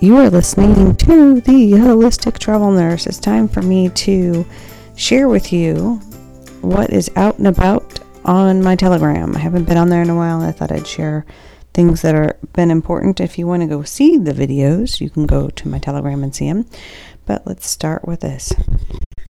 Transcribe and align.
You 0.00 0.16
are 0.16 0.30
listening 0.30 0.96
to 0.96 1.40
the 1.42 1.72
Holistic 1.72 2.38
Travel 2.38 2.70
Nurse. 2.72 3.06
It's 3.06 3.18
time 3.18 3.48
for 3.48 3.60
me 3.60 3.90
to 3.90 4.46
share 4.96 5.28
with 5.28 5.52
you 5.52 5.96
what 6.62 6.90
is 6.90 7.10
out 7.16 7.36
and 7.38 7.46
about 7.46 8.00
on 8.24 8.62
my 8.62 8.76
Telegram. 8.76 9.36
I 9.36 9.40
haven't 9.40 9.64
been 9.64 9.76
on 9.76 9.90
there 9.90 10.00
in 10.02 10.08
a 10.10 10.16
while. 10.16 10.40
I 10.40 10.52
thought 10.52 10.72
I'd 10.72 10.86
share 10.86 11.26
things 11.74 12.00
that 12.02 12.14
are 12.14 12.36
been 12.54 12.70
important. 12.70 13.20
If 13.20 13.38
you 13.38 13.46
want 13.46 13.62
to 13.62 13.68
go 13.68 13.82
see 13.82 14.16
the 14.16 14.32
videos, 14.32 15.00
you 15.00 15.10
can 15.10 15.26
go 15.26 15.50
to 15.50 15.68
my 15.68 15.78
Telegram 15.78 16.22
and 16.24 16.34
see 16.34 16.48
them. 16.48 16.66
But 17.26 17.46
let's 17.46 17.68
start 17.68 18.06
with 18.08 18.20
this. 18.20 18.52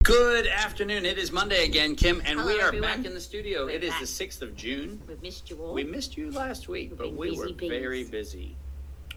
Good 0.04 0.46
afternoon. 0.46 1.04
It 1.04 1.18
is 1.18 1.32
Monday 1.32 1.64
again, 1.64 1.96
Kim, 1.96 2.22
and 2.24 2.38
Hello, 2.40 2.46
we 2.54 2.60
are 2.60 2.68
everyone. 2.68 2.88
back 2.88 3.06
in 3.06 3.14
the 3.14 3.20
studio. 3.20 3.66
We're 3.66 3.72
It 3.72 3.84
is 3.84 3.90
back. 3.90 4.00
the 4.00 4.06
6th 4.06 4.42
of 4.42 4.56
June. 4.56 5.00
We've 5.08 5.20
missed 5.22 5.50
you 5.50 5.56
all. 5.62 5.74
We 5.74 5.84
missed 5.84 6.16
you 6.16 6.30
last 6.30 6.68
week, 6.68 6.90
We've 6.90 6.98
but 6.98 7.12
we 7.12 7.36
were 7.36 7.52
bees. 7.52 7.68
very 7.68 8.04
busy. 8.04 8.56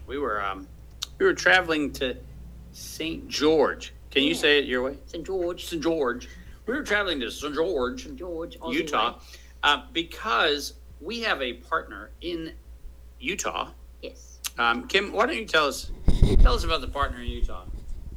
We 0.06 0.18
were 0.18 0.42
um 0.44 0.66
we 1.18 1.26
were 1.26 1.34
traveling 1.34 1.92
to 1.92 2.16
St. 2.72 3.28
George. 3.28 3.92
Can 4.10 4.22
you 4.22 4.30
Yeah. 4.30 4.36
say 4.36 4.58
it 4.58 4.64
your 4.66 4.82
way? 4.82 4.98
St. 5.06 5.24
George, 5.24 5.64
St. 5.64 5.82
George. 5.82 6.28
We 6.66 6.74
were 6.74 6.82
traveling 6.82 7.20
to 7.20 7.30
St. 7.30 7.54
George, 7.54 8.04
St. 8.04 8.16
George, 8.16 8.58
Aussie 8.58 8.74
Utah, 8.74 9.12
way. 9.14 9.18
uh, 9.62 9.82
because 9.92 10.74
we 11.00 11.20
have 11.20 11.42
a 11.42 11.54
partner 11.54 12.10
in 12.20 12.52
Utah. 13.20 13.70
Yes. 14.02 14.38
Um, 14.58 14.86
Kim, 14.86 15.12
why 15.12 15.26
don't 15.26 15.36
you 15.36 15.46
tell 15.46 15.66
us 15.66 15.90
tell 16.42 16.54
us 16.54 16.64
about 16.64 16.80
the 16.80 16.88
partner 16.88 17.20
in 17.20 17.26
Utah? 17.28 17.64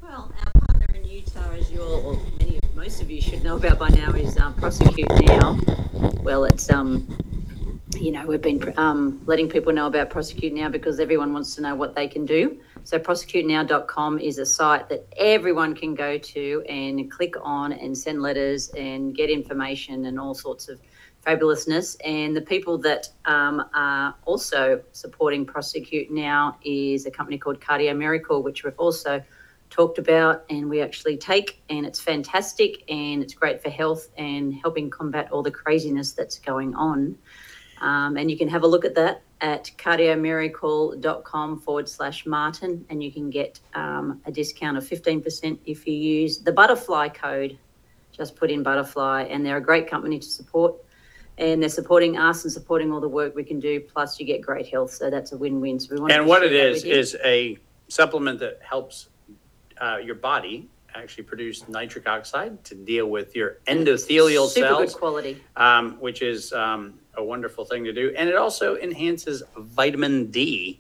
Well, 0.02 0.32
our 0.46 0.52
partner 0.68 0.88
in 0.96 1.06
Utah, 1.08 1.52
as 1.52 1.72
you 1.72 1.82
all, 1.82 2.06
or 2.06 2.14
many, 2.40 2.60
most 2.76 3.02
of 3.02 3.10
you 3.10 3.22
should 3.22 3.44
know 3.44 3.58
about 3.58 3.80
by 3.80 3.90
now, 3.90 4.12
is 4.12 4.38
um, 4.38 4.54
Prosecute 4.56 5.10
Now. 5.26 5.60
Well, 6.22 6.46
it's 6.46 6.70
um, 6.70 7.08
you 8.00 8.12
know, 8.12 8.26
we've 8.26 8.42
been 8.42 8.74
um, 8.78 9.22
letting 9.26 9.50
people 9.50 9.74
know 9.74 9.88
about 9.88 10.10
Prosecute 10.10 10.54
Now 10.54 10.70
because 10.70 11.00
everyone 11.00 11.34
wants 11.34 11.56
to 11.56 11.62
know 11.62 11.76
what 11.76 11.96
they 11.96 12.08
can 12.08 12.26
do. 12.26 12.58
So, 12.88 12.98
prosecutenow.com 12.98 14.20
is 14.20 14.38
a 14.38 14.46
site 14.46 14.88
that 14.88 15.06
everyone 15.18 15.76
can 15.76 15.94
go 15.94 16.18
to 16.18 16.64
and 16.70 17.12
click 17.12 17.34
on 17.42 17.74
and 17.74 17.98
send 17.98 18.22
letters 18.22 18.70
and 18.78 19.14
get 19.14 19.30
information 19.30 20.06
and 20.06 20.18
all 20.18 20.34
sorts 20.34 20.70
of 20.70 20.80
fabulousness. 21.26 21.98
And 22.06 22.34
the 22.34 22.40
people 22.40 22.78
that 22.78 23.10
um, 23.26 23.62
are 23.74 24.16
also 24.24 24.82
supporting 24.94 25.46
Prosecute 25.46 26.10
Now 26.10 26.58
is 26.64 27.06
a 27.06 27.12
company 27.12 27.38
called 27.38 27.60
Cardio 27.60 27.94
Miracle, 27.94 28.42
which 28.42 28.64
we've 28.64 28.80
also 28.80 29.22
talked 29.70 29.98
about 29.98 30.46
and 30.50 30.70
we 30.70 30.80
actually 30.80 31.18
take. 31.18 31.62
And 31.70 31.86
it's 31.86 32.00
fantastic 32.00 32.90
and 32.90 33.22
it's 33.22 33.34
great 33.34 33.62
for 33.62 33.70
health 33.70 34.08
and 34.18 34.56
helping 34.56 34.90
combat 34.90 35.30
all 35.34 35.44
the 35.44 35.52
craziness 35.52 36.14
that's 36.14 36.40
going 36.40 36.74
on. 36.74 37.18
Um, 37.82 38.18
and 38.18 38.30
you 38.32 38.38
can 38.38 38.48
have 38.48 38.64
a 38.64 38.68
look 38.68 38.86
at 38.86 38.96
that 38.96 39.22
at 39.42 39.70
cardiomiracle.com 39.78 41.60
forward 41.60 41.88
slash 41.88 42.26
Martin, 42.26 42.86
and 42.90 43.04
you 43.04 43.12
can 43.12 43.30
get 43.30 43.60
um, 43.76 44.22
a 44.26 44.32
discount 44.32 44.78
of 44.78 44.84
15% 44.84 45.60
if 45.66 45.86
you 45.88 45.94
use 45.94 46.40
the 46.40 46.52
butterfly 46.52 47.10
code. 47.10 47.58
Just 48.12 48.36
put 48.36 48.50
in 48.50 48.64
butterfly, 48.64 49.24
and 49.30 49.46
they're 49.46 49.58
a 49.58 49.62
great 49.62 49.88
company 49.88 50.18
to 50.18 50.28
support. 50.28 50.76
And 51.38 51.62
they're 51.62 51.70
supporting 51.70 52.18
us 52.18 52.44
and 52.46 52.52
supporting 52.52 52.92
all 52.92 53.00
the 53.00 53.08
work 53.08 53.36
we 53.36 53.44
can 53.44 53.60
do. 53.60 53.80
Plus, 53.80 54.20
you 54.20 54.26
get 54.26 54.42
great 54.42 54.68
health, 54.68 54.92
so 54.92 55.12
that's 55.12 55.34
a 55.34 55.38
win-win. 55.38 55.80
So 55.80 55.94
we 55.94 56.02
want 56.02 56.14
And 56.14 56.26
what 56.26 56.44
it 56.44 56.52
is 56.52 56.84
is 56.84 57.16
a 57.24 57.60
supplement 57.90 58.40
that 58.40 58.60
helps 58.68 59.10
uh, 59.80 59.98
your 60.04 60.16
body 60.16 60.68
actually 60.96 61.24
produce 61.26 61.68
nitric 61.70 62.08
oxide 62.08 62.64
to 62.64 62.74
deal 62.74 63.08
with 63.08 63.36
your 63.36 63.60
endothelial 63.68 64.48
super 64.48 64.68
cells, 64.68 64.94
good 64.94 65.00
quality. 65.00 65.44
um, 65.56 65.92
which 66.00 66.24
is 66.24 66.52
um, 66.54 67.00
a 67.18 67.24
wonderful 67.24 67.66
thing 67.66 67.84
to 67.84 67.92
do. 67.92 68.14
And 68.16 68.30
it 68.30 68.36
also 68.36 68.78
enhances 68.78 69.44
vitamin 69.58 70.32
D 70.32 70.80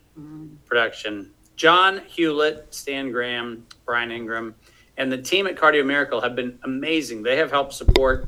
production. 0.66 1.32
John 1.56 2.02
Hewlett, 2.08 2.68
Stan 2.74 3.12
Graham, 3.12 3.66
Brian 3.86 4.12
Ingram, 4.12 4.56
and 4.98 5.12
the 5.12 5.18
team 5.18 5.48
at 5.48 5.56
Cardio 5.56 5.86
Miracle 5.86 6.22
have 6.22 6.36
been 6.36 6.58
amazing. 6.64 7.24
They 7.24 7.38
have 7.38 7.52
helped 7.52 7.74
support 7.74 8.28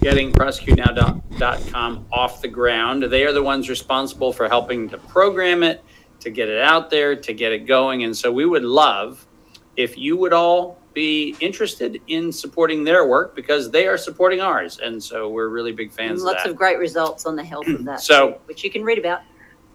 getting 0.00 0.32
prosecutenow.com 0.32 2.06
off 2.12 2.40
the 2.40 2.48
ground. 2.48 3.02
They 3.02 3.24
are 3.24 3.32
the 3.32 3.42
ones 3.42 3.68
responsible 3.68 4.32
for 4.32 4.48
helping 4.48 4.88
to 4.90 4.98
program 4.98 5.62
it, 5.62 5.82
to 6.20 6.30
get 6.30 6.48
it 6.48 6.60
out 6.60 6.90
there, 6.90 7.16
to 7.16 7.32
get 7.32 7.52
it 7.52 7.66
going. 7.66 8.04
And 8.04 8.16
so 8.16 8.30
we 8.32 8.46
would 8.46 8.64
love 8.64 9.26
if 9.76 9.98
you 9.98 10.16
would 10.16 10.32
all 10.32 10.78
be 10.96 11.36
interested 11.40 12.00
in 12.06 12.32
supporting 12.32 12.82
their 12.82 13.06
work 13.06 13.36
because 13.36 13.70
they 13.70 13.86
are 13.86 13.98
supporting 13.98 14.40
ours. 14.40 14.80
And 14.82 15.02
so 15.02 15.28
we're 15.28 15.50
really 15.50 15.70
big 15.70 15.92
fans 15.92 16.22
of 16.22 16.28
lots 16.28 16.44
that. 16.44 16.50
of 16.52 16.56
great 16.56 16.78
results 16.78 17.26
on 17.26 17.36
the 17.36 17.44
health 17.44 17.68
of 17.68 17.84
that, 17.84 18.00
So- 18.12 18.30
too, 18.30 18.36
which 18.46 18.64
you 18.64 18.70
can 18.70 18.82
read 18.82 18.96
about. 18.98 19.20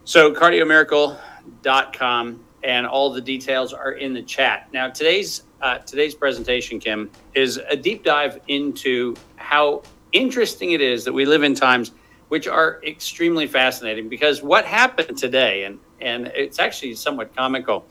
So 0.03 0.33
cardiomiracle.com 0.33 2.43
and 2.63 2.87
all 2.87 3.13
the 3.13 3.21
details 3.21 3.71
are 3.71 3.91
in 3.91 4.15
the 4.15 4.23
chat. 4.23 4.67
Now 4.73 4.89
today's 4.89 5.43
uh, 5.61 5.77
today's 5.77 6.15
presentation, 6.15 6.79
Kim, 6.79 7.11
is 7.35 7.57
a 7.69 7.75
deep 7.75 8.03
dive 8.03 8.39
into 8.47 9.13
how 9.35 9.83
interesting 10.13 10.71
it 10.71 10.81
is 10.81 11.05
that 11.05 11.13
we 11.13 11.25
live 11.25 11.43
in 11.43 11.53
times 11.53 11.91
which 12.29 12.47
are 12.47 12.81
extremely 12.83 13.45
fascinating 13.45 14.09
because 14.09 14.41
what 14.41 14.65
happened 14.65 15.19
today 15.19 15.65
and 15.65 15.77
and 15.99 16.31
it's 16.35 16.57
actually 16.57 16.95
somewhat 16.95 17.35
comical. 17.35 17.85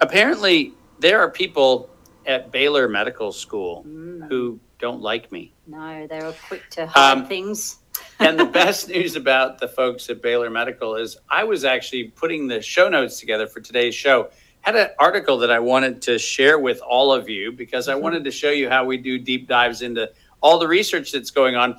Apparently 0.00 0.74
there 1.00 1.18
are 1.18 1.28
people 1.28 1.90
at 2.26 2.50
Baylor 2.50 2.88
Medical 2.88 3.32
School 3.32 3.84
Mm. 3.86 4.28
who 4.28 4.58
don't 4.78 5.00
like 5.00 5.30
me. 5.32 5.52
No, 5.66 6.06
they 6.06 6.18
were 6.20 6.34
quick 6.48 6.68
to 6.70 6.86
hide 6.86 7.12
Um, 7.12 7.26
things. 7.26 7.78
and 8.18 8.38
the 8.38 8.44
best 8.60 8.88
news 8.88 9.16
about 9.16 9.58
the 9.58 9.68
folks 9.68 10.08
at 10.10 10.20
Baylor 10.22 10.50
Medical 10.50 10.96
is 10.96 11.16
I 11.30 11.44
was 11.44 11.64
actually 11.64 12.04
putting 12.08 12.48
the 12.48 12.60
show 12.62 12.88
notes 12.88 13.20
together 13.20 13.46
for 13.46 13.60
today's 13.60 13.94
show. 13.94 14.30
Had 14.62 14.76
an 14.76 14.88
article 14.98 15.38
that 15.38 15.50
I 15.50 15.58
wanted 15.58 16.02
to 16.02 16.18
share 16.18 16.58
with 16.58 16.80
all 16.82 17.12
of 17.12 17.28
you 17.28 17.52
because 17.52 17.88
I 17.88 17.94
wanted 17.96 18.24
to 18.24 18.30
show 18.30 18.50
you 18.50 18.68
how 18.68 18.84
we 18.84 18.96
do 18.96 19.18
deep 19.18 19.48
dives 19.48 19.82
into 19.82 20.10
all 20.40 20.58
the 20.58 20.68
research 20.68 21.12
that's 21.12 21.30
going 21.30 21.56
on. 21.56 21.78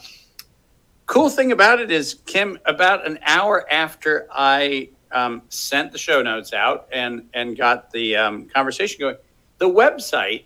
Cool 1.05 1.29
thing 1.29 1.51
about 1.51 1.79
it 1.79 1.91
is, 1.91 2.15
Kim, 2.25 2.57
about 2.65 3.05
an 3.05 3.19
hour 3.23 3.65
after 3.71 4.27
I 4.31 4.89
um, 5.11 5.41
sent 5.49 5.91
the 5.91 5.97
show 5.97 6.21
notes 6.21 6.53
out 6.53 6.87
and 6.91 7.29
and 7.33 7.57
got 7.57 7.91
the 7.91 8.15
um, 8.15 8.45
conversation 8.47 8.99
going, 8.99 9.15
the 9.63 9.69
website 9.69 10.44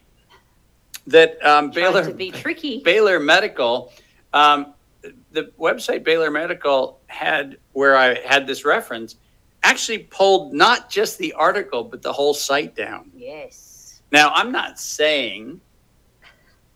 that 1.08 1.44
um, 1.44 1.72
Baylor 1.72 2.06
to 2.06 2.14
be 2.14 2.30
tricky. 2.30 2.82
Baylor 2.86 3.20
Medical, 3.20 3.92
um, 4.32 4.76
the 5.32 5.52
website 5.60 6.04
Baylor 6.04 6.30
Medical 6.30 7.00
had 7.08 7.58
where 7.74 7.98
I 7.98 8.20
had 8.24 8.46
this 8.46 8.64
reference 8.64 9.16
actually 9.64 10.00
pulled 10.00 10.54
not 10.54 10.92
just 10.92 11.18
the 11.18 11.34
article 11.34 11.84
but 11.84 12.04
the 12.04 12.14
whole 12.14 12.36
site 12.36 12.76
down. 12.76 13.10
Yes. 13.16 14.04
Now 14.12 14.30
I'm 14.36 14.52
not 14.52 14.80
saying, 14.80 15.62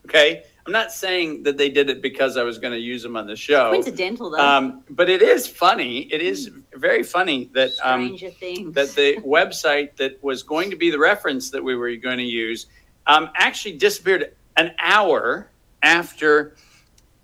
okay, 0.06 0.46
I'm 0.66 0.72
not 0.72 0.92
saying 0.92 1.44
that 1.44 1.58
they 1.58 1.70
did 1.70 1.90
it 1.90 2.02
because 2.02 2.38
I 2.38 2.44
was 2.44 2.60
going 2.60 2.74
to 2.74 2.80
use 2.80 3.02
them 3.02 3.16
on 3.16 3.26
the 3.28 3.36
show. 3.36 3.72
Coincidental 3.72 4.30
though. 4.30 4.38
Um, 4.38 4.84
but 4.90 5.10
it 5.10 5.22
is 5.22 5.48
funny. 5.48 6.02
It 6.14 6.22
is 6.22 6.52
very 6.76 7.04
funny 7.04 7.50
that 7.54 7.72
um, 7.84 8.16
that 8.18 8.94
the 8.96 9.18
website 9.26 9.96
that 9.98 10.24
was 10.24 10.44
going 10.44 10.70
to 10.70 10.76
be 10.76 10.92
the 10.92 11.00
reference 11.00 11.50
that 11.52 11.64
we 11.64 11.76
were 11.76 11.96
going 11.96 12.18
to 12.20 12.24
use 12.24 12.68
um, 13.08 13.30
actually 13.36 13.78
disappeared 13.78 14.36
an 14.58 14.74
hour 14.80 15.48
after 15.82 16.56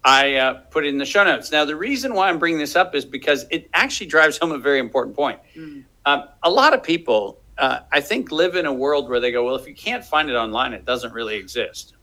I 0.04 0.36
uh, 0.36 0.54
put 0.72 0.86
it 0.86 0.90
in 0.90 0.98
the 0.98 1.06
show 1.06 1.24
notes. 1.24 1.52
Now, 1.52 1.66
the 1.66 1.76
reason 1.76 2.14
why 2.14 2.30
I'm 2.30 2.40
bringing 2.40 2.60
this 2.60 2.76
up 2.76 2.96
is 2.96 3.06
because 3.06 3.46
it 3.52 3.70
actually 3.74 4.08
drives 4.08 4.38
home 4.38 4.52
a 4.52 4.58
very 4.58 4.80
important 4.80 5.16
point. 5.16 5.40
Mm. 5.56 5.84
Um, 6.06 6.24
a 6.44 6.50
lot 6.50 6.74
of 6.74 6.82
people, 6.82 7.40
uh, 7.58 7.80
I 7.92 8.00
think, 8.00 8.32
live 8.32 8.56
in 8.56 8.66
a 8.66 8.74
world 8.74 9.10
where 9.10 9.20
they 9.20 9.32
go, 9.32 9.44
well, 9.44 9.56
if 9.56 9.68
you 9.68 9.76
can't 9.76 10.06
find 10.06 10.30
it 10.30 10.36
online, 10.36 10.72
it 10.72 10.86
doesn't 10.86 11.14
really 11.14 11.36
exist. 11.36 11.97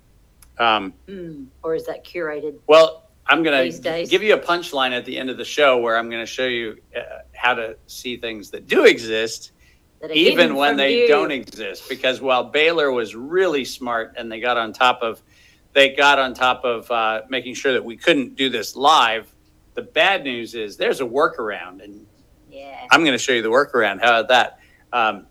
Um, 0.59 0.95
Mm. 1.09 1.47
Or 1.63 1.75
is 1.75 1.87
that 1.87 2.05
curated? 2.05 2.59
well, 2.67 3.11
I'm 3.27 3.43
going 3.43 3.65
These 3.65 3.77
to 3.79 3.83
days. 3.83 4.11
give 4.11 4.23
you 4.23 4.35
a 4.35 4.39
punchline 4.39 4.93
at 4.93 5.05
the 5.07 5.17
end 5.17 5.31
of 5.31 5.39
the 5.39 5.45
show 5.47 5.79
where 5.79 5.97
I'm 5.97 6.11
going 6.11 6.21
to 6.23 6.27
show 6.31 6.47
you 6.47 6.77
uh, 6.95 7.01
how 7.33 7.55
to 7.55 7.77
see 7.87 8.17
things 8.19 8.51
that 8.51 8.67
do 8.69 8.85
exist 8.85 9.53
That 10.01 10.11
are 10.11 10.15
even 10.15 10.39
hidden 10.39 10.57
when 10.57 10.71
from 10.73 10.77
they 10.79 11.01
you? 11.03 11.09
don't 11.09 11.31
exist 11.31 11.89
because 11.89 12.21
while 12.21 12.45
baylor 12.45 12.93
was 12.93 13.15
really 13.15 13.65
smart 13.65 14.15
and 14.19 14.31
they 14.31 14.41
got 14.41 14.59
on 14.59 14.73
top 14.75 15.01
of 15.03 15.23
they 15.73 15.95
got 15.95 16.19
on 16.19 16.35
top 16.35 16.65
of 16.65 16.91
uh, 16.91 17.23
making 17.31 17.55
sure 17.55 17.73
that 17.73 17.85
we 17.85 17.97
couldn't 17.97 18.37
do 18.37 18.51
this 18.51 18.77
live 18.77 19.35
the 19.73 19.83
bad 19.83 20.23
news 20.23 20.55
is 20.55 20.77
there's 20.77 21.01
a 21.01 21.05
workaround 21.07 21.83
and 21.83 22.07
Yeah. 22.51 22.87
i'm 22.91 23.01
going 23.01 23.13
to 23.13 23.19
show 23.19 23.33
you 23.33 23.41
the 23.43 23.49
workaround 23.49 24.01
how 24.03 24.21
about 24.21 24.29
that 24.29 24.59
um, 24.93 25.27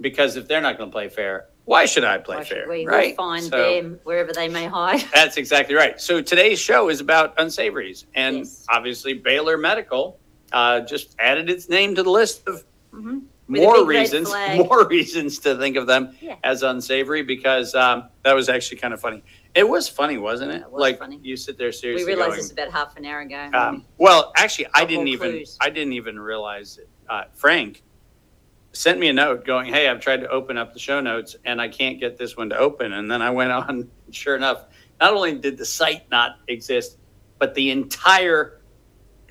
because 0.00 0.34
if 0.36 0.48
they're 0.48 0.60
not 0.60 0.76
going 0.76 0.90
to 0.90 0.92
play 0.92 1.08
fair 1.08 1.46
why 1.68 1.84
should 1.86 2.04
i 2.04 2.16
play 2.18 2.36
Why 2.36 2.42
should 2.44 2.56
fair 2.58 2.68
we 2.68 2.86
right 2.86 3.08
will 3.16 3.16
find 3.16 3.44
So- 3.44 3.50
them 3.74 4.00
wherever 4.04 4.32
they 4.32 4.48
may 4.48 4.66
hide. 4.66 5.02
that's 5.14 5.36
exactly 5.36 5.74
right. 5.74 6.00
So 6.00 6.20
today's 6.22 6.58
show 6.58 6.88
is 6.88 7.00
about 7.00 7.34
unsavories, 7.38 8.06
and 8.14 8.38
Yes. 8.38 8.64
obviously 8.68 9.12
Baylor 9.14 9.56
Medical 9.58 10.18
uh, 10.52 10.80
just 10.80 11.14
added 11.18 11.50
its 11.50 11.68
name 11.68 11.94
to 11.96 12.02
the 12.02 12.10
list 12.10 12.48
of 12.48 12.64
Mhm. 12.92 13.22
With 13.48 13.62
a 13.62 13.64
more 13.64 13.76
big 13.78 13.86
red 13.88 14.00
reasons, 14.00 14.28
flag. 14.30 14.58
more 14.66 14.86
reasons 14.86 15.38
to 15.40 15.56
think 15.56 15.76
of 15.76 15.86
them 15.86 16.14
Yeah. 16.20 16.36
as 16.44 16.62
unsavory 16.62 17.22
because 17.22 17.74
um, 17.74 18.08
that 18.22 18.34
was 18.34 18.48
actually 18.50 18.78
kind 18.78 18.92
of 18.94 19.00
funny. 19.00 19.22
It 19.54 19.66
was 19.68 19.88
funny, 19.88 20.16
wasn't 20.18 20.52
it? 20.52 20.62
It 20.62 20.70
was 20.70 20.80
like 20.80 20.98
funny. 20.98 21.18
you 21.22 21.34
sit 21.36 21.56
there 21.58 21.72
seriously. 21.72 22.04
We 22.04 22.12
seriously 22.12 22.14
realized 22.14 22.30
going. 22.30 22.42
this 22.42 22.52
about 22.52 22.70
half 22.72 22.96
an 22.98 23.04
hour 23.06 23.20
ago. 23.20 23.50
Um, 23.54 23.84
well, 23.98 24.32
actually, 24.36 24.66
I 24.66 24.80
Couple 24.80 24.88
didn't 24.88 25.08
even 25.08 25.30
clues. 25.32 25.56
I 25.62 25.70
didn't 25.70 25.92
even 25.94 26.18
realize 26.20 26.76
it. 26.78 26.88
Uh, 27.08 27.24
Frank 27.34 27.82
sent 28.78 29.00
me 29.00 29.08
a 29.08 29.12
note 29.12 29.44
going, 29.44 29.72
Hey, 29.72 29.88
I've 29.88 30.00
tried 30.00 30.20
to 30.20 30.28
open 30.28 30.56
up 30.56 30.72
the 30.72 30.78
show 30.78 31.00
notes 31.00 31.34
and 31.44 31.60
I 31.60 31.68
can't 31.68 31.98
get 31.98 32.16
this 32.16 32.36
one 32.36 32.48
to 32.50 32.56
open. 32.56 32.92
And 32.92 33.10
then 33.10 33.20
I 33.20 33.30
went 33.30 33.50
on, 33.60 33.90
sure 34.12 34.36
enough, 34.36 34.66
not 35.00 35.12
only 35.14 35.34
did 35.36 35.58
the 35.58 35.64
site 35.64 36.08
not 36.10 36.36
exist, 36.46 36.96
but 37.38 37.54
the 37.54 37.70
entire 37.70 38.60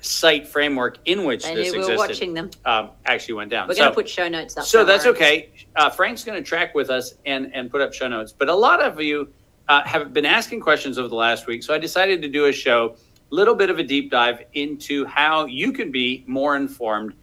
site 0.00 0.46
framework 0.46 0.98
in 1.06 1.24
which 1.24 1.44
They 1.44 1.54
this 1.54 1.72
knew 1.72 1.80
we 1.80 1.86
were 1.86 1.92
existed 1.94 1.98
watching 2.14 2.34
them. 2.34 2.50
um, 2.66 2.90
actually 3.06 3.34
went 3.34 3.50
down. 3.50 3.68
We're 3.68 3.74
So- 3.74 3.80
going 3.80 3.90
to 3.90 3.94
put 3.94 4.08
show 4.08 4.28
notes 4.28 4.56
up. 4.56 4.64
so 4.64 4.84
that's 4.84 5.06
okay. 5.06 5.50
Uh, 5.74 5.88
Frank's 5.90 6.24
going 6.24 6.42
to 6.42 6.46
track 6.46 6.74
with 6.74 6.90
us 6.90 7.14
and 7.26 7.50
and 7.54 7.70
put 7.70 7.80
up 7.80 7.92
show 7.94 8.06
notes. 8.06 8.32
But 8.32 8.48
a 8.50 8.54
lot 8.54 8.80
of 8.82 9.00
you 9.00 9.32
uh, 9.68 9.82
have 9.84 10.12
been 10.12 10.26
asking 10.26 10.60
questions 10.60 10.98
over 10.98 11.08
the 11.08 11.14
last 11.16 11.46
week, 11.46 11.62
so 11.62 11.74
I 11.74 11.78
decided 11.78 12.22
to 12.22 12.28
do 12.28 12.44
a 12.46 12.52
show, 12.52 12.96
little 13.30 13.54
bit 13.54 13.70
of 13.70 13.78
a 13.78 13.82
deep 13.82 14.10
dive 14.10 14.42
into 14.52 15.04
how 15.06 15.46
you 15.46 15.72
can 15.72 15.90
be 15.90 16.22
more 16.26 16.54
informed, 16.56 17.14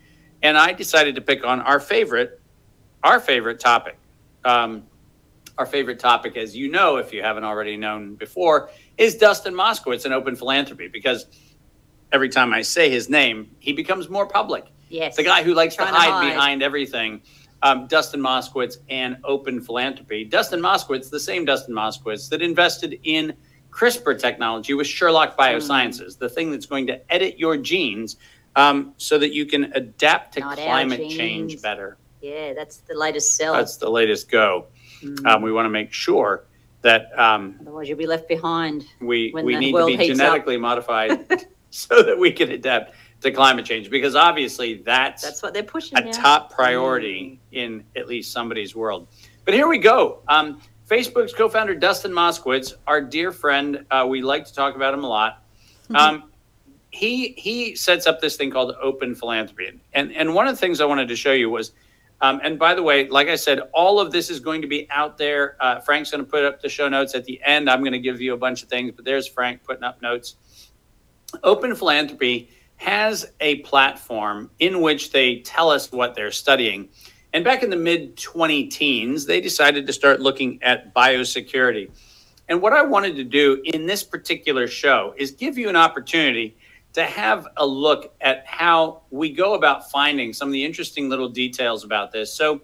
and 0.46 0.58
I 0.60 0.74
decided 0.74 1.16
to 1.16 1.22
pick 1.22 1.44
on 1.44 1.60
our 1.62 1.80
favorite, 1.80 2.40
our 3.04 3.20
favorite 3.20 3.60
topic. 3.60 3.98
Um, 4.44 4.84
our 5.58 5.66
favorite 5.66 6.00
topic, 6.00 6.38
as 6.38 6.56
you 6.56 6.70
know, 6.70 6.98
if 6.98 7.12
you 7.12 7.24
haven't 7.24 7.46
already 7.46 7.78
known 7.78 8.14
before, 8.14 8.70
is 8.98 9.16
Dustin 9.16 9.56
Moskovitz 9.56 10.06
and 10.06 10.14
open 10.14 10.36
philanthropy. 10.36 10.88
Because 10.88 11.26
every 12.12 12.30
time 12.30 12.54
I 12.54 12.62
say 12.62 12.92
his 12.92 13.10
name, 13.10 13.50
he 13.60 13.74
becomes 13.74 14.08
more 14.10 14.28
public 14.28 14.66
Yes. 14.90 15.16
the 15.16 15.24
guy 15.24 15.42
who 15.42 15.56
likes 15.56 15.76
to 15.76 15.82
Trying 15.82 15.94
to 15.94 16.00
hide, 16.00 16.10
hide. 16.12 16.30
behind 16.34 16.62
everything. 16.62 17.22
Um, 17.64 17.88
Dustin 17.88 18.20
Moskovitz 18.22 18.78
and 18.90 19.18
Open 19.24 19.60
Philanthropy. 19.60 20.26
Dustin 20.26 20.60
Moskovitz, 20.62 21.10
the 21.10 21.20
same 21.20 21.44
Dustin 21.46 21.74
Moskovitz 21.74 22.30
that 22.30 22.44
invested 22.44 23.00
in 23.04 23.34
CRISPR 23.72 24.20
technology 24.20 24.76
with 24.76 24.86
Sherlock 24.86 25.36
Biosciences, 25.36 26.20
the 26.20 26.30
thing 26.30 26.52
that's 26.52 26.68
going 26.68 26.86
to 26.88 27.12
edit 27.12 27.40
your 27.40 27.58
genes 27.58 28.18
um, 28.56 28.94
so 28.98 29.18
that 29.18 29.34
you 29.34 29.46
can 29.46 29.66
adapt 29.74 30.34
to 30.36 30.40
Not 30.42 30.58
our 30.60 30.66
climate 30.66 31.00
change 31.10 31.52
genes. 31.52 31.62
better. 31.62 31.98
Yeah, 32.22 32.54
that's 32.54 32.78
the 32.78 32.96
latest 32.96 33.36
sell. 33.36 33.54
That's 33.54 33.78
the 33.78 33.90
latest 33.90 34.30
go. 34.32 34.68
Mm. 35.02 35.26
Um, 35.26 35.42
we 35.42 35.52
want 35.52 35.66
to 35.66 35.70
make 35.70 35.92
sure 35.94 36.46
that 36.82 37.18
um, 37.20 37.58
Otherwise, 37.62 37.90
you'll 37.90 37.98
be 37.98 38.08
left 38.08 38.28
behind. 38.28 38.86
we 39.02 39.32
When 39.32 39.46
we 39.46 39.54
the 39.56 39.60
need 39.60 39.68
to 39.72 39.74
world 39.74 39.88
be 39.88 39.98
heats 39.98 40.12
up. 40.20 40.26
genetically 40.26 40.58
modified 40.58 41.46
so 41.70 42.02
that 42.04 42.18
we 42.18 42.32
can 42.32 42.52
adapt 42.52 42.94
to 43.22 43.32
climate 43.32 43.66
change 43.66 43.90
because 43.90 44.16
obviously 44.16 44.76
that's 44.76 45.24
That's 45.24 45.42
what 45.42 45.54
they're 45.54 45.64
pushing 45.64 45.98
a 45.98 46.02
now. 46.02 46.12
top 46.12 46.52
priority 46.54 47.40
in 47.52 47.84
at 47.96 48.08
least 48.08 48.32
somebody's 48.32 48.76
world. 48.76 49.08
But 49.46 49.54
here 49.54 49.68
we 49.68 49.78
go. 49.80 50.20
Um, 50.28 50.62
Facebook's 50.90 51.34
co-founder 51.34 51.74
Dustin 51.76 52.12
Moskovitz, 52.12 52.74
our 52.86 53.02
dear 53.02 53.32
friend, 53.32 53.86
uh, 53.90 54.06
we 54.08 54.22
like 54.22 54.46
to 54.46 54.54
talk 54.54 54.76
about 54.76 54.94
him 54.94 55.04
a 55.04 55.08
lot. 55.08 55.44
Um, 55.94 56.30
he 56.96 57.34
he 57.38 57.76
sets 57.76 58.08
up 58.08 58.22
this 58.22 58.38
thing 58.38 58.50
called 58.50 58.74
Open 58.82 59.16
Philanthropy, 59.16 59.80
and 59.94 60.12
and 60.14 60.34
one 60.34 60.48
of 60.48 60.56
the 60.56 60.60
things 60.60 60.80
I 60.80 60.86
wanted 60.86 61.10
to 61.10 61.16
show 61.16 61.34
you 61.34 61.50
was. 61.50 61.74
Um, 62.22 62.40
and 62.46 62.58
by 62.58 62.74
the 62.74 62.82
way, 62.82 63.10
like 63.10 63.28
I 63.28 63.36
said, 63.36 63.60
all 63.74 64.00
of 64.00 64.10
this 64.10 64.30
is 64.30 64.40
going 64.40 64.62
to 64.62 64.68
be 64.68 64.88
out 64.90 65.18
there. 65.18 65.58
Uh, 65.60 65.82
Frank's 65.82 66.12
going 66.12 66.24
to 66.24 66.30
put 66.32 66.46
up 66.46 66.62
the 66.62 66.70
show 66.70 66.88
notes 66.88 67.14
at 67.14 67.26
the 67.26 67.42
end. 67.44 67.70
I'm 67.70 67.82
going 67.82 67.92
to 67.92 68.00
give 68.00 68.22
you 68.22 68.34
a 68.34 68.38
bunch 68.38 68.64
of 68.64 68.70
things, 68.70 68.94
but 68.96 69.04
there's 69.04 69.28
Frank 69.28 69.66
putting 69.66 69.84
up 69.84 70.02
notes. 70.02 70.38
Open 71.44 71.76
Philanthropy 71.76 72.50
has 72.78 73.34
a 73.42 73.58
platform 73.60 74.50
in 74.60 74.80
which 74.80 75.12
they 75.12 75.42
tell 75.42 75.70
us 75.70 75.92
what 75.92 76.16
they're 76.16 76.32
studying. 76.32 76.88
And 77.34 77.44
back 77.44 77.64
in 77.64 77.70
the 77.70 77.76
mid 77.76 78.16
20 78.16 78.68
teens, 78.68 79.26
they 79.26 79.42
decided 79.42 79.86
to 79.86 79.92
start 79.92 80.22
looking 80.22 80.64
at 80.64 80.96
biosecurity. 80.96 81.92
And 82.48 82.62
what 82.62 82.72
I 82.72 82.82
wanted 82.82 83.18
to 83.18 83.26
do 83.26 83.62
in 83.66 83.88
this 83.88 84.04
particular 84.04 84.68
show 84.68 85.14
is 85.18 85.32
give 85.32 85.58
you 85.58 85.68
an 85.68 85.76
opportunity 85.76 86.56
to 86.96 87.04
have 87.04 87.50
a 87.58 87.66
look 87.66 88.16
at 88.22 88.46
how 88.48 89.02
we 89.12 89.30
go 89.30 89.54
about 89.54 89.92
finding 89.92 90.32
some 90.32 90.48
of 90.48 90.54
the 90.54 90.64
interesting 90.64 91.10
little 91.10 91.28
details 91.28 91.84
about 91.84 92.14
this. 92.14 92.34
So, 92.34 92.62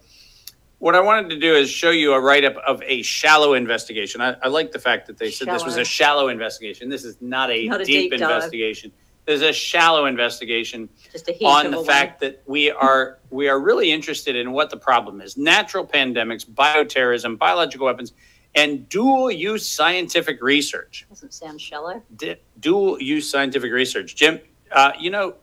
what 0.80 0.95
I 0.95 1.01
wanted 1.01 1.30
to 1.31 1.38
do 1.38 1.54
is 1.54 1.69
show 1.69 1.92
you 1.92 2.13
a 2.13 2.19
write 2.19 2.44
up 2.44 2.56
of 2.56 2.81
a 2.83 3.01
shallow 3.04 3.54
investigation. 3.54 4.19
I, 4.22 4.36
I 4.42 4.48
like 4.48 4.72
the 4.72 4.80
fact 4.80 5.06
that 5.07 5.18
they 5.18 5.30
said 5.30 5.48
this 5.50 5.66
was 5.66 5.78
a 5.78 5.86
shallow 5.86 6.30
investigation. 6.30 6.89
This 6.89 7.04
is 7.04 7.18
not 7.22 7.51
a, 7.51 7.68
Not 7.68 7.81
a 7.81 7.86
deep, 7.86 8.12
deep 8.12 8.22
investigation. 8.22 8.92
There's 9.25 9.44
a 9.44 9.54
shallow 9.54 10.06
investigation 10.06 10.89
a 11.13 11.45
on 11.45 11.69
the 11.69 11.83
fact 11.83 12.22
that 12.22 12.42
we 12.48 12.72
are 12.72 13.19
we 13.30 13.50
are 13.50 13.60
really 13.60 13.92
interested 13.92 14.36
in 14.36 14.54
what 14.54 14.69
the 14.69 14.78
problem 14.78 15.19
is: 15.22 15.38
natural 15.38 15.86
pandemics, 15.86 16.45
bioterrorism, 16.45 17.38
biological 17.38 17.86
weapons, 17.86 18.13
and 18.56 18.88
dual 18.89 19.31
use 19.31 19.68
scientific 19.68 20.42
research. 20.42 21.06
Doesn't 21.09 21.33
sound 21.33 21.62
shallow. 21.62 22.01
D- 22.15 22.36
dual 22.59 23.01
use 23.01 23.30
scientific 23.30 23.71
research. 23.71 24.15
Jim, 24.15 24.39
uh, 24.71 24.92
you 25.00 25.09
know, 25.09 25.36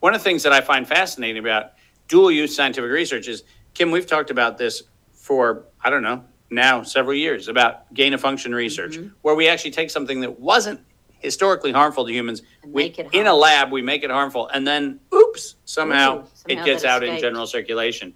one 0.00 0.14
of 0.14 0.20
the 0.20 0.24
things 0.24 0.42
that 0.44 0.52
I 0.52 0.60
find 0.60 0.86
fascinating 0.86 1.38
about 1.38 1.72
dual 2.08 2.30
use 2.30 2.54
scientific 2.54 2.90
research 2.90 3.28
is, 3.28 3.44
Kim, 3.74 3.90
we've 3.90 4.06
talked 4.06 4.30
about 4.30 4.58
this 4.58 4.82
for, 5.12 5.64
I 5.82 5.90
don't 5.90 6.02
know, 6.02 6.24
now 6.50 6.82
several 6.82 7.14
years 7.16 7.48
about 7.48 7.92
gain 7.94 8.12
of 8.14 8.20
function 8.20 8.54
research, 8.54 8.96
Mm-hmm. 8.98 9.08
where 9.22 9.34
we 9.34 9.48
actually 9.48 9.70
take 9.70 9.90
something 9.90 10.20
that 10.20 10.38
wasn't 10.38 10.80
historically 11.20 11.72
harmful 11.72 12.04
to 12.04 12.12
humans, 12.12 12.42
we, 12.64 12.82
make 12.84 12.98
it 12.98 13.08
in 13.12 13.26
a 13.28 13.34
lab, 13.34 13.70
we 13.72 13.80
make 13.80 14.02
it 14.02 14.10
harmful, 14.10 14.48
and 14.48 14.66
then, 14.66 14.98
oops, 15.14 15.54
somehow, 15.64 16.18
Ooh, 16.18 16.24
it 16.48 16.64
gets 16.64 16.84
out 16.84 17.02
in 17.04 17.18
general 17.20 17.46
circulation. 17.46 18.12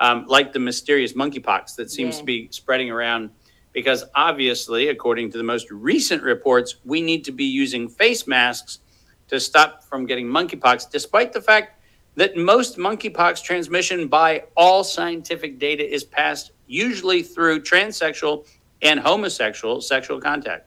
Um, 0.00 0.26
like 0.28 0.52
the 0.52 0.58
mysterious 0.60 1.12
monkeypox 1.14 1.74
that 1.76 1.90
seems 1.90 2.16
Yeah. 2.16 2.20
to 2.20 2.24
be 2.26 2.48
spreading 2.50 2.90
around 2.90 3.30
because 3.78 4.04
obviously, 4.16 4.88
according 4.88 5.30
to 5.30 5.38
the 5.38 5.44
most 5.44 5.70
recent 5.70 6.20
reports, 6.24 6.76
we 6.84 7.00
need 7.00 7.24
to 7.26 7.30
be 7.30 7.44
using 7.44 7.88
face 7.88 8.26
masks 8.26 8.80
to 9.28 9.38
stop 9.38 9.84
from 9.84 10.04
getting 10.04 10.26
monkeypox, 10.26 10.90
despite 10.90 11.32
the 11.32 11.40
fact 11.40 11.80
that 12.16 12.36
most 12.36 12.76
monkeypox 12.76 13.40
transmission 13.40 14.08
by 14.08 14.42
all 14.56 14.82
scientific 14.82 15.60
data 15.60 15.88
is 15.88 16.02
passed 16.02 16.50
usually 16.66 17.22
through 17.22 17.60
transsexual 17.60 18.44
and 18.82 18.98
homosexual 18.98 19.80
sexual 19.80 20.20
contact. 20.20 20.66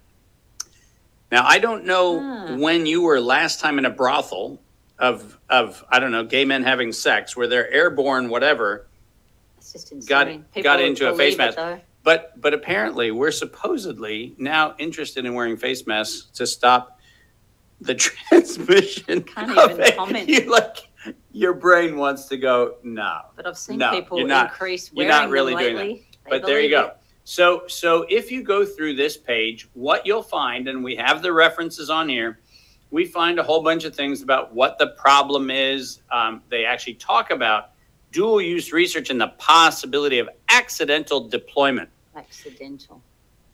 Now, 1.33 1.45
I 1.45 1.59
don't 1.59 1.83
know 1.83 2.19
Ah. 2.21 2.55
when 2.55 2.85
you 2.85 3.01
were 3.01 3.19
last 3.19 3.59
time 3.59 3.77
in 3.77 3.83
a 3.83 3.89
brothel 3.89 4.61
of 4.99 5.37
of 5.49 5.83
I 5.89 5.99
don't 5.99 6.11
know 6.13 6.23
gay 6.23 6.45
men 6.45 6.63
having 6.63 6.93
sex 6.93 7.35
where 7.35 7.47
they're 7.47 7.69
airborne, 7.69 8.29
whatever. 8.29 8.87
Got- 10.07 10.27
got 10.63 10.79
into 10.81 11.09
a 11.09 11.15
face 11.17 11.37
mask. 11.37 11.57
though. 11.57 11.81
But 12.03 12.39
but 12.41 12.53
apparently 12.53 13.11
we're 13.11 13.31
supposedly 13.31 14.33
now 14.37 14.75
interested 14.79 15.25
in 15.25 15.33
wearing 15.33 15.57
face 15.57 15.85
masks 15.85 16.29
to 16.37 16.47
stop 16.47 16.99
the 17.79 17.95
transmission. 18.45 19.21
Can't 19.23 19.57
of 19.57 19.71
even 19.71 19.81
it. 19.85 19.95
comment. 19.95 20.29
You 20.29 20.49
like 20.49 20.77
your 21.31 21.53
brain 21.53 21.97
wants 21.97 22.25
to 22.25 22.37
go 22.37 22.75
no. 22.83 23.21
But 23.35 23.47
I've 23.47 23.57
seen 23.57 23.77
No, 23.79 23.91
people 23.91 24.19
you're 24.19 24.27
not- 24.27 24.51
increase 24.51 24.91
you're 24.93 25.05
wearing 25.07 25.09
not 25.09 25.29
really 25.29 25.53
them 25.53 25.61
doing 25.63 25.75
that. 25.75 25.81
lately. 25.83 26.07
They 26.25 26.29
But 26.29 26.45
there 26.45 26.59
you 26.61 26.69
believe 26.69 26.87
go. 26.89 26.93
So 27.23 27.63
so 27.67 28.05
if 28.09 28.31
you 28.31 28.43
go 28.43 28.65
through 28.65 28.95
this 28.95 29.17
page, 29.17 29.67
what 29.73 30.05
you'll 30.05 30.23
find, 30.23 30.67
and 30.67 30.83
we 30.83 30.95
have 30.95 31.21
the 31.21 31.31
references 31.31 31.89
on 31.89 32.09
here, 32.09 32.39
we 32.89 33.05
find 33.05 33.39
a 33.39 33.43
whole 33.43 33.61
bunch 33.63 33.83
of 33.83 33.95
things 33.95 34.21
about 34.23 34.53
what 34.55 34.77
the 34.79 34.87
problem 34.97 35.49
is. 35.51 36.01
Um, 36.11 36.41
they 36.49 36.65
actually 36.65 36.95
talk 36.95 37.29
about 37.31 37.69
dual 38.11 38.41
use 38.41 38.71
research 38.73 39.09
and 39.09 39.19
the 39.19 39.29
possibility 39.37 40.19
of 40.19 40.29
accidental 40.49 41.27
deployment. 41.27 41.89
Accidental. 42.15 43.01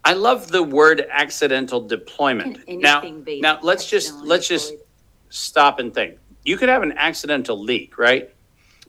I 0.04 0.14
love 0.14 0.50
the 0.50 0.64
word 0.64 1.06
accidental 1.10 1.82
deployment. 1.82 2.66
Can 2.66 2.80
Now, 2.80 3.00
anything 3.02 3.24
be 3.24 3.42
now 3.42 3.60
let's 3.62 3.90
just 3.90 4.08
accidentally 4.08 4.30
let's 4.30 4.48
just 4.48 4.70
deployed? 4.72 4.88
stop 5.30 5.80
and 5.80 5.94
think. 5.94 6.18
You 6.44 6.58
could 6.58 6.70
have 6.70 6.82
an 6.84 6.94
accidental 6.98 7.62
leak, 7.62 7.98
right? 7.98 8.34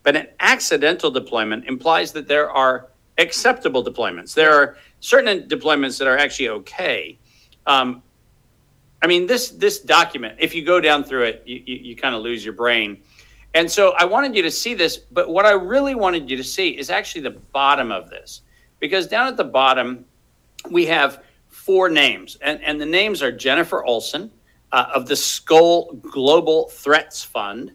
But 0.04 0.16
an 0.16 0.28
accidental 0.40 1.10
deployment 1.10 1.66
implies 1.66 2.12
that 2.12 2.28
there 2.28 2.50
are 2.50 2.88
acceptable 3.18 3.84
deployments. 3.84 4.32
There 4.34 4.54
are 4.54 4.76
certain 5.00 5.48
deployments 5.48 5.98
that 5.98 6.06
are 6.06 6.16
actually 6.16 6.50
okay. 6.50 7.18
Um, 7.66 8.02
I 9.02 9.06
mean, 9.06 9.26
this 9.26 9.50
this 9.50 9.80
document, 9.80 10.36
if 10.38 10.54
you 10.54 10.64
go 10.64 10.80
down 10.80 11.04
through 11.04 11.24
it, 11.24 11.42
you, 11.46 11.62
you, 11.66 11.76
you 11.76 11.96
kind 11.96 12.14
of 12.14 12.22
lose 12.22 12.44
your 12.44 12.54
brain. 12.54 13.02
And 13.54 13.70
so 13.70 13.94
I 13.98 14.04
wanted 14.04 14.34
you 14.34 14.42
to 14.42 14.50
see 14.50 14.74
this, 14.74 14.98
but 14.98 15.28
what 15.28 15.46
I 15.46 15.52
really 15.52 15.94
wanted 15.94 16.30
you 16.30 16.36
to 16.36 16.44
see 16.44 16.70
is 16.70 16.90
actually 16.90 17.22
the 17.22 17.38
bottom 17.52 17.90
of 17.90 18.10
this. 18.10 18.42
Because 18.78 19.06
down 19.06 19.26
at 19.26 19.36
the 19.36 19.44
bottom, 19.44 20.04
we 20.70 20.86
have 20.86 21.24
four 21.48 21.88
names, 21.88 22.36
and, 22.42 22.62
and 22.62 22.80
the 22.80 22.86
names 22.86 23.22
are 23.22 23.32
Jennifer 23.32 23.84
Olson 23.84 24.30
uh, 24.72 24.86
of 24.94 25.08
the 25.08 25.14
Skoll 25.14 26.00
Global 26.02 26.68
Threats 26.68 27.24
Fund. 27.24 27.72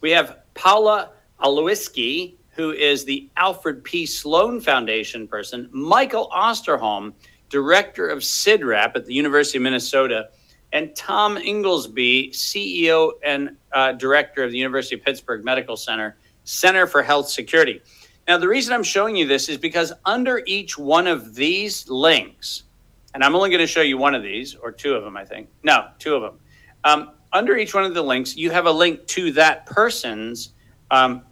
We 0.00 0.10
have 0.12 0.38
Paula 0.54 1.10
Olsiewski, 1.40 2.34
who 2.50 2.70
is 2.70 3.04
the 3.04 3.28
Alfred 3.36 3.82
P. 3.82 4.06
Sloan 4.06 4.60
Foundation 4.60 5.26
person, 5.26 5.68
Michael 5.72 6.28
Osterholm, 6.34 7.12
director 7.48 8.08
of 8.08 8.20
CIDRAP 8.20 8.92
at 8.94 9.04
the 9.04 9.14
University 9.14 9.58
of 9.58 9.62
Minnesota, 9.62 10.30
and 10.72 10.94
Tom 10.96 11.36
Inglesby, 11.36 12.30
CEO 12.32 13.12
and 13.24 13.56
uh, 13.72 13.92
director 13.92 14.42
of 14.42 14.50
the 14.50 14.58
University 14.58 14.94
of 14.94 15.04
Pittsburgh 15.04 15.44
Medical 15.44 15.76
Center, 15.76 16.16
Center 16.44 16.86
for 16.86 17.02
Health 17.02 17.28
Security. 17.28 17.80
Now, 18.26 18.38
the 18.38 18.48
reason 18.48 18.72
I'm 18.72 18.82
showing 18.82 19.16
you 19.16 19.26
this 19.26 19.48
is 19.48 19.58
because 19.58 19.92
under 20.04 20.42
each 20.46 20.78
one 20.78 21.06
of 21.06 21.34
these 21.34 21.88
links, 21.88 22.64
and 23.14 23.22
I'm 23.22 23.34
only 23.34 23.50
going 23.50 23.60
to 23.60 23.66
show 23.66 23.82
you 23.82 23.98
one 23.98 24.14
of 24.14 24.22
these, 24.22 24.54
or 24.54 24.72
two 24.72 24.94
of 24.94 25.04
them, 25.04 25.16
I 25.16 25.24
think. 25.24 25.48
No, 25.62 25.88
two 25.98 26.14
of 26.14 26.22
them. 26.22 26.38
Um, 26.84 27.10
under 27.32 27.56
each 27.56 27.74
one 27.74 27.84
of 27.84 27.94
the 27.94 28.02
links, 28.02 28.36
you 28.36 28.50
have 28.50 28.66
a 28.66 28.72
link 28.72 29.06
to 29.08 29.32
that 29.32 29.66
person's 29.66 30.52
um, 30.90 31.22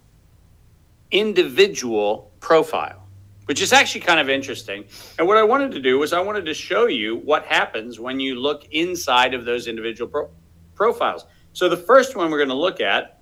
individual 1.11 2.31
profile, 2.39 3.00
which 3.45 3.61
is 3.61 3.73
actually 3.73 4.01
kind 4.01 4.19
of 4.19 4.29
interesting. 4.29 4.85
And 5.17 5.27
what 5.27 5.37
I 5.37 5.43
wanted 5.43 5.71
to 5.71 5.79
do 5.79 5.99
was 5.99 6.13
I 6.13 6.19
wanted 6.19 6.45
to 6.45 6.53
show 6.53 6.87
you 6.87 7.17
what 7.17 7.45
happens 7.45 7.99
when 7.99 8.19
you 8.19 8.35
look 8.35 8.65
inside 8.71 9.33
of 9.33 9.45
those 9.45 9.67
individual 9.67 10.09
pro- 10.09 10.29
profiles. 10.75 11.25
So 11.53 11.67
the 11.67 11.77
first 11.77 12.15
one 12.15 12.31
we're 12.31 12.37
going 12.37 12.49
to 12.49 12.55
look 12.55 12.79
at, 12.79 13.21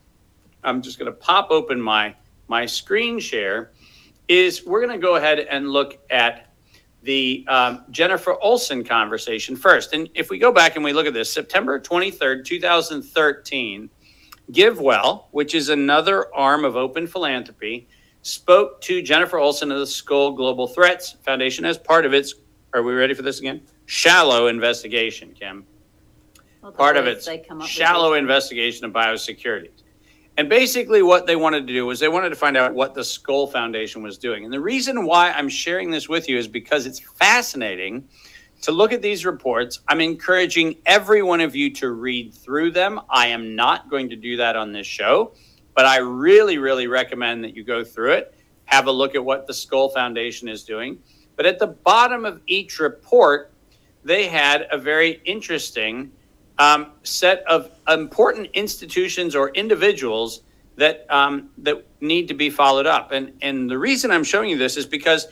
I'm 0.64 0.82
just 0.82 1.00
going 1.00 1.12
to 1.12 1.18
pop 1.18 1.52
open 1.52 1.82
my 1.82 2.16
my 2.48 2.66
screen 2.66 3.20
share, 3.20 3.72
is 4.28 4.66
we're 4.66 4.86
going 4.86 5.00
to 5.00 5.02
go 5.02 5.16
ahead 5.16 5.40
and 5.40 5.70
look 5.70 6.00
at 6.10 6.50
the 7.04 7.46
um, 7.48 7.86
Jennifer 7.92 8.36
Olson 8.42 8.84
conversation 8.84 9.56
first. 9.56 9.94
And 9.94 10.10
if 10.16 10.30
we 10.30 10.38
go 10.38 10.52
back 10.52 10.76
and 10.76 10.84
we 10.84 10.94
look 10.94 11.06
at 11.06 11.14
this, 11.14 11.32
September 11.32 11.80
23rd, 11.80 12.44
2013, 12.44 13.90
GiveWell, 14.52 15.26
which 15.32 15.56
is 15.56 15.70
another 15.70 16.34
arm 16.36 16.66
of 16.66 16.76
Open 16.76 17.08
Philanthropy, 17.08 17.88
spoke 18.22 18.82
to 18.82 19.02
Jennifer 19.02 19.38
Olson 19.38 19.72
of 19.72 19.80
the 19.80 19.86
Skoll 19.86 20.36
Global 20.36 20.68
Threats 20.68 21.16
Foundation 21.24 21.66
as 21.66 21.78
part 21.78 22.06
of 22.06 22.14
its, 22.14 22.36
are 22.74 22.84
we 22.84 22.94
ready 22.94 23.14
for 23.14 23.22
this 23.22 23.40
again? 23.40 23.62
Shallow 23.86 24.48
investigation, 24.48 25.34
Kim. 25.34 25.66
Well, 26.62 26.72
Part 26.72 26.98
of 26.98 27.08
its 27.08 27.26
they 27.26 27.38
come 27.38 27.58
up 27.58 27.64
with 27.64 27.70
shallow 27.70 28.14
investigation 28.14 28.86
of 28.86 28.92
biosecurity. 28.92 29.70
And 30.38 30.48
basically, 30.48 31.02
what 31.02 31.26
they 31.26 31.36
wanted 31.36 31.68
to 31.68 31.74
do 31.74 31.86
was 31.86 32.00
they 32.00 32.08
wanted 32.08 32.30
to 32.30 32.36
find 32.36 32.56
out 32.56 32.74
what 32.74 32.94
the 32.94 33.02
Skoll 33.02 33.52
Foundation 33.52 34.02
was 34.02 34.18
doing. 34.18 34.46
And 34.46 34.54
the 34.54 34.60
reason 34.60 35.06
why 35.06 35.32
I'm 35.32 35.50
sharing 35.50 35.92
this 35.92 36.08
with 36.08 36.30
you 36.30 36.38
is 36.38 36.48
because 36.48 36.86
it's 36.86 37.00
fascinating 37.00 38.08
to 38.62 38.72
look 38.72 38.94
at 38.94 39.02
these 39.02 39.26
reports. 39.26 39.82
I'm 39.88 40.02
encouraging 40.02 40.78
every 40.86 41.24
one 41.24 41.42
of 41.42 41.56
you 41.56 41.74
to 41.76 41.92
read 41.92 42.34
through 42.34 42.72
them. 42.72 43.02
I 43.10 43.28
am 43.28 43.56
not 43.56 43.90
going 43.90 44.10
to 44.10 44.16
do 44.16 44.38
that 44.38 44.56
on 44.56 44.72
this 44.72 44.88
show, 44.88 45.34
but 45.80 45.86
I 45.86 46.00
really, 46.00 46.58
really 46.58 46.88
recommend 46.88 47.46
that 47.46 47.56
you 47.56 47.64
go 47.64 47.86
through 47.86 48.12
it, 48.12 48.36
have 48.66 48.88
a 48.88 48.92
look 48.92 49.16
at 49.16 49.24
what 49.24 49.48
the 49.48 49.54
Skoll 49.54 49.94
Foundation 49.94 50.50
is 50.50 50.66
doing. 50.66 51.00
But 51.38 51.46
at 51.46 51.58
the 51.58 51.68
bottom 51.68 52.26
of 52.26 52.42
each 52.48 52.82
report, 52.82 53.54
they 54.04 54.28
had 54.28 54.68
a 54.74 54.78
very 54.78 55.22
interesting 55.24 56.12
um, 56.58 56.92
set 57.04 57.46
of 57.48 57.72
important 57.88 58.50
institutions 58.56 59.38
or 59.38 59.52
individuals 59.52 60.42
that 60.76 61.06
um, 61.10 61.50
that 61.60 61.88
need 62.02 62.28
to 62.28 62.34
be 62.34 62.50
followed 62.50 62.86
up. 62.86 63.14
And 63.14 63.32
and 63.42 63.70
the 63.70 63.78
reason 63.78 64.12
I'm 64.12 64.26
showing 64.26 64.50
you 64.50 64.58
this 64.58 64.76
is 64.76 64.86
because 64.86 65.30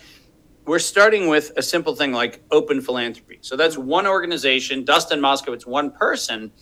we're 0.63 0.79
starting 0.79 1.27
with 1.27 1.51
a 1.57 1.61
simple 1.61 1.93
thing 1.93 2.13
like 2.13 2.41
open 2.51 2.79
philanthropy. 2.79 3.39
So 3.41 3.57
that's 3.57 3.77
one 3.77 4.07
organization, 4.07 4.85
Dustin 4.85 5.19
Moskovitz, 5.19 5.65
one 5.65 5.91
person. 5.91 6.53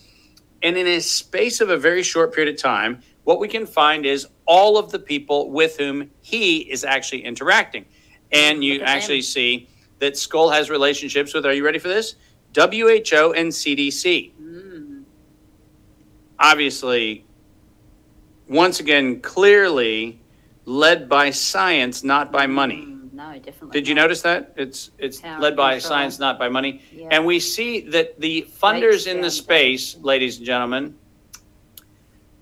And 0.60 0.76
in 0.76 0.88
a 0.88 1.00
space 1.00 1.60
of 1.60 1.70
a 1.70 1.76
very 1.76 2.02
short 2.02 2.34
period 2.34 2.52
of 2.52 2.60
time, 2.60 3.02
what 3.26 3.40
we 3.40 3.48
can 3.48 3.66
find 3.66 4.06
is 4.06 4.28
all 4.46 4.78
of 4.78 4.92
the 4.92 5.00
people 5.00 5.50
with 5.50 5.76
whom 5.78 6.08
he 6.22 6.58
is 6.58 6.84
actually 6.84 7.24
interacting. 7.24 7.84
And 8.30 8.62
you 8.62 8.82
actually 8.82 9.22
see 9.22 9.68
that 9.98 10.12
Skoll 10.14 10.52
has 10.52 10.70
relationships 10.70 11.34
with, 11.34 11.44
are 11.44 11.52
you 11.52 11.64
ready 11.64 11.80
for 11.80 11.88
this? 11.88 12.14
WHO 12.54 13.32
and 13.34 13.50
CDC. 13.50 14.30
Mm, 14.40 15.02
Obviously, 16.38 17.24
once 18.48 18.78
again, 18.78 19.20
clearly 19.20 20.20
led 20.64 21.08
by 21.08 21.30
science, 21.30 22.04
not 22.04 22.30
by 22.30 22.46
money. 22.46 22.84
mm, 22.86 23.12
no, 23.12 23.32
definitely. 23.40 23.72
Did 23.72 23.88
you 23.88 23.96
notice 23.96 24.22
that? 24.22 24.52
It's 24.56 24.92
it's 24.98 25.20
Power 25.20 25.40
led 25.40 25.56
by 25.56 25.72
control. 25.74 25.88
science, 25.88 26.20
not 26.20 26.38
by 26.38 26.48
money. 26.48 26.80
Yeah. 26.92 27.08
And 27.10 27.26
we 27.26 27.40
see 27.40 27.80
that 27.90 28.20
the 28.20 28.46
funders 28.62 29.08
in 29.08 29.20
the 29.20 29.30
space, 29.32 29.96
ladies 29.96 30.36
and 30.36 30.46
gentlemen, 30.46 30.94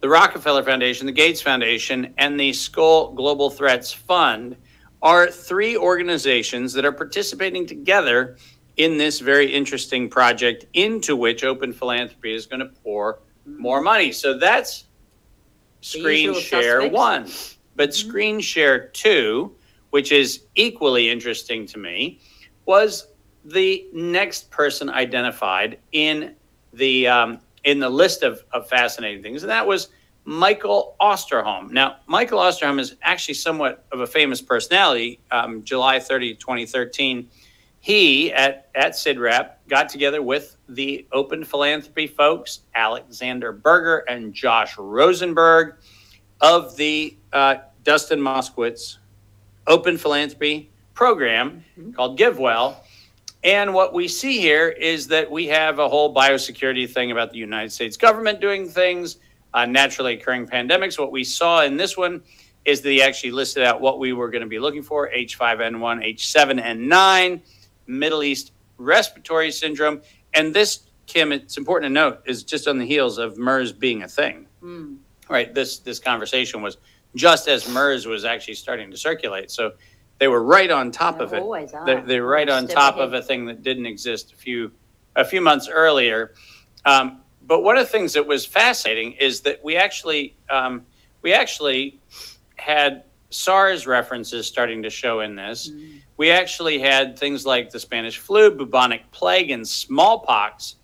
the 0.05 0.11
Rockefeller 0.11 0.63
Foundation, 0.63 1.07
the 1.07 1.13
Gates 1.13 1.41
Foundation, 1.41 2.13
and 2.19 2.39
the 2.39 2.51
Skoll 2.51 3.15
Global 3.15 3.49
Threats 3.49 3.91
Fund 3.91 4.55
are 5.01 5.31
three 5.31 5.79
organizations 5.79 6.75
that 6.75 6.85
are 6.85 6.93
participating 6.93 7.67
together 7.67 8.37
in 8.77 8.99
this 8.99 9.19
very 9.19 9.51
interesting 9.51 10.11
project 10.11 10.67
into 10.75 11.17
which 11.17 11.43
Open 11.43 11.73
Philanthropy 11.73 12.35
is 12.35 12.45
going 12.45 12.61
to 12.61 12.67
pour 12.83 13.21
more 13.47 13.81
money. 13.81 14.13
So 14.13 14.37
that's 14.37 14.85
screen 15.81 16.35
share 16.35 16.83
suspects. 16.83 16.95
one. 16.95 17.31
But 17.75 17.89
Mhm. 17.89 17.95
screen 17.95 18.41
share 18.41 18.89
two, 18.89 19.57
which 19.89 20.13
is 20.13 20.43
equally 20.55 21.09
interesting 21.09 21.65
to 21.69 21.79
me, 21.79 22.21
was 22.67 23.07
the 23.43 23.87
next 23.95 24.51
person 24.51 24.91
identified 24.91 25.79
in 25.93 26.35
the 26.75 27.07
um, 27.09 27.39
in 27.65 27.79
the 27.81 27.89
list 27.91 28.23
of, 28.23 28.45
of 28.53 28.69
fascinating 28.69 29.23
things, 29.23 29.43
and 29.43 29.51
that 29.51 29.67
was 29.67 29.89
Michael 30.27 30.97
Osterholm. 31.01 31.71
Now, 31.71 31.97
Michael 32.07 32.39
Osterholm 32.39 32.79
is 32.81 32.97
actually 33.03 33.35
somewhat 33.35 33.85
of 33.93 34.01
a 34.01 34.07
famous 34.07 34.41
personality. 34.41 35.21
Um, 35.31 35.63
July 35.65 36.01
30, 36.01 36.35
2013, 36.37 37.29
he 37.81 38.33
at 38.33 38.69
at 38.75 38.93
CIDRAP 38.93 39.51
got 39.69 39.89
together 39.91 40.23
with 40.23 40.57
the 40.69 41.07
Open 41.13 41.45
Philanthropy 41.45 42.07
folks, 42.07 42.61
Alexander 42.75 43.53
Berger 43.53 43.99
and 44.09 44.33
Josh 44.33 44.79
Rosenberg 44.79 45.75
of 46.41 46.77
the 46.77 47.17
uh, 47.33 47.57
Dustin 47.83 48.19
Moskovitz 48.21 48.97
Open 49.67 49.99
Philanthropy 49.99 50.71
program 50.95 51.65
Mhm. 51.79 51.95
called 51.95 52.19
GiveWell. 52.19 52.77
And 53.45 53.75
what 53.75 53.93
we 53.93 54.09
see 54.09 54.39
here 54.39 54.69
is 54.69 55.07
that 55.09 55.31
we 55.31 55.47
have 55.49 55.79
a 55.79 55.89
whole 55.89 56.15
biosecurity 56.15 56.89
thing 56.91 57.11
about 57.11 57.31
the 57.31 57.39
United 57.39 57.71
States 57.71 57.97
government 57.97 58.41
doing 58.41 58.69
things, 58.69 59.19
uh, 59.53 59.67
naturally 59.67 60.15
occurring 60.15 60.47
pandemics. 60.47 60.99
What 60.99 61.13
we 61.13 61.25
saw 61.25 61.63
in 61.63 61.77
this 61.77 61.97
one 61.97 62.23
is 62.65 62.81
that 62.81 62.91
he 62.91 63.03
actually 63.03 63.33
listed 63.33 63.63
out 63.63 63.83
what 63.83 63.99
we 63.99 64.15
were 64.15 64.31
going 64.31 64.41
to 64.43 64.49
be 64.49 64.59
looking 64.59 64.83
for 64.83 65.11
H5N1, 65.11 66.15
H7N9, 66.15 67.41
Middle 67.87 68.23
East 68.23 68.53
respiratory 68.79 69.51
syndrome. 69.51 70.01
And 70.33 70.55
this, 70.55 70.85
Kim, 71.07 71.31
it's 71.31 71.59
important 71.59 71.91
to 71.91 71.93
note, 71.93 72.23
is 72.25 72.43
just 72.43 72.67
on 72.67 72.79
the 72.79 72.87
heels 72.87 73.19
of 73.19 73.37
MERS 73.37 73.73
being 73.73 74.03
a 74.03 74.09
thing 74.09 74.47
Mm, 74.65 74.97
right 75.29 75.53
this 75.55 75.79
this 75.81 75.99
conversation 75.99 76.63
was 76.63 76.79
just 77.15 77.49
as 77.49 77.69
mers 77.69 78.07
was 78.07 78.25
actually 78.25 78.55
starting 78.55 78.91
to 78.91 78.97
circulate 78.97 79.51
so 79.51 79.73
they 80.19 80.29
were 80.29 80.43
right 80.43 80.71
on 80.71 80.91
top 80.91 81.19
they 81.19 81.25
of 81.25 81.33
it 81.35 81.43
always 81.43 81.73
are. 81.75 81.85
they're, 81.85 82.03
they're 82.03 82.27
right 82.27 82.49
on 82.49 82.67
top 82.67 82.97
of 82.97 83.13
a 83.15 83.23
thing 83.23 83.47
that 83.47 83.63
didn't 83.63 83.87
exist 83.87 84.33
a 84.33 84.37
few 84.37 84.71
a 85.17 85.25
few 85.25 85.41
months 85.41 85.69
earlier 85.69 86.35
um, 86.85 87.21
but 87.47 87.63
one 87.63 87.77
of 87.77 87.85
the 87.85 87.91
things 87.91 88.13
that 88.15 88.27
was 88.27 88.47
fascinating 88.47 89.13
is 89.13 89.41
that 89.43 89.63
we 89.65 89.77
actually 89.77 90.37
um, 90.51 90.85
we 91.23 91.33
actually 91.33 92.01
had 92.57 93.05
SARS 93.31 93.87
references 93.87 94.47
starting 94.47 94.83
to 94.83 94.91
show 94.91 95.21
in 95.21 95.35
this. 95.35 95.71
Mm, 95.71 96.01
We 96.17 96.31
actually 96.31 96.79
had 96.79 97.19
things 97.19 97.45
like 97.45 97.71
the 97.71 97.81
Spanish 97.81 98.19
flu, 98.19 98.51
bubonic 98.51 99.11
plague, 99.11 99.51
and 99.51 99.67
smallpox 99.67 100.77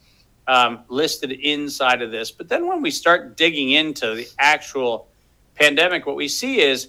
um, 0.48 0.80
listed 0.88 1.30
inside 1.30 2.02
of 2.02 2.10
this. 2.10 2.32
But 2.32 2.48
then 2.48 2.66
when 2.66 2.82
we 2.82 2.90
start 2.90 3.36
digging 3.36 3.70
into 3.70 4.14
the 4.16 4.26
actual 4.38 5.08
pandemic, 5.54 6.06
what 6.06 6.16
we 6.16 6.26
see 6.26 6.60
is 6.60 6.88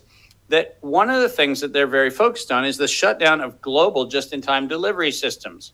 that 0.51 0.77
one 0.81 1.09
of 1.09 1.21
the 1.21 1.29
things 1.29 1.59
that 1.61 1.73
they're 1.73 1.87
very 1.87 2.09
focused 2.09 2.51
on 2.51 2.65
is 2.65 2.77
the 2.77 2.87
shutdown 2.87 3.41
of 3.41 3.61
global 3.61 4.05
just 4.05 4.33
in 4.33 4.41
time 4.41 4.67
delivery 4.67 5.11
systems. 5.11 5.73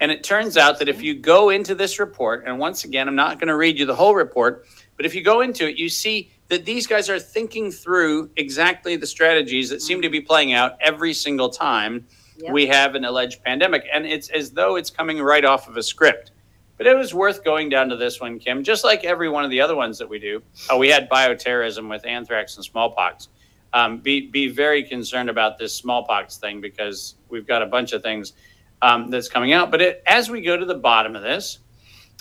And 0.00 0.10
it 0.10 0.24
turns 0.24 0.56
out 0.56 0.78
that 0.80 0.88
if 0.88 1.02
you 1.02 1.14
go 1.14 1.50
into 1.50 1.74
this 1.74 1.98
report, 1.98 2.44
and 2.46 2.58
once 2.58 2.84
again, 2.84 3.06
I'm 3.06 3.14
not 3.14 3.38
going 3.38 3.48
to 3.48 3.56
read 3.56 3.78
you 3.78 3.86
the 3.86 3.94
whole 3.94 4.14
report, 4.14 4.66
but 4.96 5.06
if 5.06 5.14
you 5.14 5.22
go 5.22 5.40
into 5.40 5.68
it, 5.68 5.76
you 5.76 5.88
see 5.88 6.30
that 6.48 6.64
these 6.64 6.86
guys 6.86 7.08
are 7.08 7.20
thinking 7.20 7.70
through 7.70 8.30
exactly 8.36 8.96
the 8.96 9.06
strategies 9.06 9.70
that 9.70 9.82
seem 9.82 10.02
to 10.02 10.08
be 10.08 10.18
mm-hmm. 10.18 10.26
playing 10.26 10.52
out 10.52 10.76
every 10.80 11.14
single 11.14 11.48
time 11.48 12.06
Yep. 12.38 12.52
we 12.52 12.66
have 12.66 12.94
an 12.94 13.04
alleged 13.04 13.42
pandemic. 13.44 13.84
And 13.92 14.06
it's 14.06 14.28
as 14.30 14.50
though 14.50 14.76
it's 14.76 14.90
coming 14.90 15.20
right 15.22 15.44
off 15.44 15.68
of 15.68 15.76
a 15.76 15.82
script. 15.82 16.32
But 16.76 16.88
it 16.88 16.96
was 16.96 17.14
worth 17.14 17.44
going 17.44 17.68
down 17.68 17.88
to 17.90 17.96
this 17.96 18.20
one, 18.20 18.40
Kim, 18.40 18.64
just 18.64 18.82
like 18.82 19.04
every 19.04 19.28
one 19.28 19.44
of 19.44 19.50
the 19.50 19.60
other 19.60 19.76
ones 19.76 19.98
that 19.98 20.08
we 20.08 20.18
do. 20.18 20.42
Oh, 20.68 20.78
we 20.78 20.88
had 20.88 21.08
bioterrorism 21.08 21.88
with 21.88 22.04
anthrax 22.04 22.56
and 22.56 22.64
smallpox. 22.64 23.28
Um, 23.74 23.98
be, 23.98 24.28
be 24.28 24.46
very 24.46 24.84
concerned 24.84 25.28
about 25.28 25.58
this 25.58 25.74
smallpox 25.74 26.36
thing 26.36 26.60
because 26.60 27.16
we've 27.28 27.46
got 27.46 27.60
a 27.60 27.66
bunch 27.66 27.92
of 27.92 28.02
things 28.02 28.32
um, 28.80 29.10
that's 29.10 29.28
coming 29.28 29.52
out. 29.52 29.72
But 29.72 29.82
it, 29.82 30.02
as 30.06 30.30
we 30.30 30.40
go 30.40 30.56
to 30.56 30.64
the 30.64 30.76
bottom 30.76 31.16
of 31.16 31.22
this, 31.22 31.58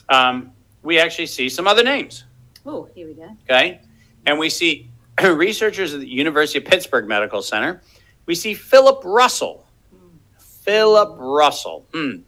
um, 0.10 0.52
we 0.82 0.98
actually 0.98 1.28
see 1.28 1.50
some 1.50 1.68
other 1.68 1.84
names. 1.84 2.26
Oh, 2.66 2.90
here 2.96 3.08
we 3.08 3.14
go. 3.14 3.38
Okay. 3.44 3.82
And 4.26 4.40
we 4.40 4.50
see 4.50 4.90
researchers 5.24 5.94
at 5.94 6.00
the 6.00 6.10
University 6.10 6.58
of 6.60 6.66
Pittsburgh 6.66 7.08
Medical 7.08 7.42
Center. 7.42 7.82
We 8.26 8.36
see 8.36 8.54
Philip 8.56 9.02
Russell. 9.04 9.68
Philip 10.40 11.18
Russell. 11.20 11.86
Hmm. 11.94 12.22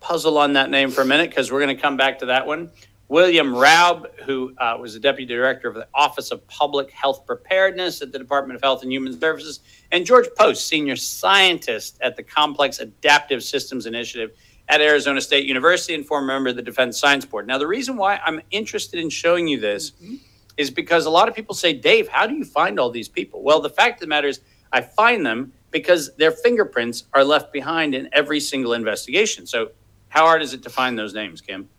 Puzzle 0.00 0.38
on 0.38 0.52
that 0.52 0.70
name 0.70 0.90
for 0.90 1.00
a 1.00 1.04
minute 1.04 1.30
because 1.30 1.50
we're 1.50 1.60
going 1.60 1.74
to 1.74 1.82
come 1.82 1.96
back 1.96 2.20
to 2.20 2.26
that 2.26 2.46
one. 2.46 2.70
William 3.08 3.54
Raub, 3.54 4.06
who 4.26 4.52
uh, 4.58 4.76
was 4.78 4.92
the 4.94 5.00
deputy 5.00 5.24
director 5.34 5.66
of 5.68 5.74
the 5.74 5.88
Office 5.94 6.30
of 6.30 6.46
Public 6.46 6.90
Health 6.90 7.24
Preparedness 7.26 8.02
at 8.02 8.12
the 8.12 8.18
Department 8.18 8.56
of 8.56 8.62
Health 8.62 8.82
and 8.82 8.92
Human 8.92 9.18
Services, 9.18 9.60
and 9.90 10.04
George 10.04 10.26
Poste, 10.36 10.66
senior 10.66 10.94
scientist 10.96 11.96
at 12.02 12.16
the 12.16 12.22
Complex 12.22 12.80
Adaptive 12.80 13.42
Systems 13.42 13.86
Initiative 13.86 14.32
at 14.68 14.82
Arizona 14.82 15.22
State 15.22 15.46
University 15.46 15.94
and 15.94 16.04
former 16.06 16.26
member 16.26 16.50
of 16.50 16.56
the 16.56 16.62
Defense 16.62 16.98
Science 17.00 17.24
Board. 17.24 17.46
Now, 17.46 17.56
the 17.56 17.66
reason 17.66 17.96
why 17.96 18.20
I'm 18.22 18.42
interested 18.50 19.00
in 19.00 19.08
showing 19.08 19.48
you 19.48 19.58
this 19.58 19.92
Mhm. 19.92 20.18
is 20.58 20.70
because 20.70 21.06
a 21.06 21.10
lot 21.10 21.28
of 21.28 21.34
people 21.34 21.54
say, 21.54 21.72
Dave, 21.72 22.08
how 22.08 22.26
do 22.26 22.34
you 22.34 22.44
find 22.44 22.78
all 22.78 22.90
these 22.90 23.08
people? 23.08 23.42
Well, 23.42 23.60
the 23.60 23.70
fact 23.70 23.94
of 23.94 24.00
the 24.00 24.06
matter 24.08 24.28
is, 24.28 24.40
I 24.70 24.82
find 24.82 25.24
them 25.24 25.54
because 25.70 26.14
their 26.16 26.30
fingerprints 26.30 27.04
are 27.14 27.24
left 27.24 27.54
behind 27.54 27.94
in 27.94 28.10
every 28.12 28.40
single 28.40 28.74
investigation. 28.74 29.46
So, 29.46 29.70
how 30.08 30.24
hard 30.26 30.42
is 30.42 30.52
it 30.52 30.62
to 30.64 30.70
find 30.70 30.98
those 30.98 31.14
names, 31.14 31.40
Kim? 31.40 31.70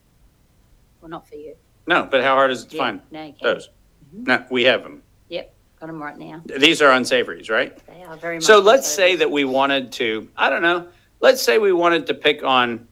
Well, 1.02 1.10
not 1.10 1.28
for 1.28 1.36
you. 1.36 1.56
No, 1.88 2.08
but 2.10 2.22
how 2.24 2.36
hard 2.36 2.52
is 2.52 2.64
it 2.64 2.70
to 2.72 2.76
Yeah, 2.78 2.82
find 2.84 3.02
no, 3.12 3.24
you 3.24 3.34
can't. 3.34 3.42
those? 3.42 3.70
Mm-hmm. 4.14 4.24
No, 4.26 4.46
we 4.52 4.64
have 4.64 4.84
them. 4.84 5.02
Yep, 5.30 5.54
got 5.80 5.88
them 5.88 6.02
right 6.02 6.18
now. 6.18 6.42
These 6.46 6.82
are 6.82 6.92
unsavories, 6.92 7.50
right? 7.50 7.78
They 7.88 8.04
are 8.04 8.16
very 8.18 8.36
much. 8.36 8.44
So 8.44 8.60
let's 8.60 8.88
say 8.88 9.16
that 9.16 9.30
we 9.32 9.44
wanted 9.46 9.92
to, 9.94 10.28
I 10.38 10.50
don't 10.50 10.62
know, 10.62 10.88
let's 11.22 11.42
say 11.42 11.58
we 11.58 11.72
wanted 11.72 12.06
to 12.08 12.14
pick 12.14 12.44
on 12.44 12.88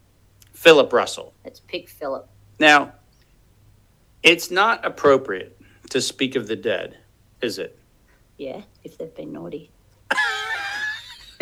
Philip 0.53 0.91
Russell. 0.93 1.33
Let's 1.43 1.59
pick 1.59 1.89
Philip. 1.89 2.27
Now, 2.59 2.93
it's 4.23 4.49
not 4.51 4.85
appropriate 4.85 5.59
to 5.89 6.01
speak 6.01 6.35
of 6.35 6.47
the 6.47 6.55
dead, 6.55 6.97
is 7.41 7.59
it? 7.59 7.77
Yeah, 8.37 8.61
if 8.83 8.97
they've 8.97 9.13
been 9.15 9.31
naughty. 9.33 9.71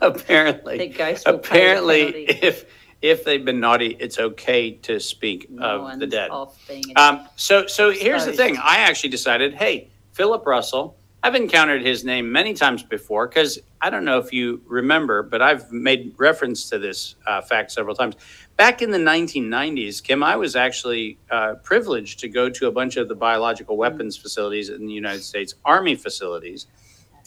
apparently, 0.00 0.78
The 0.78 0.88
ghost 0.88 1.26
will 1.26 1.38
pay 1.38 1.58
the 1.58 1.58
apparently, 1.58 2.12
penalty. 2.26 2.46
if 2.46 2.64
if 3.02 3.24
they've 3.24 3.44
been 3.44 3.60
naughty, 3.60 3.96
it's 3.98 4.18
okay 4.18 4.72
to 4.72 5.00
speak 5.00 5.50
No 5.50 5.62
of 5.62 5.82
one's 5.82 6.00
the 6.00 6.06
dead. 6.06 6.30
Off 6.30 6.66
being 6.68 6.84
a 6.96 7.00
Um, 7.00 7.28
so, 7.36 7.66
so 7.66 7.90
here's 7.90 8.26
the 8.26 8.32
thing. 8.32 8.56
I 8.58 8.78
actually 8.78 9.10
decided, 9.10 9.54
hey, 9.54 9.88
Philip 10.12 10.46
Russell. 10.46 10.96
I've 11.22 11.34
encountered 11.34 11.82
his 11.82 12.02
name 12.02 12.32
many 12.32 12.54
times 12.54 12.82
before 12.82 13.28
because 13.28 13.58
I 13.82 13.90
don't 13.90 14.06
know 14.06 14.18
if 14.18 14.32
you 14.32 14.62
remember, 14.66 15.22
but 15.22 15.42
I've 15.42 15.70
made 15.70 16.14
reference 16.16 16.70
to 16.70 16.78
this 16.78 17.14
uh, 17.26 17.42
fact 17.42 17.72
several 17.72 17.94
times. 17.94 18.14
Back 18.56 18.80
in 18.80 18.90
the 18.90 18.98
1990s, 18.98 20.02
Kim, 20.02 20.22
I 20.22 20.36
was 20.36 20.56
actually 20.56 21.18
uh, 21.30 21.56
privileged 21.62 22.20
to 22.20 22.28
go 22.28 22.48
to 22.48 22.68
a 22.68 22.72
bunch 22.72 22.96
of 22.96 23.08
the 23.08 23.14
biological 23.14 23.76
weapons 23.76 24.16
facilities 24.16 24.70
in 24.70 24.86
the 24.86 24.94
United 24.94 25.22
States 25.22 25.54
Army 25.62 25.94
facilities, 25.94 26.66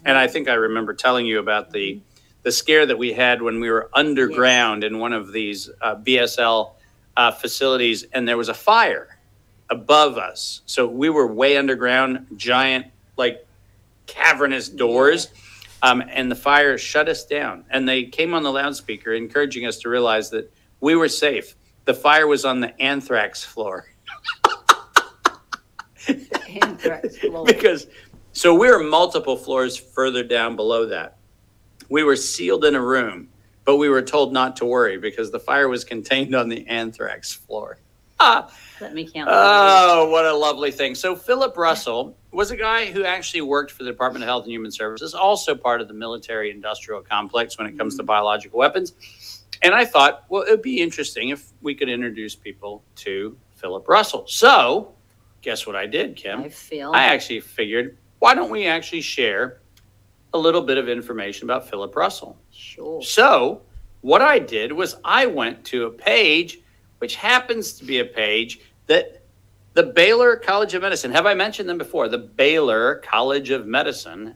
and 0.05 0.17
I 0.17 0.27
think 0.27 0.49
I 0.49 0.53
remember 0.53 0.95
telling 0.95 1.27
you 1.27 1.37
about 1.37 1.69
the 1.71 2.01
the 2.43 2.51
scare 2.51 2.85
that 2.85 2.97
we 2.97 3.13
had 3.13 3.41
when 3.41 3.59
we 3.59 3.69
were 3.69 3.89
underground 3.93 4.83
in 4.83 4.99
one 4.99 5.13
of 5.13 5.31
these 5.31 5.69
uh, 5.81 5.95
BSL 5.95 6.73
uh, 7.15 7.31
facilities, 7.31 8.03
and 8.13 8.27
there 8.27 8.37
was 8.37 8.49
a 8.49 8.53
fire 8.53 9.17
above 9.69 10.17
us. 10.17 10.61
So 10.65 10.87
we 10.87 11.09
were 11.09 11.27
way 11.27 11.57
underground, 11.57 12.27
giant, 12.35 12.87
like 13.17 13.45
cavernous 14.05 14.69
doors. 14.69 15.29
Um, 15.81 16.01
and 16.07 16.31
the 16.31 16.35
fire 16.35 16.77
shut 16.77 17.09
us 17.09 17.25
down. 17.25 17.65
And 17.69 17.87
they 17.87 18.05
came 18.05 18.33
on 18.33 18.43
the 18.43 18.51
loudspeaker, 18.51 19.13
encouraging 19.13 19.65
us 19.65 19.79
to 19.79 19.89
realize 19.89 20.29
that 20.29 20.51
we 20.79 20.95
were 20.95 21.09
safe. 21.09 21.55
The 21.85 21.93
fire 21.93 22.27
was 22.27 22.45
on 22.45 22.61
the 22.61 22.79
anthrax 22.81 23.43
floor 23.43 23.87
anthrax 26.07 27.17
floor. 27.17 27.45
because 27.45 27.87
so 28.31 28.53
we 28.53 28.69
were 28.69 28.83
multiple 28.83 29.37
floors 29.37 29.77
further 29.77 30.23
down 30.23 30.55
below 30.55 30.87
that. 30.87 31.17
We 31.93 32.01
were 32.01 32.15
sealed 32.15 32.65
in 32.65 32.73
a 32.73 32.81
room, 32.81 33.29
but 33.65 33.77
we 33.77 33.87
were 33.87 34.01
told 34.01 34.33
not 34.33 34.55
to 34.55 34.65
worry 34.65 34.97
because 34.97 35.29
the 35.29 35.39
fire 35.39 35.69
was 35.69 35.83
contained 35.83 36.33
on 36.33 36.49
the 36.49 36.65
anthrax 36.65 37.31
floor. 37.31 37.77
Ah, 38.19 38.51
Let 38.81 38.95
me 38.95 39.07
count. 39.07 39.29
Oh, 39.31 40.09
what 40.09 40.25
a 40.25 40.33
lovely 40.33 40.71
thing. 40.71 40.95
So, 40.95 41.15
Philip 41.15 41.55
Russell 41.55 42.17
was 42.31 42.49
a 42.49 42.55
guy 42.57 42.87
who 42.87 43.03
actually 43.05 43.41
worked 43.41 43.69
for 43.69 43.83
the 43.83 43.91
Department 43.91 44.23
of 44.23 44.27
Health 44.27 44.45
and 44.45 44.51
Human 44.51 44.71
Services, 44.71 45.13
also 45.13 45.53
part 45.53 45.81
of 45.81 45.87
the 45.87 45.93
military 45.93 46.49
industrial 46.49 47.03
complex 47.03 47.59
when 47.59 47.67
it 47.67 47.77
comes 47.77 47.95
to 47.97 48.03
biological 48.03 48.57
weapons. 48.57 49.43
And 49.61 49.75
I 49.75 49.85
thought, 49.85 50.23
well, 50.29 50.41
it 50.41 50.49
would 50.49 50.63
be 50.63 50.81
interesting 50.81 51.29
if 51.29 51.51
we 51.61 51.75
could 51.75 51.89
introduce 51.89 52.33
people 52.33 52.83
to 53.05 53.37
Philip 53.53 53.87
Russell. 53.87 54.25
So, 54.27 54.95
guess 55.43 55.67
what 55.67 55.75
I 55.75 55.85
did, 55.85 56.15
Kim? 56.15 56.41
I 56.41 56.49
feel. 56.49 56.91
I 56.91 57.03
actually 57.03 57.41
figured, 57.41 57.99
why 58.17 58.33
don't 58.33 58.49
we 58.49 58.65
actually 58.65 59.01
share 59.01 59.59
a 60.33 60.37
little 60.37 60.61
bit 60.61 60.77
of 60.77 60.89
information 60.89 61.45
about 61.45 61.69
Philip 61.69 61.95
Russell? 61.95 62.37
sure. 62.51 63.01
So, 63.01 63.61
what 64.01 64.21
I 64.21 64.39
did 64.39 64.71
was 64.71 64.97
I 65.05 65.25
went 65.25 65.63
to 65.65 65.85
a 65.85 65.89
page, 65.89 66.59
which 66.99 67.15
happens 67.15 67.73
to 67.73 67.85
be 67.85 67.99
a 67.99 68.05
page 68.05 68.59
that 68.87 69.21
the 69.73 69.83
Baylor 69.83 70.35
College 70.35 70.73
of 70.73 70.81
Medicine, 70.81 71.11
have 71.11 71.25
I 71.25 71.33
mentioned 71.33 71.67
them 71.67 71.77
before? 71.77 72.07
The 72.07 72.17
Baylor 72.17 72.95
College 72.95 73.49
of 73.49 73.65
Medicine. 73.65 74.35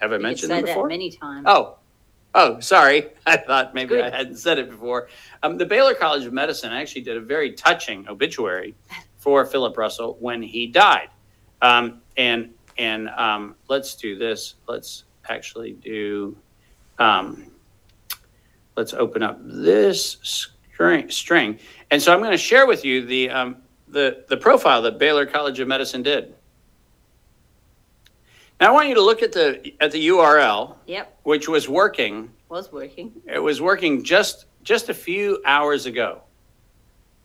Have 0.00 0.12
I 0.12 0.18
mentioned 0.18 0.50
them 0.50 0.62
that 0.62 0.66
before? 0.66 0.88
many 0.88 1.10
times. 1.10 1.44
Oh, 1.46 1.76
oh, 2.34 2.60
sorry. 2.60 3.08
I 3.26 3.36
thought 3.36 3.74
maybe 3.74 4.00
I 4.00 4.08
hadn't 4.08 4.36
said 4.36 4.58
it 4.58 4.70
before. 4.70 5.08
Um, 5.42 5.58
the 5.58 5.66
Baylor 5.66 5.94
College 5.94 6.24
of 6.24 6.32
Medicine 6.32 6.72
actually 6.72 7.02
did 7.02 7.16
a 7.16 7.20
very 7.20 7.52
touching 7.52 8.08
obituary 8.08 8.74
for 9.18 9.44
Philip 9.44 9.76
Russell 9.76 10.16
when 10.20 10.42
he 10.42 10.66
died. 10.66 11.08
Um, 11.60 12.02
and 12.16 12.54
and 12.78 13.08
um, 13.10 13.56
let's 13.68 13.94
do 13.94 14.16
this. 14.16 14.54
Let's 14.66 15.04
actually 15.28 15.72
do. 15.72 16.36
Um, 16.98 17.50
let's 18.76 18.94
open 18.94 19.22
up 19.22 19.38
this 19.42 20.18
string, 20.22 21.10
string. 21.10 21.58
And 21.90 22.00
so 22.00 22.12
I'm 22.12 22.20
going 22.20 22.32
to 22.32 22.38
share 22.38 22.66
with 22.66 22.84
you 22.84 23.04
the 23.06 23.30
um, 23.30 23.56
the 23.88 24.24
the 24.28 24.36
profile 24.36 24.82
that 24.82 24.98
Baylor 24.98 25.26
College 25.26 25.60
of 25.60 25.68
Medicine 25.68 26.02
did. 26.02 26.34
Now 28.60 28.68
I 28.68 28.70
want 28.72 28.88
you 28.88 28.94
to 28.94 29.02
look 29.02 29.22
at 29.22 29.32
the 29.32 29.74
at 29.80 29.92
the 29.92 30.08
URL 30.08 30.76
Yep, 30.86 31.20
which 31.24 31.48
was 31.48 31.68
working. 31.68 32.30
was 32.48 32.70
working. 32.72 33.12
It 33.26 33.38
was 33.38 33.60
working 33.60 34.02
just 34.04 34.46
just 34.62 34.88
a 34.88 34.94
few 34.94 35.42
hours 35.44 35.86
ago. 35.86 36.22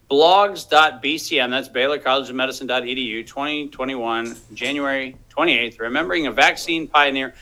Blogs.bcm, 0.10 1.52
that's 1.52 1.68
Baylor 1.68 2.00
College 2.00 2.32
of 2.32 2.36
Medicine.edu, 2.36 3.28
2021, 3.28 4.36
January 4.56 5.16
28th, 5.30 5.80
remembering 5.80 6.26
a 6.26 6.32
vaccine 6.32 6.88
pioneer 6.88 7.36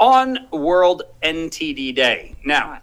on 0.00 0.48
World 0.52 1.02
NTD 1.22 1.94
Day. 1.94 2.34
Now, 2.44 2.80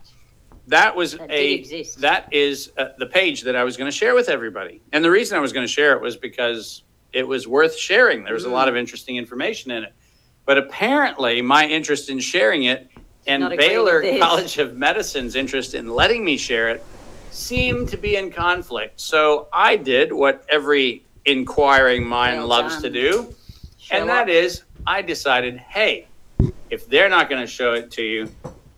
that 0.67 0.95
was 0.95 1.13
That 1.17 1.29
did 1.29 1.31
a 1.39 1.53
exist. 1.55 2.01
that 2.01 2.31
is 2.31 2.71
uh, 2.77 2.89
the 2.97 3.05
page 3.07 3.41
that 3.43 3.55
I 3.55 3.63
was 3.63 3.77
going 3.77 3.89
to 3.91 3.95
share 3.95 4.15
with 4.15 4.29
everybody. 4.29 4.81
And 4.93 5.03
the 5.03 5.11
reason 5.11 5.37
I 5.37 5.41
was 5.41 5.51
going 5.53 5.65
to 5.65 5.71
share 5.71 5.93
it 5.93 6.01
was 6.01 6.15
because 6.17 6.83
it 7.13 7.27
was 7.27 7.47
worth 7.47 7.75
sharing. 7.77 8.23
There 8.23 8.33
was 8.33 8.45
a 8.45 8.49
lot 8.49 8.69
of 8.69 8.75
interesting 8.77 9.17
information 9.17 9.71
in 9.71 9.83
it. 9.83 9.93
But 10.45 10.57
apparently, 10.57 11.41
my 11.41 11.67
interest 11.67 12.09
in 12.09 12.19
sharing 12.19 12.63
it 12.63 12.89
and 13.27 13.41
not 13.43 13.51
agree 13.51 13.67
Baylor 13.67 13.95
with 14.01 14.11
this. 14.13 14.21
College 14.21 14.57
of 14.59 14.75
Medicine's 14.77 15.35
interest 15.35 15.73
in 15.75 15.87
letting 15.89 16.23
me 16.25 16.37
share 16.37 16.69
it 16.69 16.83
seemed 17.31 17.87
to 17.89 17.97
be 17.97 18.15
in 18.15 18.31
conflict. 18.31 18.99
So 18.99 19.47
I 19.53 19.75
did 19.75 20.11
what 20.11 20.45
every 20.49 21.05
inquiring 21.25 22.05
mind 22.05 22.37
Well 22.39 22.47
loves 22.47 22.73
done. 22.75 22.83
to 22.83 22.89
do, 22.89 23.35
Show 23.77 23.95
and 23.97 24.09
that 24.09 24.23
up. 24.23 24.27
is 24.29 24.63
I 24.87 25.01
decided, 25.01 25.57
hey, 25.57 26.07
if 26.69 26.87
they're 26.87 27.09
not 27.09 27.29
going 27.29 27.41
to 27.41 27.47
show 27.47 27.73
it 27.73 27.91
to 27.91 28.01
you, 28.03 28.29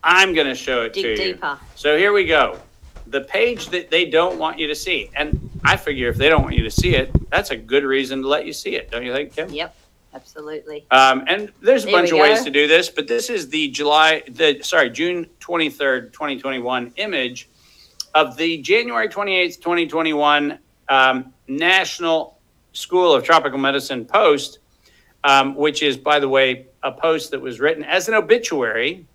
I'm 0.04 0.34
going 0.34 0.47
to 0.47 0.56
show 0.56 0.82
it 0.84 0.93
to 0.95 1.02
Dig 1.02 1.19
you. 1.19 1.34
deeper. 1.34 1.58
So 1.76 1.97
here 1.97 2.12
we 2.12 2.26
go. 2.26 2.60
The 3.08 3.21
page 3.21 3.67
that 3.69 3.89
they 3.89 4.06
don't 4.10 4.38
want 4.39 4.60
you 4.60 4.67
to 4.67 4.76
see. 4.76 5.10
And 5.15 5.49
I 5.63 5.78
figure 5.78 6.10
if 6.10 6.17
they 6.17 6.30
don't 6.30 6.43
want 6.43 6.56
you 6.56 6.63
to 6.63 6.71
see 6.71 6.95
it, 6.95 7.12
that's 7.30 7.52
a 7.52 7.58
good 7.58 7.84
reason 7.84 8.21
to 8.21 8.28
let 8.28 8.45
you 8.45 8.54
see 8.54 8.76
it, 8.76 8.91
don't 8.91 9.04
you 9.06 9.13
think, 9.13 9.36
Kim? 9.36 9.49
Yep, 9.49 9.76
absolutely. 10.13 10.86
Um, 10.91 11.23
and 11.28 11.52
there's 11.62 11.84
a 11.84 11.88
There 11.88 11.95
bunch 11.95 12.12
of 12.12 12.19
ways 12.19 12.39
go. 12.39 12.45
to 12.45 12.52
do 12.52 12.67
this, 12.67 12.89
but 12.89 13.08
this 13.08 13.30
is 13.30 13.49
the 13.49 13.69
July, 13.69 14.23
the 14.30 14.60
sorry, 14.62 14.89
June 14.89 15.28
23rd, 15.39 16.12
2021 16.13 16.93
image 16.97 17.49
of 18.13 18.36
the 18.38 18.62
January 18.62 19.08
28th, 19.08 19.56
2021 19.62 20.60
um, 20.89 21.34
National 21.47 22.38
School 22.73 23.13
of 23.13 23.23
Tropical 23.23 23.58
Medicine 23.60 24.06
post, 24.06 24.60
um, 25.23 25.55
which 25.55 25.81
is, 25.83 25.97
by 25.97 26.19
the 26.19 26.29
way, 26.29 26.67
a 26.83 26.91
post 26.91 27.31
that 27.31 27.41
was 27.41 27.59
written 27.59 27.83
as 27.83 28.07
an 28.07 28.13
obituary 28.13 29.05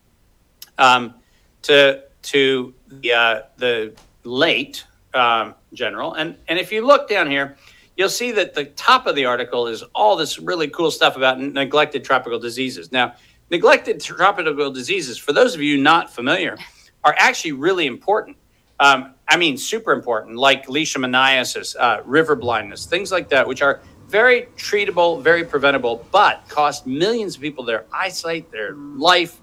um, 0.78 1.14
to 1.62 2.02
to 2.22 2.74
the 2.88 3.12
uh, 3.12 3.42
the 3.56 3.94
late 4.24 4.84
um, 5.14 5.54
general. 5.72 6.14
And 6.14 6.36
and 6.48 6.58
if 6.58 6.72
you 6.72 6.86
look 6.86 7.08
down 7.08 7.30
here, 7.30 7.56
you'll 7.96 8.08
see 8.08 8.32
that 8.32 8.54
the 8.54 8.64
top 8.64 9.06
of 9.06 9.16
the 9.16 9.26
article 9.26 9.66
is 9.66 9.82
all 9.94 10.16
this 10.16 10.38
really 10.38 10.68
cool 10.68 10.90
stuff 10.90 11.16
about 11.16 11.40
neglected 11.40 12.04
tropical 12.04 12.38
diseases. 12.38 12.92
Now, 12.92 13.14
neglected 13.50 14.00
tropical 14.00 14.70
diseases, 14.70 15.18
for 15.18 15.32
those 15.32 15.54
of 15.54 15.60
you 15.60 15.80
not 15.80 16.12
familiar, 16.12 16.56
are 17.04 17.14
actually 17.18 17.52
really 17.52 17.86
important. 17.86 18.36
Um, 18.80 19.14
I 19.26 19.36
mean, 19.36 19.56
super 19.56 19.92
important, 19.92 20.36
like 20.36 20.68
leishmaniasis, 20.68 21.74
uh, 21.78 22.02
river 22.04 22.36
blindness, 22.36 22.86
things 22.86 23.10
like 23.10 23.28
that, 23.30 23.46
which 23.48 23.60
are 23.60 23.82
very 24.08 24.48
treatable, 24.56 25.22
very 25.22 25.44
preventable, 25.44 26.04
but 26.10 26.48
cost 26.48 26.86
millions 26.86 27.36
of 27.36 27.42
people 27.42 27.64
their 27.64 27.84
eyesight, 27.92 28.50
their 28.50 28.72
life. 28.74 29.38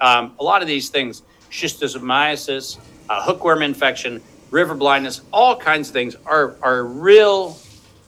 Um, 0.00 0.34
a 0.38 0.44
lot 0.44 0.62
of 0.62 0.68
these 0.68 0.88
things, 0.88 1.22
schistosomiasis, 1.50 2.78
uh, 3.08 3.22
hookworm 3.22 3.62
infection, 3.62 4.22
river 4.50 4.74
blindness, 4.74 5.20
all 5.32 5.56
kinds 5.56 5.88
of 5.88 5.92
things 5.92 6.14
are, 6.26 6.56
are 6.62 6.84
real 6.84 7.58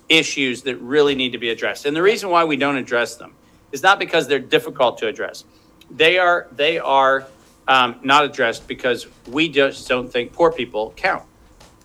issues 0.08 0.62
that 0.62 0.76
really 0.76 1.16
need 1.16 1.32
to 1.32 1.38
be 1.38 1.50
addressed. 1.50 1.86
And 1.86 1.96
the 1.96 2.02
reason 2.02 2.30
why 2.30 2.44
we 2.44 2.56
don't 2.56 2.76
address 2.76 3.16
them 3.16 3.34
is 3.72 3.82
not 3.82 3.98
because 3.98 4.28
they're 4.28 4.38
difficult 4.38 4.98
to 4.98 5.08
address. 5.08 5.44
They 5.90 6.18
are 6.18 6.46
they 6.52 6.78
are 6.78 7.26
um, 7.66 7.96
not 8.02 8.24
addressed 8.24 8.68
because 8.68 9.06
we 9.26 9.48
just 9.48 9.88
don't 9.88 10.08
think 10.08 10.32
poor 10.32 10.52
people 10.52 10.92
count. 10.96 11.24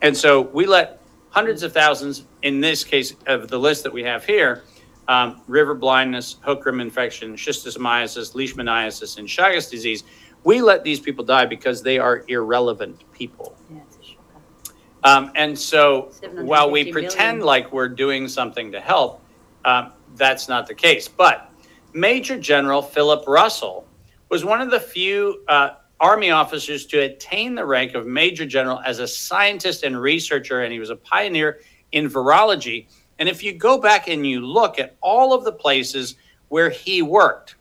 And 0.01 0.15
so 0.15 0.41
we 0.41 0.67
let 0.67 1.01
hundreds 1.32 1.63
of 1.63 1.74
thousands, 1.74 2.26
in 2.44 2.62
this 2.62 2.84
case 2.84 3.15
of 3.26 3.48
the 3.48 3.58
list 3.58 3.84
that 3.84 3.91
we 3.91 4.04
have 4.04 4.24
here, 4.24 4.63
um, 5.08 5.41
river 5.48 5.74
blindness, 5.74 6.38
hookworm 6.41 6.80
infection, 6.80 7.34
schistosomiasis, 7.34 8.34
leishmaniasis, 8.34 9.17
and 9.17 9.28
Chagas 9.28 9.70
disease. 9.70 10.04
We 10.44 10.62
let 10.62 10.84
these 10.84 11.00
people 11.00 11.26
die 11.26 11.46
because 11.46 11.82
they 11.82 11.98
are 11.98 12.24
irrelevant 12.28 13.04
people. 13.12 13.56
Yeah, 13.70 13.80
it's 13.88 13.98
a 13.98 14.04
shocker. 14.04 14.76
Um, 15.04 15.32
and 15.36 15.58
so 15.58 16.12
while 16.36 16.70
we 16.70 16.84
million. 16.84 16.94
pretend 16.94 17.44
like 17.44 17.72
we're 17.72 17.89
doing 17.89 18.28
something 18.28 18.72
to 18.72 18.80
help, 18.80 19.22
um, 19.65 19.91
that's 20.15 20.48
not 20.50 20.67
the 20.67 20.76
case. 20.76 21.08
But 21.08 21.52
Major 21.94 22.39
General 22.39 22.82
Philip 22.82 23.28
Russell 23.28 23.88
was 24.30 24.46
one 24.46 24.62
of 24.62 24.72
the 24.72 24.80
few 24.80 25.44
uh, 25.48 25.72
Army 26.02 26.32
officers 26.32 26.88
to 26.88 27.00
attain 27.00 27.54
the 27.54 27.66
rank 27.66 27.94
of 27.94 28.08
Major 28.08 28.46
General 28.46 28.82
as 28.84 28.98
a 28.98 29.08
scientist 29.08 29.84
and 29.84 30.02
researcher, 30.02 30.64
and 30.64 30.74
he 30.74 30.80
was 30.80 30.90
a 30.90 30.96
pioneer 30.96 31.60
in 31.92 32.10
virology. 32.10 32.88
And 33.20 33.30
if 33.30 33.44
you 33.44 33.54
go 33.54 33.78
back 33.78 34.08
and 34.08 34.26
you 34.26 34.42
look 34.42 34.80
at 34.80 34.96
all 35.00 35.32
of 35.32 35.44
the 35.44 35.52
places 35.52 36.16
where 36.50 36.72
he 36.72 37.04
worked, 37.04 37.56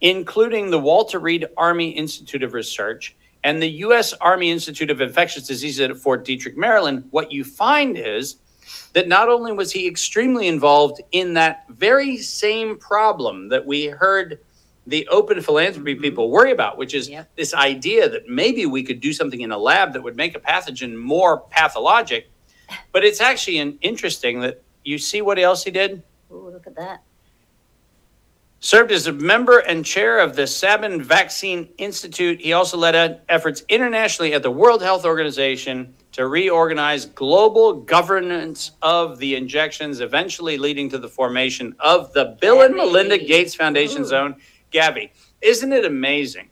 including 0.00 0.70
the 0.70 0.78
Walter 0.78 1.18
Reed 1.18 1.48
Army 1.56 1.90
Institute 1.90 2.44
of 2.44 2.54
Research 2.54 3.16
and 3.42 3.60
the 3.60 3.70
U.S. 3.70 4.12
Army 4.14 4.52
Institute 4.52 4.90
of 4.90 5.00
Infectious 5.00 5.48
Diseases 5.48 5.80
at 5.80 5.96
Fort 5.96 6.24
Detrick, 6.24 6.56
Maryland, 6.56 7.04
what 7.10 7.32
you 7.32 7.42
find 7.42 7.98
is 7.98 8.36
that 8.92 9.08
not 9.08 9.28
only 9.28 9.52
was 9.52 9.72
he 9.72 9.88
extremely 9.88 10.46
involved 10.46 11.00
in 11.10 11.34
that 11.34 11.64
very 11.68 12.16
same 12.18 12.78
problem 12.78 13.48
that 13.48 13.66
we 13.66 13.86
heard 13.86 14.38
the 14.86 15.06
open 15.08 15.40
philanthropy 15.40 15.94
people 15.94 16.30
worry 16.30 16.50
about, 16.50 16.76
which 16.76 16.94
is 16.94 17.08
Yep. 17.08 17.30
this 17.36 17.54
idea 17.54 18.08
that 18.08 18.28
maybe 18.28 18.66
we 18.66 18.82
could 18.82 19.00
do 19.00 19.12
something 19.12 19.40
in 19.40 19.52
a 19.52 19.58
lab 19.58 19.92
that 19.92 20.02
would 20.02 20.16
make 20.16 20.36
a 20.36 20.40
pathogen 20.40 20.96
more 20.96 21.40
pathologic. 21.50 22.28
But 22.90 23.04
it's 23.04 23.20
actually 23.20 23.58
an, 23.58 23.78
interesting 23.82 24.40
that 24.40 24.62
you 24.84 24.98
see 24.98 25.22
what 25.22 25.38
else 25.38 25.62
he 25.64 25.70
did? 25.70 26.02
Ooh, 26.32 26.50
look 26.50 26.66
at 26.66 26.74
that. 26.76 27.02
Served 28.60 28.92
as 28.92 29.08
a 29.08 29.12
member 29.12 29.58
and 29.58 29.84
chair 29.84 30.20
of 30.20 30.36
the 30.36 30.46
Sabin 30.46 31.02
Vaccine 31.02 31.68
Institute. 31.78 32.40
He 32.40 32.52
also 32.52 32.76
led 32.78 33.20
efforts 33.28 33.64
internationally 33.68 34.34
at 34.34 34.42
the 34.44 34.52
World 34.52 34.82
Health 34.82 35.04
Organization 35.04 35.94
to 36.12 36.28
reorganize 36.28 37.06
global 37.06 37.72
governance 37.72 38.72
of 38.80 39.18
the 39.18 39.34
injections, 39.34 40.00
eventually 40.00 40.58
leading 40.58 40.88
to 40.90 40.98
the 40.98 41.08
formation 41.08 41.74
of 41.80 42.12
the 42.12 42.36
Bill 42.40 42.62
and 42.62 42.74
Melinda 42.76 43.18
Gates 43.18 43.54
Foundation 43.54 44.02
Ooh. 44.02 44.06
Zone. 44.06 44.36
Gavi, 44.72 45.10
isn't 45.40 45.72
it 45.72 45.84
amazing 45.84 46.48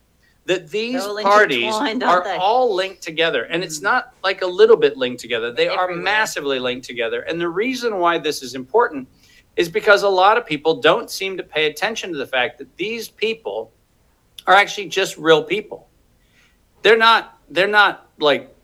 that 0.47 0.69
these 0.71 0.95
They're 0.95 1.09
all 1.11 1.23
parties 1.23 1.65
intertwined, 1.65 2.03
are 2.03 2.25
they? 2.25 2.37
all 2.37 2.75
linked 2.75 3.03
together? 3.03 3.45
And 3.45 3.63
it's 3.63 3.81
not 3.81 4.15
like 4.25 4.43
a 4.43 4.47
little 4.47 4.77
bit 4.77 4.97
linked 4.97 5.21
together, 5.21 5.53
they 5.53 5.69
are 5.69 5.85
Everywhere. 5.85 6.03
massively 6.03 6.59
linked 6.59 6.87
together. 6.87 7.21
And 7.23 7.41
the 7.41 7.49
reason 7.49 7.99
why 7.99 8.19
this 8.19 8.43
is 8.43 8.55
important 8.55 9.09
is 9.57 9.69
because 9.69 10.03
a 10.03 10.09
lot 10.09 10.39
of 10.39 10.47
people 10.47 10.81
don't 10.81 11.11
seem 11.11 11.37
to 11.37 11.43
pay 11.43 11.67
attention 11.67 12.11
to 12.13 12.19
the 12.19 12.27
fact 12.27 12.59
that 12.59 12.75
these 12.77 13.09
people 13.09 13.73
are 14.47 14.55
actually 14.55 14.89
just 14.89 15.17
real 15.19 15.43
people. 15.43 15.89
They're 16.83 16.97
not 16.99 17.39
they're 17.51 17.69
not 17.69 18.09
like 18.19 18.55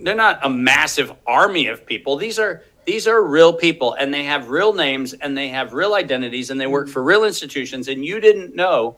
they're 0.00 0.14
not 0.14 0.38
a 0.44 0.48
massive 0.50 1.12
army 1.26 1.66
of 1.66 1.84
people. 1.84 2.16
These 2.16 2.38
are 2.38 2.62
these 2.86 3.06
are 3.06 3.22
real 3.22 3.52
people 3.52 3.94
and 3.94 4.14
they 4.14 4.24
have 4.24 4.48
real 4.48 4.72
names 4.72 5.12
and 5.12 5.36
they 5.36 5.48
have 5.48 5.74
real 5.74 5.94
identities 5.94 6.50
and 6.50 6.60
they 6.60 6.66
work 6.66 6.86
mm-hmm. 6.86 6.92
for 6.92 7.02
real 7.02 7.24
institutions 7.24 7.88
and 7.88 8.04
you 8.04 8.20
didn't 8.20 8.54
know 8.54 8.96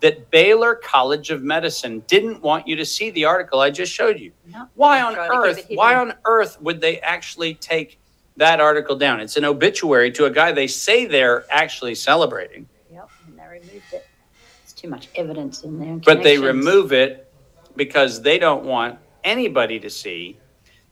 that 0.00 0.30
Baylor 0.30 0.74
College 0.74 1.30
of 1.30 1.42
Medicine 1.42 2.02
didn't 2.06 2.40
want 2.42 2.66
you 2.66 2.76
to 2.76 2.84
see 2.84 3.10
the 3.10 3.24
article 3.24 3.60
I 3.60 3.70
just 3.70 3.92
showed 3.92 4.18
you. 4.18 4.32
No, 4.46 4.68
Why 4.74 5.02
on 5.02 5.14
try 5.14 5.26
to 5.26 5.54
keep 5.54 5.72
earth? 5.72 5.76
Why 5.76 5.94
on 5.94 6.14
earth 6.24 6.60
would 6.60 6.80
they 6.80 7.00
actually 7.00 7.54
take 7.54 7.98
that 8.36 8.60
article 8.60 8.96
down? 8.96 9.20
It's 9.20 9.36
an 9.36 9.44
obituary 9.44 10.10
to 10.12 10.24
a 10.24 10.30
guy 10.30 10.52
they 10.52 10.66
say 10.66 11.04
they're 11.04 11.44
actually 11.50 11.94
celebrating, 11.94 12.66
Yep, 12.90 13.10
and 13.26 13.38
they 13.38 13.44
removed 13.46 13.92
it. 13.92 14.06
There's 14.62 14.72
too 14.72 14.88
much 14.88 15.08
evidence 15.14 15.62
in 15.62 15.78
there. 15.78 15.96
but 15.96 16.22
they 16.22 16.38
remove 16.38 16.92
it 16.92 17.30
because 17.76 18.22
they 18.22 18.38
don't 18.38 18.64
want 18.64 18.98
anybody 19.22 19.78
to 19.80 19.90
see 19.90 20.38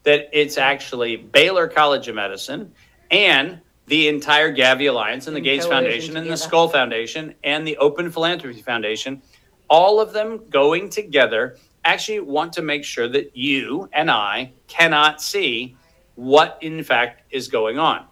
that 0.04 0.28
it's 0.32 0.58
actually 0.58 1.16
Baylor 1.16 1.68
College 1.68 2.08
of 2.08 2.14
Medicine 2.14 2.72
and 3.10 3.60
the 3.86 4.08
entire 4.08 4.54
Gavi 4.54 4.88
Alliance 4.88 5.26
and 5.26 5.36
the 5.36 5.40
Gates 5.40 5.66
Foundation 5.66 6.16
and 6.16 6.28
the. 6.28 6.34
Skoll 6.34 6.70
Foundation 6.70 7.34
and 7.42 7.66
the 7.66 7.76
Open 7.78 8.10
Philanthropy 8.10 8.62
Foundation, 8.62 9.22
all 9.68 10.00
of 10.00 10.12
them 10.12 10.42
going 10.50 10.90
together 10.90 11.56
actually 11.84 12.20
want 12.20 12.52
to 12.52 12.62
make 12.62 12.84
sure 12.84 13.08
that 13.08 13.36
you 13.36 13.88
and 13.92 14.10
I 14.10 14.52
cannot 14.66 15.22
see 15.22 15.76
what 16.16 16.58
in 16.60 16.82
fact 16.82 17.22
is 17.30 17.48
going 17.48 17.78
on. 17.78 18.04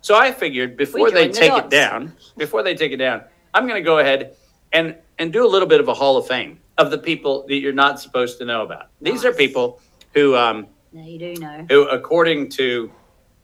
So 0.00 0.16
I 0.16 0.32
figured 0.32 0.76
before 0.76 1.10
they 1.10 1.24
join 1.24 1.32
the 1.32 1.38
take 1.38 1.64
it 1.64 1.70
down, 1.70 2.14
before 2.36 2.62
they 2.62 2.74
take 2.74 2.92
it 2.92 2.96
down, 2.96 3.24
I'm 3.52 3.66
going 3.66 3.82
to 3.82 3.84
go 3.84 3.98
ahead 3.98 4.36
and 4.72 4.96
and 5.18 5.32
do 5.32 5.44
a 5.44 5.48
little 5.48 5.68
bit 5.68 5.80
of 5.80 5.88
a 5.88 5.94
Hall 5.94 6.16
of 6.16 6.26
Fame 6.26 6.60
of 6.78 6.90
the 6.90 6.98
people 6.98 7.46
that 7.48 7.56
you're 7.56 7.72
not 7.72 8.00
supposed 8.00 8.38
to 8.38 8.44
know 8.44 8.62
about. 8.62 8.86
These 9.00 9.24
are 9.24 9.32
people 9.32 9.80
who 10.14 10.36
um, 10.36 10.68
Now 10.92 11.04
you 11.04 11.18
do 11.18 11.34
know. 11.40 11.66
who, 11.68 11.88
according 11.88 12.50
to 12.50 12.90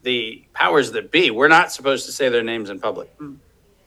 the 0.03 0.45
powers 0.53 0.93
that 0.93 1.11
be, 1.11 1.31
we're 1.31 1.49
not 1.49 1.73
supposed 1.73 2.07
to 2.07 2.13
say 2.13 2.29
their 2.29 2.43
names 2.43 2.71
in 2.71 2.81
public. 2.81 3.11
Hmm. 3.19 3.35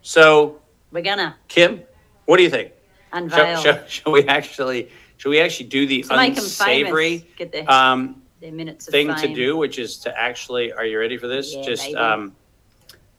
So, 0.02 0.62
We're 0.91 1.02
gonna 1.02 1.36
Kim, 1.48 1.82
what 2.26 2.38
do 2.38 2.43
you 2.43 2.50
think? 2.50 2.72
Shall, 3.12 3.24
unveil. 3.24 3.62
shall, 3.62 3.88
shall 3.88 4.12
we 4.12 4.28
actually 4.28 4.89
shall 5.17 5.32
we 5.32 5.39
actually 5.39 5.67
do 5.67 5.88
the 5.88 6.04
to 6.04 6.13
unsavory. 6.13 7.28
Get 7.38 7.52
their, 7.52 7.70
um, 7.70 8.22
their 8.39 8.52
minutes 8.52 8.88
of 8.88 8.91
thing 8.91 9.13
to 9.15 9.34
do, 9.34 9.58
which 9.58 9.80
is 9.80 9.98
to 10.00 10.17
actually? 10.17 10.72
Are 10.72 10.86
you 10.86 11.00
ready 11.00 11.17
for 11.17 11.28
this? 11.28 11.54
Yeah, 11.54 11.63
just 11.63 11.84
baby. 11.84 11.96
um, 11.98 12.36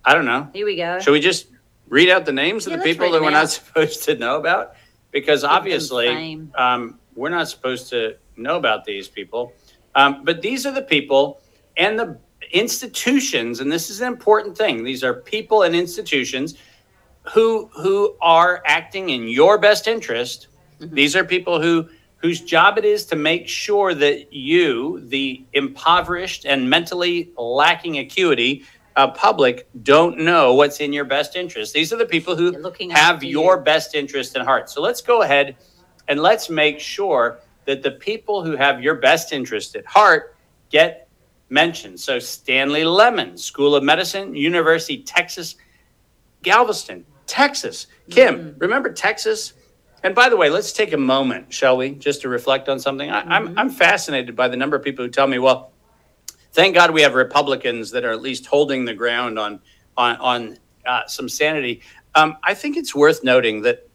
I 0.04 0.14
don't 0.14 0.24
know. 0.24 0.48
Here 0.52 0.64
we 0.64 0.76
go. 0.76 0.98
Should 1.00 1.12
we 1.12 1.20
just 1.20 1.48
read 1.88 2.08
out 2.08 2.24
the 2.24 2.32
names 2.32 2.66
Yeah, 2.66 2.74
of 2.74 2.80
the 2.80 2.84
people 2.84 3.10
that 3.10 3.20
we're 3.20 3.30
not 3.30 3.50
supposed 3.50 4.04
to 4.04 4.14
know 4.16 4.36
about? 4.36 4.74
Because 5.10 5.42
them 5.42 5.50
obviously, 5.50 6.40
um, 6.54 6.98
we're 7.14 7.30
not 7.30 7.48
supposed 7.48 7.88
to 7.90 8.16
know 8.36 8.56
about 8.56 8.84
these 8.84 9.08
people. 9.08 9.52
Um, 9.94 10.24
but 10.24 10.42
these 10.42 10.66
are 10.66 10.72
the 10.72 10.82
people 10.82 11.40
and 11.76 11.98
the 11.98 12.18
institutions, 12.52 13.60
and 13.60 13.70
this 13.70 13.90
is 13.90 14.00
an 14.00 14.08
important 14.08 14.56
thing. 14.56 14.84
These 14.84 15.04
are 15.04 15.14
people 15.14 15.62
and 15.62 15.74
institutions 15.74 16.54
who 17.32 17.70
who 17.74 18.16
are 18.20 18.62
acting 18.66 19.10
in 19.10 19.28
your 19.28 19.58
best 19.58 19.86
interest. 19.86 20.48
Mm-hmm. 20.80 20.94
These 20.94 21.16
are 21.16 21.24
people 21.24 21.60
who 21.60 21.88
whose 22.16 22.40
job 22.40 22.78
it 22.78 22.84
is 22.84 23.06
to 23.06 23.16
make 23.16 23.48
sure 23.48 23.94
that 23.94 24.32
you, 24.32 25.00
the 25.06 25.44
impoverished 25.52 26.46
and 26.46 26.68
mentally 26.68 27.30
lacking 27.36 27.98
acuity 27.98 28.64
uh, 28.96 29.08
public, 29.12 29.68
don't 29.84 30.18
know 30.18 30.54
what's 30.54 30.80
in 30.80 30.92
your 30.92 31.04
best 31.04 31.36
interest. 31.36 31.72
These 31.72 31.92
are 31.92 31.96
the 31.96 32.06
people 32.06 32.34
who 32.34 32.50
looking 32.50 32.90
have 32.90 33.22
your 33.22 33.58
you. 33.58 33.62
best 33.62 33.94
interest 33.94 34.34
in 34.34 34.44
heart. 34.44 34.68
So 34.68 34.82
let's 34.82 35.00
go 35.00 35.22
ahead 35.22 35.56
and 36.08 36.20
let's 36.20 36.50
make 36.50 36.80
sure 36.80 37.38
that 37.68 37.82
the 37.82 37.90
people 37.90 38.42
who 38.42 38.56
have 38.56 38.82
your 38.82 38.94
best 38.94 39.30
interest 39.30 39.76
at 39.76 39.84
heart 39.84 40.34
get 40.70 41.06
mentioned. 41.50 42.00
So 42.00 42.18
Stanley 42.18 42.82
Lemon, 42.82 43.36
School 43.36 43.74
of 43.74 43.84
Medicine, 43.84 44.34
University 44.34 45.02
Texas, 45.02 45.56
Galveston, 46.42 47.04
Texas. 47.26 47.86
Kim, 48.08 48.56
remember 48.56 48.90
Texas? 48.90 49.52
And 50.02 50.14
by 50.14 50.30
the 50.30 50.36
way, 50.38 50.48
let's 50.48 50.72
take 50.72 50.94
a 50.94 50.96
moment, 50.96 51.52
shall 51.52 51.76
we, 51.76 51.90
just 51.90 52.22
to 52.22 52.30
reflect 52.30 52.70
on 52.70 52.80
something. 52.80 53.10
I, 53.10 53.20
I'm 53.36 53.58
I'm 53.58 53.68
fascinated 53.68 54.34
by 54.34 54.48
the 54.48 54.56
number 54.56 54.74
of 54.74 54.82
people 54.82 55.04
who 55.04 55.10
tell 55.10 55.26
me, 55.26 55.38
well, 55.38 55.72
thank 56.52 56.74
God 56.74 56.92
we 56.92 57.02
have 57.02 57.12
Republicans 57.12 57.90
that 57.90 58.02
are 58.02 58.12
at 58.12 58.22
least 58.22 58.46
holding 58.46 58.86
the 58.86 58.94
ground 58.94 59.38
on 59.38 59.60
on 59.94 60.16
on 60.16 60.58
uh, 60.86 61.06
some 61.06 61.28
sanity. 61.28 61.82
Um, 62.14 62.38
I 62.42 62.54
think 62.54 62.78
it's 62.78 62.94
worth 62.94 63.22
noting 63.22 63.60
that 63.62 63.87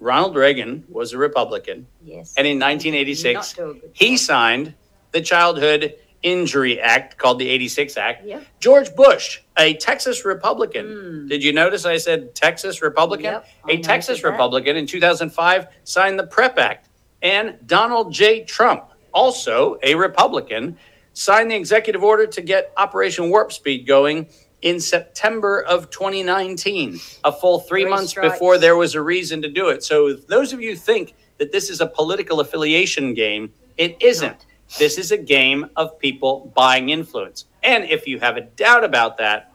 Ronald 0.00 0.34
Reagan 0.34 0.84
was 0.88 1.12
a 1.12 1.18
Republican, 1.18 1.86
yes. 2.02 2.34
and 2.36 2.46
in 2.46 2.58
1986 2.58 3.52
do 3.52 3.70
a 3.70 3.74
good 3.74 3.90
he 3.92 4.16
signed 4.16 4.74
the 5.12 5.20
Childhood 5.20 5.94
Injury 6.22 6.80
Act, 6.80 7.16
called 7.16 7.38
the 7.38 7.48
86 7.48 7.96
Act. 7.96 8.26
Yep. 8.26 8.46
George 8.60 8.94
Bush, 8.94 9.40
a 9.58 9.74
Texas 9.74 10.24
Republican. 10.24 10.86
Hmm. 10.86 11.28
Did 11.28 11.42
you 11.42 11.52
notice 11.52 11.84
I 11.84 11.96
said 11.96 12.34
Texas 12.34 12.82
Republican? 12.82 13.24
Yep, 13.24 13.48
a 13.68 13.76
Texas. 13.78 14.22
Republican 14.22 14.76
in 14.76 14.86
2005 14.86 15.66
signed 15.84 16.18
the 16.18 16.26
PrEP 16.26 16.58
Act. 16.58 16.88
And 17.22 17.58
Donald 17.66 18.12
J. 18.12 18.44
Trump, 18.44 18.90
also 19.12 19.78
a 19.82 19.94
Republican, 19.94 20.76
signed 21.12 21.50
the 21.50 21.56
executive 21.56 22.02
order 22.02 22.26
to 22.26 22.40
get 22.40 22.72
Operation 22.76 23.30
Warp 23.30 23.52
Speed 23.52 23.86
going 23.86 24.28
in 24.62 24.80
September 24.80 25.62
of 25.62 25.90
2019, 25.90 27.00
a 27.24 27.32
full 27.32 27.60
three, 27.60 27.82
Three 27.82 27.90
months 27.90 28.10
strikes. 28.10 28.32
before 28.34 28.58
there 28.58 28.76
was 28.76 28.94
a 28.94 29.02
reason 29.02 29.40
to 29.42 29.48
do 29.48 29.68
it. 29.68 29.82
So, 29.82 30.08
if 30.08 30.26
those 30.26 30.52
of 30.52 30.60
you 30.60 30.76
think 30.76 31.14
that 31.38 31.52
this 31.52 31.70
is 31.70 31.80
a 31.80 31.86
political 31.86 32.40
affiliation 32.40 33.14
game, 33.14 33.52
it 33.78 33.96
isn't. 34.02 34.46
This 34.78 34.98
is 34.98 35.10
a 35.10 35.16
game 35.16 35.66
of 35.76 35.98
people 35.98 36.52
buying 36.54 36.90
influence. 36.90 37.46
And 37.62 37.84
if 37.84 38.06
you 38.06 38.20
have 38.20 38.36
a 38.36 38.42
doubt 38.42 38.84
about 38.84 39.16
that, 39.18 39.52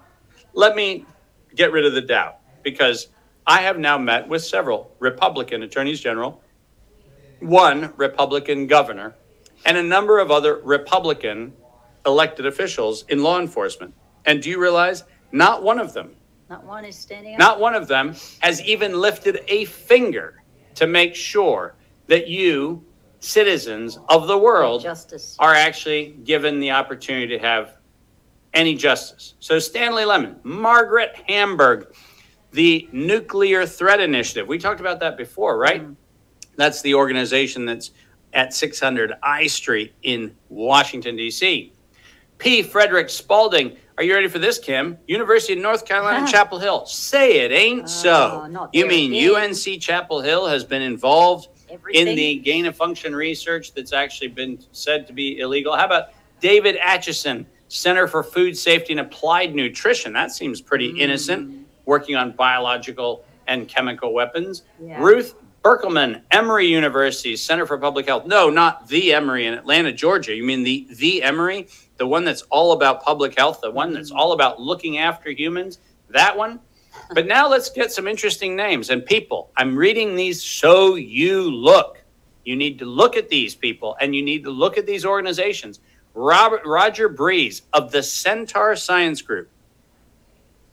let 0.53 0.75
me 0.75 1.05
get 1.55 1.71
rid 1.71 1.85
of 1.85 1.93
the 1.93 2.01
doubt 2.01 2.37
because 2.63 3.07
I 3.47 3.61
have 3.61 3.77
now 3.77 3.97
met 3.97 4.27
with 4.27 4.43
several 4.43 4.91
Republican 4.99 5.63
attorneys 5.63 5.99
general, 5.99 6.41
one 7.39 7.93
Republican 7.95 8.67
governor, 8.67 9.15
and 9.65 9.77
a 9.77 9.83
number 9.83 10.19
of 10.19 10.31
other 10.31 10.59
Republican 10.63 11.53
elected 12.05 12.45
officials 12.45 13.05
in 13.09 13.23
law 13.23 13.39
enforcement. 13.39 13.93
And 14.25 14.41
do 14.41 14.49
you 14.49 14.59
realize 14.59 15.03
not 15.31 15.63
one 15.63 15.79
of 15.79 15.93
them 15.93 16.15
Not 16.49 16.63
one 16.63 16.85
is 16.85 16.95
standing 16.95 17.33
up. 17.33 17.39
not 17.39 17.59
one 17.59 17.75
of 17.75 17.87
them 17.87 18.15
has 18.39 18.61
even 18.63 18.93
lifted 18.99 19.41
a 19.47 19.65
finger 19.65 20.43
to 20.75 20.87
make 20.87 21.15
sure 21.15 21.75
that 22.07 22.27
you, 22.27 22.83
citizens 23.19 23.97
of 24.09 24.27
the 24.27 24.37
world, 24.37 24.81
Justice. 24.83 25.35
are 25.39 25.53
actually 25.53 26.11
given 26.23 26.59
the 26.59 26.71
opportunity 26.71 27.27
to 27.27 27.39
have 27.39 27.77
any 28.53 28.75
justice. 28.75 29.33
So, 29.39 29.59
Stanley 29.59 30.05
Lemon, 30.05 30.39
Margaret 30.43 31.15
Hamburg, 31.27 31.93
the 32.51 32.87
Nuclear 32.93 33.65
Threat 33.65 33.99
Initiative. 33.99 34.47
We 34.47 34.57
talked 34.59 34.79
about 34.79 34.99
that 35.01 35.17
before, 35.17 35.57
right? 35.57 35.81
Mm-hmm. 35.81 35.93
That's 36.55 36.81
the 36.81 36.93
organization 36.93 37.65
that's 37.65 37.91
at 38.33 38.53
600 38.53 39.13
I 39.23 39.47
Street 39.47 39.93
in 40.03 40.35
Washington, 40.49 41.15
D.C. 41.17 41.73
P. 42.37 42.61
Frederick 42.63 43.09
Sparling. 43.09 43.77
Are 43.97 44.03
you 44.03 44.13
ready 44.13 44.27
for 44.27 44.39
this, 44.39 44.59
Kim? 44.59 44.97
University 45.07 45.53
of 45.53 45.59
North 45.59 45.85
Carolina, 45.85 46.27
Chapel 46.31 46.59
Hill. 46.59 46.85
Say 46.85 47.39
it 47.45 47.51
ain't 47.51 47.89
so. 47.89 48.45
Oh, 48.57 48.69
You 48.73 48.85
mean. 48.87 49.33
UNC 49.35 49.79
Chapel 49.81 50.19
Hill 50.21 50.45
has 50.47 50.63
been 50.65 50.81
involved 50.81 51.47
Everything. 51.69 52.07
in 52.09 52.15
the 52.15 52.35
gain 52.39 52.65
of 52.65 52.75
function 52.75 53.15
research 53.15 53.73
that's 53.73 53.93
actually 53.93 54.27
been 54.27 54.59
said 54.73 55.07
to 55.07 55.13
be 55.13 55.39
illegal. 55.39 55.75
How 55.75 55.85
about 55.85 56.09
David 56.41 56.75
Acheson, 56.77 57.45
Center 57.69 58.07
for 58.07 58.21
Food 58.21 58.57
Safety 58.57 58.91
and 58.93 58.99
Applied 58.99 59.55
Nutrition? 59.55 60.11
That 60.13 60.31
seems 60.31 60.59
pretty 60.61 60.91
Mm. 60.93 60.99
innocent, 60.99 61.67
working 61.85 62.15
on 62.17 62.31
biological 62.33 63.23
and 63.47 63.67
chemical 63.67 64.13
weapons. 64.13 64.63
Yeah. 64.83 65.01
Ruth 65.01 65.35
Berkelman, 65.63 66.21
Emory 66.29 66.67
University, 66.67 67.35
Center 67.35 67.65
for 67.65 67.77
Public 67.79 68.05
Health. 68.05 68.25
No, 68.27 68.49
not 68.51 68.87
the 68.87 69.13
Emory 69.13 69.47
in 69.47 69.53
Atlanta, 69.55 69.91
Georgia. 69.91 70.35
You 70.35 70.43
mean 70.43 70.63
the 70.63 70.85
the 70.91 71.23
Emory, 71.23 71.67
the 71.97 72.07
one 72.07 72.23
that's 72.25 72.41
all 72.43 72.73
about 72.73 73.03
public 73.03 73.37
health, 73.37 73.61
the 73.61 73.71
one 73.71 73.93
that's 73.93 74.11
all 74.11 74.33
about 74.33 74.59
looking 74.61 74.97
after 74.97 75.29
humans. 75.31 75.79
That 76.09 76.35
one. 76.37 76.59
But 77.13 77.27
now 77.27 77.49
let's 77.49 77.69
get 77.69 77.91
some 77.91 78.07
interesting 78.07 78.55
names 78.55 78.89
and 78.89 79.05
people. 79.05 79.51
I'm 79.57 79.75
reading 79.75 80.15
these 80.15 80.41
so 80.41 80.95
you 80.95 81.41
look. 81.51 82.01
You 82.45 82.55
need 82.55 82.79
to 82.79 82.85
look 82.85 83.17
at 83.17 83.29
these 83.29 83.55
people 83.55 83.97
and 83.99 84.15
you 84.15 84.21
need 84.23 84.43
to 84.43 84.51
look 84.51 84.77
at 84.77 84.85
these 84.85 85.05
organizations. 85.05 85.79
Robert 86.13 86.61
Roger 86.65 87.09
Breeze 87.09 87.63
of 87.73 87.91
the 87.91 88.01
Centaur 88.01 88.75
Science 88.75 89.21
Group. 89.21 89.49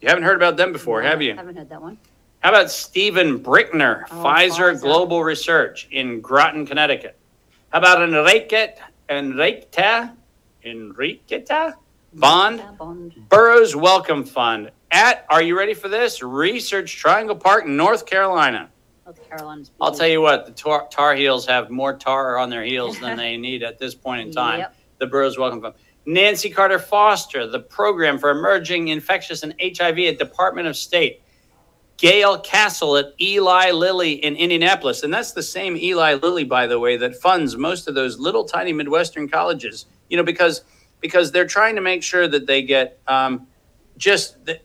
You 0.00 0.08
haven't 0.08 0.24
heard 0.24 0.36
about 0.36 0.56
them 0.56 0.72
before, 0.72 1.02
No, 1.02 1.08
have 1.08 1.22
you? 1.22 1.34
Haven't 1.34 1.56
heard 1.56 1.68
that 1.68 1.80
one. 1.82 1.98
How 2.40 2.50
about 2.50 2.70
Stephen 2.70 3.38
Brickner, 3.42 4.04
Oh, 4.10 4.16
Pfizer 4.16 4.74
Pfizer. 4.74 4.80
Global 4.80 5.22
Research 5.24 5.88
in 5.92 6.20
Groton, 6.20 6.66
Connecticut? 6.66 7.16
How 7.70 7.78
about 7.78 8.02
Enrique, 8.02 8.74
Enriqueta, 9.08 10.12
Enriqueta 10.64 11.74
Bond, 12.14 12.62
Bond. 12.78 13.14
Burroughs 13.28 13.74
Wellcome 13.74 14.24
Fund 14.24 14.70
at, 14.90 15.24
are 15.30 15.42
you 15.42 15.56
ready 15.56 15.74
for 15.74 15.88
this? 15.88 16.22
Research 16.22 16.96
Triangle 16.96 17.36
Park, 17.36 17.66
North 17.66 18.04
Carolina. 18.04 18.70
North 19.06 19.28
Carolina's. 19.28 19.70
I'll 19.80 19.94
tell 19.94 20.08
you 20.08 20.20
what, 20.20 20.44
the 20.44 20.52
tar, 20.52 20.86
tar 20.90 21.14
Heels 21.14 21.46
have 21.46 21.70
more 21.70 21.96
tar 21.96 22.36
on 22.36 22.50
their 22.50 22.64
heels 22.64 23.00
than 23.00 23.16
they 23.18 23.36
need 23.36 23.62
at 23.62 23.78
this 23.78 23.94
point 23.94 24.28
in 24.28 24.32
time. 24.32 24.60
Yep. 24.60 24.76
The 24.98 25.06
Burroughs 25.06 25.38
Wellcome 25.38 25.62
Fund. 25.62 25.74
Nancy 26.04 26.50
Carter 26.50 26.78
Foster, 26.78 27.46
the 27.46 27.60
Program 27.60 28.18
for 28.18 28.30
Emerging 28.30 28.88
Infectious 28.88 29.42
and 29.42 29.54
HIV 29.60 29.98
at 30.00 30.18
Department 30.18 30.66
of 30.68 30.76
State. 30.76 31.22
Gail 31.96 32.40
Cassell 32.40 32.96
at 32.96 33.14
Eli 33.20 33.70
Lilly 33.70 34.14
in 34.14 34.34
Indianapolis. 34.34 35.04
And 35.04 35.14
that's 35.14 35.32
the 35.32 35.42
same 35.42 35.76
Eli 35.76 36.14
Lilly, 36.14 36.42
by 36.42 36.66
the 36.66 36.80
way, 36.80 36.96
that 36.96 37.14
funds 37.14 37.56
most 37.56 37.86
of 37.86 37.94
those 37.94 38.18
little 38.18 38.44
tiny 38.44 38.72
Midwestern 38.72 39.28
colleges, 39.28 39.86
you 40.12 40.18
know, 40.18 40.22
because 40.22 40.62
because 41.00 41.32
they're 41.32 41.46
trying 41.46 41.74
to 41.76 41.80
make 41.80 42.02
sure 42.02 42.28
that 42.28 42.46
they 42.46 42.62
get 42.62 43.00
um, 43.08 43.46
just 43.96 44.44
the 44.44 44.60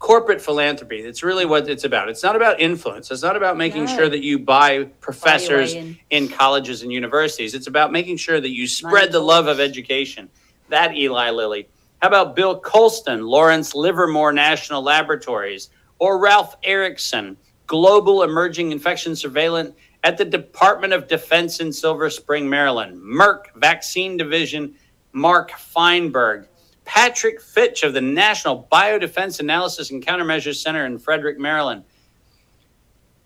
corporate 0.00 0.42
philanthropy. 0.42 0.98
It's 0.98 1.22
really 1.22 1.46
what 1.46 1.68
it's 1.68 1.84
about. 1.84 2.10
It's 2.10 2.22
not 2.24 2.34
about 2.36 2.60
influence. 2.60 3.10
It's 3.10 3.22
not 3.22 3.36
about 3.36 3.56
making 3.56 3.84
No. 3.84 3.96
sure 3.96 4.08
that 4.08 4.22
you 4.22 4.38
buy 4.40 4.84
professors 5.00 5.72
in. 5.72 5.96
in 6.10 6.28
colleges 6.28 6.82
and 6.82 6.92
universities. 6.92 7.54
It's 7.54 7.68
about 7.68 7.92
making 7.92 8.16
sure 8.18 8.38
that 8.40 8.50
you 8.50 8.66
spread 8.66 9.12
the 9.12 9.20
love 9.20 9.46
of 9.46 9.60
education. 9.60 10.28
That 10.68 10.94
Eli 10.96 11.30
Lilly. 11.30 11.68
How 12.02 12.08
about 12.08 12.34
Bill 12.36 12.58
Colston, 12.58 13.22
Lawrence 13.24 13.74
Livermore 13.74 14.32
National 14.32 14.82
Laboratories, 14.82 15.70
or 15.98 16.18
Ralph 16.18 16.56
Erickson, 16.64 17.36
Global 17.68 18.24
Emerging 18.24 18.72
Infection 18.72 19.14
Surveillance 19.16 19.72
at 20.04 20.18
the 20.18 20.24
Department 20.24 20.92
of 20.92 21.08
Defense 21.08 21.60
in 21.60 21.72
Silver 21.72 22.10
Spring, 22.10 22.48
Maryland, 22.48 23.00
Merck 23.00 23.46
Vaccine 23.56 24.18
Division, 24.18 24.74
Mark 25.12 25.50
Feinberg, 25.52 26.46
Patrick 26.84 27.40
Fitch 27.40 27.82
of 27.82 27.94
the 27.94 28.02
National 28.02 28.68
Biodefense 28.70 29.40
Analysis 29.40 29.90
and 29.90 30.04
Countermeasures 30.04 30.56
Center 30.56 30.84
in 30.84 30.98
Frederick, 30.98 31.38
Maryland, 31.38 31.84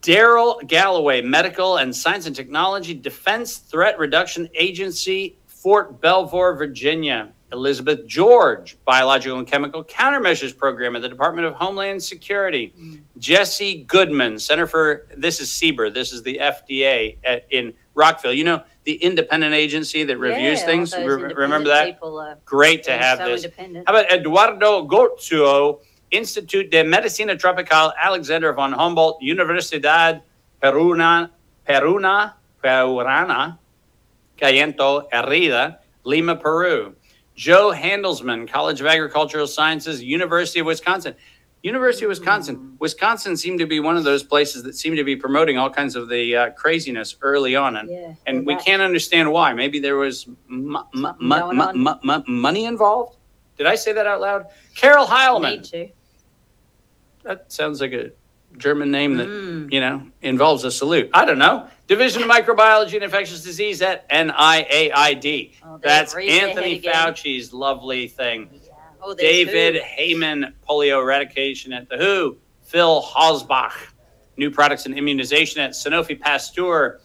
Daryl 0.03 0.65
Galloway, 0.69 1.21
Medical 1.21 1.79
and 1.79 1.95
Science 1.95 2.27
and 2.27 2.37
Technology 2.37 2.95
Defense 2.95 3.59
Threat 3.59 3.99
Reduction 3.99 4.49
Agency, 4.55 5.37
Fort 5.49 6.01
Belvoir, 6.01 6.55
Virginia. 6.55 7.33
Elizabeth 7.53 8.07
George, 8.07 8.77
Biological 8.85 9.39
and 9.39 9.47
Chemical 9.47 9.83
Countermeasures 9.85 10.57
Program 10.57 10.97
at 10.97 11.03
the 11.03 11.09
Department 11.09 11.47
of 11.47 11.55
Homeland 11.55 12.03
Security. 12.03 12.75
Jesse 13.19 13.85
Goodman, 13.85 14.39
Center 14.39 14.67
for, 14.67 15.07
this 15.17 15.41
is 15.41 15.49
CBER, 15.49 15.93
this 15.93 16.13
is 16.13 16.23
the 16.23 16.39
FDA 16.43 17.17
at, 17.25 17.47
in 17.51 17.73
Rockville. 17.95 18.35
You 18.35 18.45
know, 18.45 18.63
the 18.85 18.95
independent 18.95 19.55
agency 19.55 20.05
that 20.05 20.19
reviews 20.19 20.61
Yeah, 20.61 20.67
things. 20.67 20.95
Re- 20.95 21.07
remember 21.07 21.69
that? 21.69 21.87
People 21.87 22.19
are 22.19 22.39
Great 22.45 22.83
to 22.85 22.93
have 22.93 23.19
so 23.19 23.25
this. 23.25 23.47
How 23.57 23.83
about 23.87 24.13
Eduardo 24.13 24.87
Gozzo, 24.87 25.81
Institute 26.11 26.71
de 26.71 26.83
Medicina 26.83 27.37
Tropical, 27.37 27.93
Alexander 27.99 28.53
von 28.53 28.73
Humboldt, 28.73 29.21
Universidad 29.23 30.23
Peruna, 30.61 31.31
Peruna, 31.67 32.35
Perurana, 32.63 33.59
Cayento, 34.39 35.09
Herrida, 35.13 35.79
Lima, 36.05 36.37
Peru. 36.37 36.95
Jo 37.39 37.71
Handelsman, 37.73 38.49
College 38.49 38.81
of 38.81 38.89
Agricultural 38.89 39.47
Sciences, 39.47 40.03
University 40.03 40.59
of 40.59 40.67
Wisconsin. 40.67 41.15
University 41.63 42.05
of 42.05 42.09
Wisconsin. 42.09 42.75
Wisconsin 42.81 43.37
seemed 43.37 43.61
to 43.61 43.67
be 43.67 43.79
one 43.79 43.97
of 43.97 44.03
those 44.03 44.25
places 44.25 44.65
that 44.65 44.75
seemed 44.75 44.97
to 44.97 45.05
be 45.05 45.15
promoting 45.15 45.57
all 45.57 45.71
kinds 45.71 45.95
of 45.95 46.09
the 46.09 46.35
uh, 46.37 46.51
craziness 46.51 47.15
early 47.23 47.55
on, 47.55 47.77
and 47.77 47.89
Yeah, 47.89 48.15
and 48.27 48.45
we 48.45 48.55
that- 48.55 48.65
can't 48.65 48.83
understand 48.83 49.31
why. 49.31 49.53
Maybe 49.53 49.79
there 49.79 49.97
was 49.97 50.27
mu- 50.49 50.83
mu- 50.93 51.03
Something 51.03 51.29
mu- 51.29 51.39
going 51.39 51.57
mu- 51.57 51.63
on. 51.63 51.79
mu- 51.79 51.95
mu- 52.03 52.23
money 52.27 52.65
involved. 52.65 53.17
Did 53.57 53.67
I 53.69 53.77
say 53.77 53.93
that 53.93 54.07
out 54.09 54.21
loud? 54.21 54.47
Carol 54.75 55.07
Heilman. 55.07 55.93
That 57.23 57.53
sounds 57.53 57.81
like 57.81 57.93
a 57.93 58.11
German 58.57 58.91
name 58.91 59.17
that 59.19 59.29
Mm. 59.29 59.73
you 59.73 59.81
know 59.81 60.03
involves 60.23 60.65
a 60.65 60.73
salute. 60.73 61.09
I 61.15 61.25
don't 61.25 61.39
know. 61.39 61.69
Division 61.89 62.23
of 62.23 62.29
Microbiology 62.29 62.95
and 62.97 63.05
Infectious 63.05 63.43
Disease 63.43 63.81
at 63.81 64.07
NIAID. 64.11 65.55
Oh, 65.65 65.79
That's 65.83 66.15
Anthony. 66.15 66.83
Fauci's 66.83 67.55
lovely 67.55 68.07
thing. 68.09 68.61
Oh, 69.03 69.15
David? 69.15 69.83
Heyman, 69.83 70.53
polio 70.69 71.01
eradication 71.01 71.73
at 71.73 71.89
the 71.89 71.97
WHO. 71.97 72.37
Phil 72.65 73.03
Hosbach, 73.03 73.73
new 74.37 74.51
products 74.51 74.85
and 74.85 74.99
immunization 74.99 75.63
at 75.63 75.71
Sanofi 75.71 76.21
Pasteur. 76.21 77.01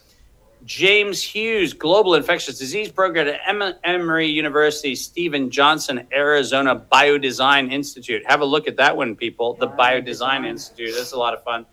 James 0.66 1.24
Hughes, 1.24 1.74
Global 1.74 2.16
Infectious 2.16 2.60
Disease 2.60 2.92
Program 2.92 3.62
at 3.62 3.80
Emory 3.86 4.28
University. 4.28 4.96
Stephen 4.96 5.50
Johnson, 5.50 6.06
Arizona 6.14 6.76
Biodesign 6.92 7.72
Institute. 7.72 8.22
Have 8.26 8.42
a 8.42 8.46
look 8.46 8.68
at 8.68 8.76
that 8.78 8.98
one, 8.98 9.16
people. 9.16 9.54
The 9.54 9.68
Biodesign 9.68 10.42
Biodesign. 10.42 10.48
Institute. 10.48 10.94
That's 10.96 11.14
a 11.14 11.18
lot 11.18 11.34
of 11.34 11.42
fun. 11.44 11.66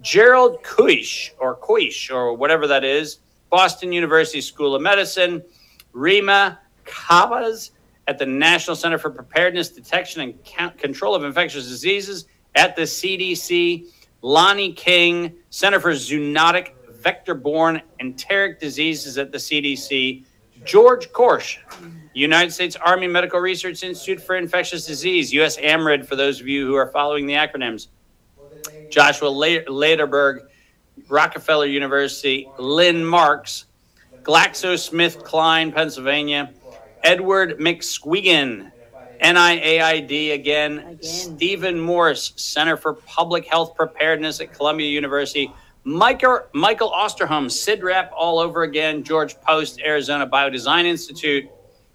Gerald 0.00 0.62
Kuish, 0.62 1.30
or 1.38 1.56
Kuish, 1.56 2.14
or 2.14 2.34
whatever 2.34 2.66
that 2.66 2.84
is. 2.84 3.18
Boston 3.50 3.92
University 3.92 4.40
School 4.40 4.74
of 4.74 4.82
Medicine. 4.82 5.42
Rima 5.92 6.60
Cavas 6.84 7.72
at 8.06 8.18
the 8.18 8.26
National 8.26 8.76
Center 8.76 8.98
for 8.98 9.10
Preparedness, 9.10 9.70
Detection, 9.70 10.20
and 10.22 10.78
Control 10.78 11.14
of 11.14 11.24
Infectious 11.24 11.68
Diseases 11.68 12.26
at 12.54 12.76
the 12.76 12.82
CDC. 12.82 13.86
Lonnie 14.22 14.72
King, 14.72 15.34
Center 15.50 15.78
for 15.78 15.92
Zoonotic, 15.92 16.72
Vector-Borne, 16.90 17.80
Enteric 18.00 18.58
Diseases 18.58 19.16
at 19.18 19.30
the 19.30 19.38
CDC. 19.38 20.24
George 20.64 21.10
Korch, 21.12 21.58
United 22.14 22.50
States 22.50 22.74
Army 22.76 23.06
Medical 23.06 23.38
Research 23.38 23.84
Institute 23.84 24.20
for 24.20 24.36
Infectious 24.36 24.86
Disease, 24.86 25.32
US 25.34 25.56
AMRID, 25.58 26.04
for 26.04 26.16
those 26.16 26.40
of 26.40 26.48
you 26.48 26.66
who 26.66 26.74
are 26.74 26.90
following 26.90 27.26
the 27.26 27.34
acronyms. 27.34 27.86
Joshua 28.90 29.30
Lederberg, 29.30 30.46
Rockefeller 31.08 31.66
University, 31.66 32.48
Lynn 32.58 33.04
Marks, 33.04 33.66
GlaxoSmithKline, 34.22 35.74
Pennsylvania, 35.74 36.52
Edward 37.02 37.58
McSweegan, 37.58 38.72
NIAID 39.20 40.34
again, 40.34 40.78
Again. 40.78 41.02
Stephen 41.02 41.80
Morris, 41.80 42.32
Center 42.36 42.76
for 42.76 42.94
Public 42.94 43.46
Health 43.46 43.74
Preparedness 43.74 44.40
at 44.40 44.52
Columbia 44.52 44.88
University, 44.88 45.52
Michael, 45.84 46.40
Michael 46.52 46.90
Osterholm, 46.90 47.46
CIDRAP 47.46 48.10
all 48.16 48.38
over 48.38 48.62
again, 48.62 49.02
George 49.02 49.40
Poste, 49.40 49.80
Arizona 49.80 50.26
Biodesign 50.26 50.84
Institute, 50.84 51.48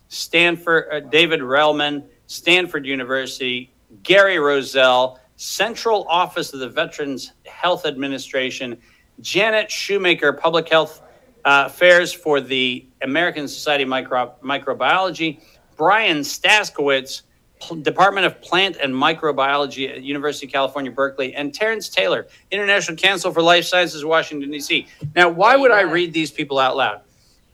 Stanford, 0.08 0.86
uh, 0.92 1.00
David 1.02 1.42
Relman, 1.42 2.04
Stanford 2.28 2.86
University, 2.86 3.72
Gary 4.02 4.40
Roselle, 4.40 5.20
Central 5.44 6.08
Office 6.08 6.54
of 6.54 6.62
the 6.62 6.70
Veterans 6.70 7.34
Health 7.46 7.86
Administration, 7.86 8.78
Janet 9.20 9.70
Shoemaker, 9.70 10.32
Public 10.32 10.70
Health 10.70 11.02
uh, 11.44 11.66
Affairs 11.68 12.14
for 12.14 12.40
the 12.40 12.86
American 13.02 13.50
Society 13.50 13.84
of 13.84 13.90
Micro- 13.90 14.34
Microbiology, 14.42 15.42
Brian 15.76 16.20
Staskawicz, 16.20 17.24
P- 17.62 17.82
Department 17.82 18.26
of 18.26 18.40
Plant 18.42 18.78
and 18.82 18.94
Microbiology 18.94 19.90
at 19.90 20.02
University 20.02 20.46
of 20.46 20.54
California, 20.54 20.92
Berkeley, 20.92 21.36
and 21.36 21.54
Terrence 21.54 21.90
Taylor, 21.90 22.28
International 22.50 22.96
Council 22.96 23.34
for 23.34 23.42
Life 23.42 23.66
Sciences, 23.66 24.06
Washington, 24.06 24.50
D.C. 24.50 24.88
Now, 25.14 25.28
why 25.28 25.58
would 25.58 25.72
I 25.72 25.82
read 25.82 26.14
these 26.14 26.32
people 26.32 26.58
out 26.58 26.78
loud? 26.78 27.02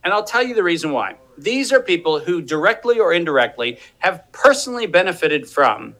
And 0.03 0.13
I'll 0.13 0.23
tell 0.23 0.43
you 0.43 0.53
the 0.53 0.63
reason 0.63 0.91
why. 0.91 1.15
These 1.39 1.73
are 1.73 1.81
people 1.81 2.19
who 2.19 2.39
directly 2.39 2.99
or 2.99 3.13
indirectly 3.13 3.79
have 3.97 4.31
personally 4.31 4.85
benefited 4.85 5.49
from. 5.49 5.95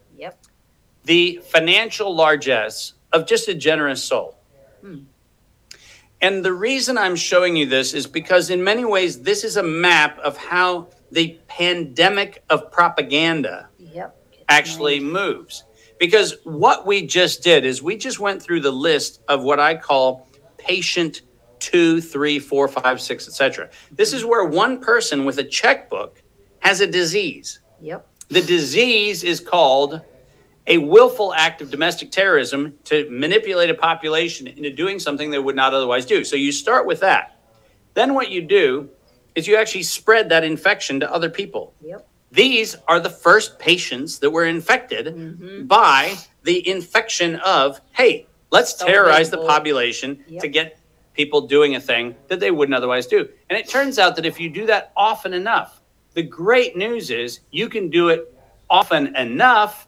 The 1.05 1.41
financial 1.45 2.15
largesse 2.15 2.93
of 3.11 3.25
just 3.25 3.47
a 3.47 3.53
generous 3.53 4.03
soul. 4.03 4.37
Hmm. 4.81 4.99
And 6.21 6.43
the 6.43 6.53
reason 6.53 6.97
I'm 6.97 7.15
showing 7.15 7.55
you 7.55 7.65
this 7.65 7.93
is 7.93 8.05
because, 8.05 8.49
in 8.49 8.63
many 8.63 8.83
ways, 8.83 9.21
this 9.21 9.43
is 9.43 9.57
a 9.57 9.63
map 9.63 10.19
of 10.19 10.35
how 10.37 10.89
the 11.11 11.39
pandemic 11.47 12.43
of 12.49 12.71
propaganda 12.71 13.69
Yep. 13.79 14.15
actually 14.49 14.99
moves. 14.99 15.63
Because 15.97 16.35
what 16.43 16.85
we 16.85 17.05
just 17.05 17.43
did 17.43 17.65
is 17.65 17.81
we 17.81 17.97
just 17.97 18.19
went 18.19 18.41
through 18.41 18.61
the 18.61 18.71
list 18.71 19.21
of 19.27 19.43
what 19.43 19.59
I 19.59 19.75
call 19.75 20.27
patient 20.57 21.21
two, 21.59 21.99
three, 21.99 22.39
four, 22.39 22.67
five, 22.67 23.01
six, 23.01 23.27
etc. 23.27 23.69
This 23.91 24.13
is 24.13 24.23
hmm. 24.23 24.29
where 24.29 24.45
one 24.45 24.79
person 24.79 25.25
with 25.25 25.39
a 25.39 25.43
checkbook 25.43 26.21
has 26.59 26.81
a 26.81 26.87
disease. 26.87 27.59
Yep. 27.81 28.05
The 28.29 28.41
disease 28.41 29.23
is 29.23 29.39
called 29.39 30.01
a 30.69 30.77
willful 30.77 31.33
act 31.33 31.61
of 31.61 31.71
domestic 31.71 32.11
terrorism 32.11 32.75
to 32.85 33.09
manipulate 33.09 33.69
a 33.69 33.73
population 33.73 34.47
into 34.47 34.69
doing 34.69 34.99
something 34.99 35.31
they 35.31 35.39
would 35.39 35.55
not 35.55 35.73
otherwise 35.73 36.05
do. 36.05 36.23
So 36.23 36.35
you 36.35 36.51
start 36.51 36.85
with 36.85 36.99
that. 37.01 37.37
Then 37.95 38.13
what 38.13 38.29
you 38.29 38.41
do 38.43 38.89
is 39.35 39.47
you 39.47 39.57
actually 39.57 39.83
spread 39.83 40.29
that 40.29 40.43
infection 40.43 40.99
to 40.99 41.11
other 41.11 41.29
people. 41.29 41.73
Yep. 41.81 42.07
These 42.31 42.75
are 42.87 42.99
the 42.99 43.09
first 43.09 43.57
patients 43.57 44.19
that 44.19 44.29
were 44.29 44.45
infected 44.45 45.67
by 45.67 46.15
the 46.43 46.67
infection 46.69 47.37
of, 47.37 47.81
hey, 47.93 48.27
let's 48.51 48.77
So 48.77 48.85
terrorize 48.85 49.31
the 49.31 49.37
population 49.39 50.23
Yep. 50.27 50.41
to 50.43 50.47
get 50.47 50.79
people 51.15 51.41
doing 51.41 51.75
a 51.75 51.79
thing 51.81 52.15
that 52.27 52.39
they 52.39 52.51
wouldn't 52.51 52.75
otherwise 52.75 53.07
do. 53.07 53.27
And 53.49 53.57
it 53.57 53.67
turns 53.67 53.97
out 53.97 54.15
that 54.17 54.25
if 54.25 54.39
you 54.39 54.49
do 54.51 54.67
that 54.67 54.91
often 54.95 55.33
enough, 55.33 55.81
the 56.13 56.21
great 56.21 56.77
news 56.77 57.09
is 57.09 57.39
you 57.49 57.67
can 57.67 57.89
do 57.89 58.09
it 58.09 58.31
often 58.69 59.15
enough 59.15 59.87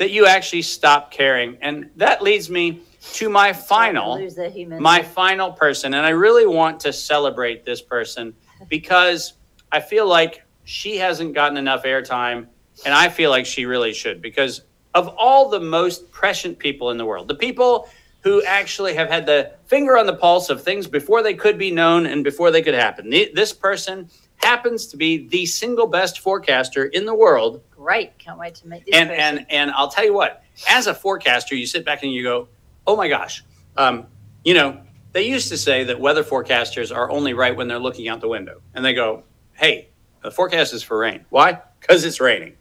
that 0.00 0.10
you 0.10 0.24
actually 0.24 0.62
stop 0.62 1.10
caring. 1.10 1.58
And 1.60 1.90
that 1.96 2.22
leads 2.22 2.48
me 2.48 2.80
to 3.12 3.28
my 3.28 3.52
final 3.52 4.18
Lose 4.18 4.34
their 4.34 4.50
humanity. 4.50 4.82
my 4.82 5.02
final 5.02 5.52
person 5.52 5.94
and 5.94 6.04
i 6.04 6.10
really 6.10 6.46
want 6.46 6.78
to 6.80 6.92
celebrate 6.92 7.64
this 7.64 7.80
person 7.80 8.34
because 8.68 9.32
i 9.72 9.80
feel 9.80 10.06
like 10.06 10.44
she 10.64 10.98
hasn't 10.98 11.32
gotten 11.32 11.56
enough 11.56 11.84
airtime 11.84 12.46
and 12.84 12.92
i 12.92 13.08
feel 13.08 13.30
like 13.30 13.46
she 13.46 13.64
really 13.64 13.94
should 13.94 14.20
because 14.20 14.60
of 14.92 15.08
all 15.16 15.48
the 15.48 15.60
most 15.60 16.10
prescient 16.12 16.58
people 16.58 16.90
in 16.90 16.98
the 16.98 17.06
world 17.06 17.26
the 17.26 17.34
people 17.34 17.88
who 18.22 18.42
actually 18.44 18.92
have 18.92 19.08
had 19.08 19.24
the 19.24 19.50
finger 19.64 19.96
on 19.96 20.04
the 20.04 20.16
pulse 20.16 20.50
of 20.50 20.62
things 20.62 20.86
before 20.86 21.22
they 21.22 21.32
could 21.32 21.56
be 21.56 21.70
known 21.70 22.04
and 22.04 22.22
before 22.22 22.50
they 22.50 22.60
could 22.60 22.74
happen 22.74 23.08
this 23.08 23.54
person 23.54 24.10
happens 24.42 24.86
to 24.88 24.96
be 24.96 25.28
the 25.28 25.46
single 25.46 25.86
best 25.86 26.20
forecaster 26.20 26.84
in 26.84 27.04
the 27.04 27.14
world 27.14 27.62
Great. 27.70 28.18
Can't 28.18 28.38
wait 28.38 28.54
to 28.56 28.68
meet 28.68 28.84
this 28.84 28.94
and 28.94 29.08
person. 29.08 29.38
and 29.38 29.46
and 29.50 29.70
I'll 29.70 29.88
tell 29.88 30.04
you 30.04 30.12
what, 30.12 30.42
as 30.68 30.86
a 30.86 30.94
forecaster, 30.94 31.54
you 31.54 31.66
sit 31.66 31.84
back 31.84 32.02
and 32.02 32.12
you 32.12 32.22
go, 32.22 32.48
"Oh 32.86 32.94
my 32.96 33.08
gosh," 33.08 33.42
um, 33.76 34.06
you 34.44 34.54
know. 34.54 34.80
They 35.12 35.22
used 35.26 35.48
to 35.48 35.56
say 35.56 35.82
that 35.84 35.98
weather 35.98 36.22
forecasters 36.22 36.94
are 36.94 37.10
only 37.10 37.32
right 37.34 37.56
when 37.56 37.66
they're 37.66 37.80
looking 37.80 38.06
out 38.08 38.20
the 38.20 38.28
window, 38.28 38.60
and 38.74 38.84
they 38.84 38.92
go, 38.94 39.24
"Hey, 39.54 39.88
the 40.22 40.30
forecast 40.30 40.72
is 40.74 40.82
for 40.84 40.98
rain. 40.98 41.24
Why? 41.30 41.58
Because 41.80 42.04
it's 42.04 42.20
raining." 42.20 42.52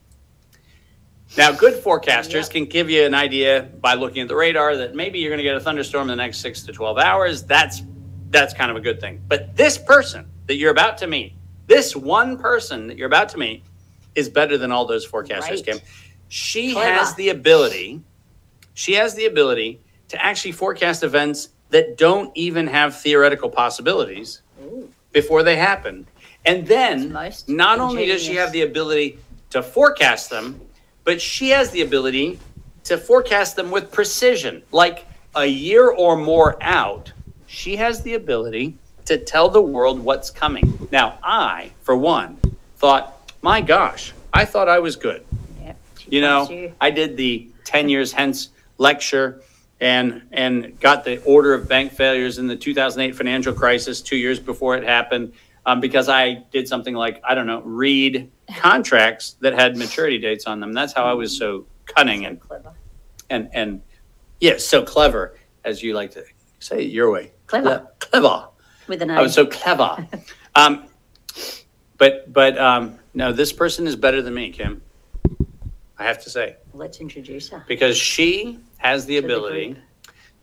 Now, 1.38 1.52
good 1.52 1.76
forecasters 1.84 2.34
Yep. 2.46 2.50
can 2.50 2.66
give 2.66 2.90
you 2.90 3.04
an 3.06 3.14
idea 3.14 3.70
by 3.82 3.94
looking 3.94 4.24
at 4.24 4.28
the 4.30 4.36
radar 4.36 4.76
that 4.78 4.96
maybe 4.96 5.20
you're 5.20 5.30
going 5.30 5.38
to 5.38 5.44
get 5.44 5.56
a 5.56 5.60
thunderstorm 5.60 6.04
in 6.10 6.18
the 6.18 6.24
next 6.24 6.40
six 6.40 6.64
to 6.64 6.72
twelve 6.72 6.98
hours. 6.98 7.44
That's 7.44 7.84
that's 8.32 8.54
kind 8.54 8.72
of 8.72 8.78
a 8.78 8.82
good 8.82 9.00
thing. 9.00 9.22
But 9.28 9.56
this 9.56 9.78
person 9.78 10.28
that 10.48 10.56
you're 10.56 10.72
about 10.72 10.98
to 11.00 11.08
meet, 11.08 11.34
this 11.70 11.96
one 11.96 12.38
person 12.38 12.88
that 12.88 12.98
you're 12.98 13.08
about 13.08 13.30
to 13.30 13.38
meet, 13.38 13.64
is 14.16 14.28
better 14.28 14.58
than 14.58 14.72
all 14.72 14.86
those 14.86 15.08
forecasters, 15.08 15.50
Right. 15.50 15.66
Kim. 15.66 15.80
She 16.28 16.74
Clever. 16.74 16.92
has 16.92 17.16
the 17.16 17.30
ability, 17.30 18.02
she 18.74 18.94
has 18.94 19.14
the 19.14 19.28
ability 19.28 19.80
to 20.10 20.24
actually 20.24 20.52
forecast 20.52 21.04
events 21.04 21.50
that 21.70 21.96
don't 21.98 22.36
even 22.36 22.66
have 22.68 22.98
theoretical 23.00 23.50
possibilities 23.50 24.42
Ooh, 24.64 24.90
before 25.12 25.44
they 25.44 25.56
happen. 25.56 26.08
And 26.44 26.66
then 26.66 27.16
not 27.48 27.80
only 27.80 28.08
does 28.08 28.24
she 28.24 28.36
have 28.36 28.52
the 28.52 28.64
ability 28.64 29.20
to 29.52 29.62
forecast 29.62 30.32
them, 30.32 30.60
but 31.04 31.22
she 31.22 31.50
has 31.50 31.70
the 31.70 31.82
ability 31.82 32.40
to 32.86 32.98
forecast 32.98 33.56
them 33.56 33.70
with 33.70 33.92
precision. 33.92 34.64
Like 34.72 35.06
a 35.36 35.46
year 35.46 35.90
or 35.90 36.18
more 36.18 36.58
out, 36.62 37.14
she 37.46 37.76
has 37.76 38.02
the 38.02 38.16
ability 38.16 38.78
to 39.10 39.18
tell 39.18 39.50
the 39.50 39.62
world 39.62 40.00
what's 40.00 40.30
coming. 40.30 40.88
Now, 40.92 41.18
I, 41.24 41.72
for 41.82 41.96
one, 41.96 42.38
thought, 42.78 43.34
my 43.42 43.60
gosh, 43.60 44.14
I 44.32 44.46
thought 44.46 44.70
I 44.70 44.78
was 44.80 44.96
good. 44.96 45.26
yep. 45.62 45.78
You 46.08 46.22
know, 46.22 46.48
you. 46.48 46.74
I 46.80 46.92
did 46.92 47.18
the 47.18 47.50
10 47.66 47.90
years 47.90 48.12
hence 48.12 48.50
lecture 48.78 49.42
and 49.82 50.22
and 50.32 50.80
got 50.80 51.04
the 51.06 51.24
order 51.24 51.54
of 51.56 51.68
bank 51.68 51.92
failures 51.92 52.38
in 52.38 52.46
the 52.48 52.56
2008 52.56 53.16
financial 53.16 53.54
crisis 53.54 54.02
2 54.02 54.16
years 54.16 54.40
before 54.40 54.78
it 54.78 54.84
happened 54.84 55.34
um, 55.66 55.80
because 55.80 56.08
I 56.08 56.44
did 56.52 56.68
something 56.68 56.94
like 56.94 57.20
I 57.28 57.34
don't 57.34 57.48
know, 57.48 57.62
read 57.62 58.30
contracts 58.58 59.38
that 59.42 59.54
had 59.54 59.76
maturity 59.76 60.20
dates 60.20 60.46
on 60.46 60.60
them. 60.60 60.72
That's 60.74 60.94
how 60.94 61.06
I 61.06 61.14
was 61.14 61.36
so 61.36 61.66
cunning 61.86 62.26
and 62.26 62.40
Clever. 62.40 62.74
and 63.32 63.50
and 63.54 63.82
yes, 64.40 64.66
so 64.66 64.84
clever 64.84 65.36
as 65.66 65.82
you 65.82 65.96
like 65.96 66.12
to 66.12 66.24
say 66.60 66.84
it 66.86 66.92
your 66.92 67.10
way. 67.12 67.32
Clever. 67.48 67.88
Clever. 68.00 68.50
With 68.90 69.02
an. 69.04 69.12
I 69.12 69.22
was 69.22 69.34
so 69.34 69.46
clever. 69.46 70.06
um, 70.56 70.86
but 71.98 72.32
but 72.34 72.58
um, 72.58 73.00
no, 73.14 73.32
this 73.32 73.54
person 73.54 73.88
is 73.88 73.96
better 73.96 74.22
than 74.22 74.34
me, 74.34 74.50
Kim. 74.52 74.82
I 75.98 76.04
have 76.04 76.22
to 76.24 76.30
say 76.30 76.56
Let's 76.74 77.00
introduce 77.00 77.50
her. 77.50 77.64
because 77.68 77.98
she 77.98 78.60
has 78.78 79.06
the 79.06 79.16
To 79.16 79.22
the 79.22 79.26
ability 79.28 79.66
group. 79.74 79.84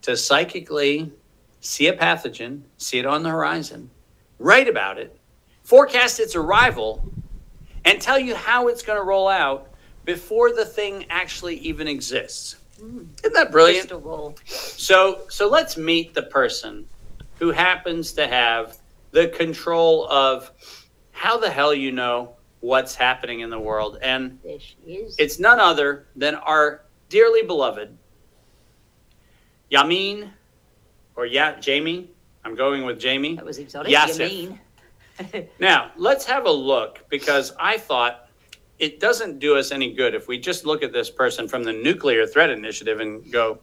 to 0.03 0.17
psychically 0.17 1.13
see 1.61 1.89
a 1.89 1.97
pathogen, 1.97 2.63
see 2.79 2.99
it 2.99 3.07
on 3.07 3.23
the 3.23 3.31
horizon, 3.31 3.91
write 4.39 4.69
about 4.69 4.99
it, 4.99 5.19
forecast 5.65 6.21
its 6.21 6.37
arrival, 6.37 7.03
and 7.85 8.01
tell 8.01 8.19
you 8.19 8.35
how 8.35 8.69
it's 8.69 8.83
going 8.83 8.99
to 8.99 9.03
roll 9.05 9.29
out 9.29 9.71
before 10.05 10.53
the 10.53 10.65
thing 10.65 11.07
actually 11.11 11.57
even 11.57 11.89
exists. 11.89 12.57
Isn't 12.79 13.33
that 13.33 13.51
brilliant? 13.51 13.89
Crystal 13.89 14.01
ball. 14.01 14.37
So 14.45 15.23
so 15.31 15.49
let's 15.49 15.77
meet 15.79 16.13
the 16.15 16.23
person 16.25 16.87
who 17.39 17.51
happens 17.51 18.13
to 18.13 18.27
have 18.27 18.79
the 19.13 19.29
control 19.29 20.07
of 20.09 20.51
how 21.13 21.39
the 21.39 21.51
hell 21.51 21.73
you 21.73 21.93
know 21.93 22.33
what's 22.61 22.95
happening 22.95 23.41
in 23.41 23.51
the 23.51 23.59
world 23.59 23.99
and 24.03 24.39
it's 24.45 25.39
none 25.39 25.61
other 25.61 26.07
than 26.17 26.35
our 26.35 26.83
dearly 27.09 27.43
beloved 27.43 27.97
Yamin 29.71 30.31
or 31.17 31.27
yeah, 31.27 31.59
Jamie. 31.59 32.11
I'm 32.45 32.55
going 32.55 32.85
with 32.85 33.01
Jamie. 33.01 33.35
that 33.37 33.45
was 33.45 33.59
exotic. 33.59 34.19
Mean? 34.19 34.61
Now, 35.59 35.93
let's 35.97 36.27
have 36.27 36.45
a 36.45 36.51
look 36.51 37.07
because 37.09 37.55
I 37.59 37.79
thought 37.79 38.29
it 38.79 39.01
doesn't 39.01 39.39
do 39.39 39.57
us 39.57 39.73
any 39.73 39.95
good 39.95 40.15
if 40.15 40.29
we 40.29 40.39
just 40.39 40.67
look 40.67 40.83
at 40.83 40.93
this 40.93 41.09
person 41.09 41.49
from 41.49 41.65
the 41.65 41.73
Nuclear 41.73 42.27
Threat 42.27 42.51
Initiative 42.51 43.01
and 43.01 43.33
go, 43.33 43.59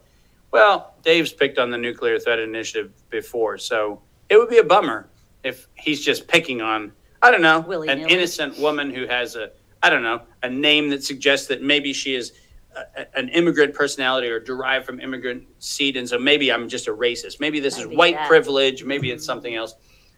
well, 0.54 0.94
Dave's 1.02 1.32
picked 1.32 1.58
on 1.58 1.72
the 1.72 1.76
Nuclear 1.76 2.16
Threat 2.16 2.38
Initiative 2.38 2.92
before, 3.10 3.58
so 3.58 4.00
it 4.28 4.36
would 4.36 4.48
be 4.48 4.58
a 4.58 4.64
bummer 4.64 5.08
if 5.42 5.66
he's 5.74 6.00
just 6.00 6.28
picking 6.28 6.62
on, 6.62 6.92
I 7.20 7.32
don't 7.32 7.42
know, 7.42 7.58
an 7.58 7.66
Willy-nilly. 7.66 8.08
innocent 8.08 8.56
woman 8.58 8.94
who 8.94 9.04
has 9.08 9.34
a, 9.34 9.50
I 9.82 9.90
don't 9.90 10.04
know, 10.04 10.22
a 10.44 10.48
name 10.48 10.90
that 10.90 11.02
suggests 11.02 11.48
that 11.48 11.60
maybe 11.60 11.92
she 11.92 12.14
is 12.14 12.34
a, 12.76 13.18
an 13.18 13.30
immigrant 13.30 13.74
personality 13.74 14.28
or 14.28 14.38
derived 14.38 14.86
from 14.86 15.00
immigrant 15.00 15.44
seed, 15.58 15.96
and 15.96 16.08
so 16.08 16.20
maybe 16.20 16.52
I'm 16.52 16.68
just 16.68 16.86
a 16.86 16.92
racist. 16.92 17.40
Maybe 17.40 17.58
this 17.58 17.76
is 17.76 17.88
white 17.88 18.14
that. 18.14 18.28
privilege. 18.28 18.84
Maybe 18.84 19.10
it's 19.10 19.24
mm-hmm. 19.24 19.26
something 19.26 19.56
else. 19.56 19.74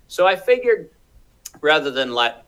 So 0.07 0.26
I 0.26 0.37
figured 0.37 0.91
rather 1.62 1.91
than 1.91 2.12
let 2.12 2.45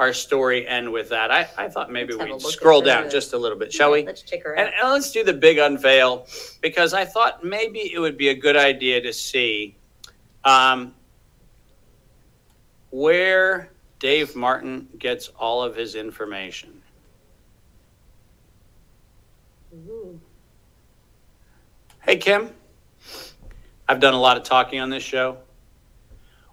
our 0.00 0.14
story 0.14 0.66
end 0.66 0.90
with 0.90 1.10
that, 1.10 1.30
I, 1.30 1.46
I 1.58 1.68
thought 1.68 1.92
maybe 1.92 2.14
Let's 2.14 2.20
have 2.22 2.30
a 2.30 2.32
we'd 2.32 2.42
look 2.42 2.52
at 2.52 2.58
scroll 2.58 2.80
down 2.80 3.10
just 3.10 3.34
a 3.34 3.38
little 3.38 3.58
bit, 3.58 3.70
shall 3.70 3.90
we? 3.92 4.02
Let's 4.04 4.22
check 4.22 4.42
her 4.44 4.54
And, 4.54 4.68
out. 4.68 4.74
and 4.80 4.90
let's 4.92 5.12
do 5.12 5.22
the 5.22 5.34
big 5.34 5.58
unveil 5.58 6.26
because 6.62 6.94
I 6.94 7.04
thought 7.04 7.44
maybe 7.44 7.92
it 7.92 7.98
would 7.98 8.16
be 8.16 8.30
a 8.30 8.34
good 8.34 8.56
idea 8.56 9.02
to 9.02 9.12
see 9.12 9.76
um, 10.44 10.94
where 12.88 13.70
Dave 13.98 14.34
Martin 14.34 14.88
gets 14.98 15.28
all 15.38 15.62
of 15.62 15.76
his 15.76 15.94
information. 15.94 16.80
Ooh. 19.86 20.18
Hey, 22.00 22.16
Kim, 22.16 22.50
I've 23.86 24.00
done 24.00 24.14
a 24.14 24.20
lot 24.20 24.38
of 24.38 24.44
talking 24.44 24.80
on 24.80 24.88
this 24.88 25.02
show. 25.02 25.36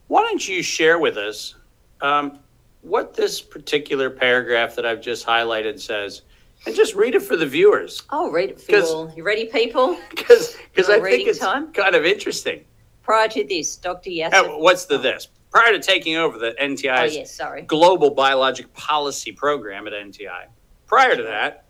Why 0.08 0.24
don't 0.24 0.46
you 0.46 0.62
share 0.62 1.00
with 1.00 1.16
us 1.16 1.56
um, 2.02 2.40
what 2.88 3.14
this 3.14 3.42
particular 3.42 4.10
paragraph 4.10 4.76
that 4.76 4.86
I've 4.86 5.02
just 5.02 5.26
highlighted 5.26 5.80
says? 5.80 6.22
And 6.66 6.76
just 6.76 6.96
read 6.96 7.16
it 7.16 7.22
for 7.22 7.38
the 7.38 7.46
viewers. 7.46 8.04
I'll 8.10 8.32
read 8.32 8.50
it 8.50 8.60
for 8.60 8.72
you 8.72 8.84
all. 8.84 9.14
You 9.16 9.24
ready, 9.24 9.46
people? 9.46 9.98
Because 10.10 10.58
because 10.74 10.90
I 10.90 11.00
think 11.00 11.28
it's 11.28 11.40
time? 11.40 11.72
kind 11.72 11.96
of 11.96 12.04
interesting. 12.06 12.66
Prior 13.04 13.28
to 13.30 13.44
this, 13.46 13.76
Dr. 13.78 14.10
Yassif. 14.10 14.34
Uh, 14.34 14.58
what's 14.58 14.86
the 14.86 14.98
this? 14.98 15.28
Prior 15.52 15.72
to 15.72 15.80
taking 15.80 16.18
over 16.18 16.38
the 16.38 16.56
oh, 16.60 16.64
NTI's 16.64 17.16
yes, 17.16 17.34
sorry. 17.34 17.62
global 17.62 18.10
biologic 18.10 18.74
policy 18.74 19.32
program 19.32 19.88
at 19.88 19.94
NTI. 19.94 20.48
Prior 20.88 21.16
to 21.16 21.24
that, 21.24 21.66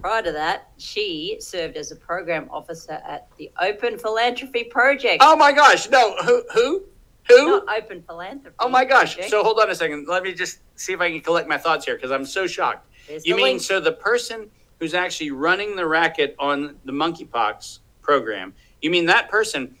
Prior 0.00 0.22
to 0.22 0.32
that, 0.32 0.70
she 0.78 1.36
served 1.40 1.76
as 1.76 1.90
a 1.90 1.96
program 1.96 2.48
officer 2.50 3.02
at 3.06 3.28
the 3.36 3.50
Open 3.60 3.98
Philanthropy 3.98 4.64
Project. 4.64 5.18
oh 5.20 5.36
my 5.36 5.52
gosh, 5.52 5.90
no, 5.90 6.16
who, 6.24 6.42
who, 6.54 6.84
who? 7.28 7.64
Not 7.64 7.78
Open 7.82 8.02
Philanthropy. 8.02 8.56
Oh 8.58 8.68
my 8.68 8.84
gosh. 8.84 9.14
Project. 9.14 9.30
So 9.30 9.42
hold 9.42 9.58
on 9.60 9.70
a 9.70 9.74
second. 9.74 10.06
Let 10.08 10.22
me 10.22 10.32
just 10.32 10.58
see 10.74 10.92
if 10.92 11.00
I 11.00 11.10
can 11.10 11.20
collect 11.20 11.48
my 11.48 11.58
thoughts 11.58 11.84
here 11.84 11.94
because 11.94 12.10
I'm 12.10 12.24
so 12.24 12.46
shocked. 12.46 12.86
There's 13.08 13.26
You 13.26 13.36
mean 13.36 13.44
link. 13.44 13.60
so 13.62 13.80
the 13.80 13.92
person 13.92 14.50
who's 14.78 14.94
actually 14.94 15.30
running 15.30 15.76
the 15.76 15.86
racket 15.86 16.34
on 16.38 16.76
the 16.84 16.92
monkeypox 16.92 17.80
program, 18.02 18.54
you 18.80 18.90
mean 18.90 19.06
that 19.06 19.30
person 19.30 19.76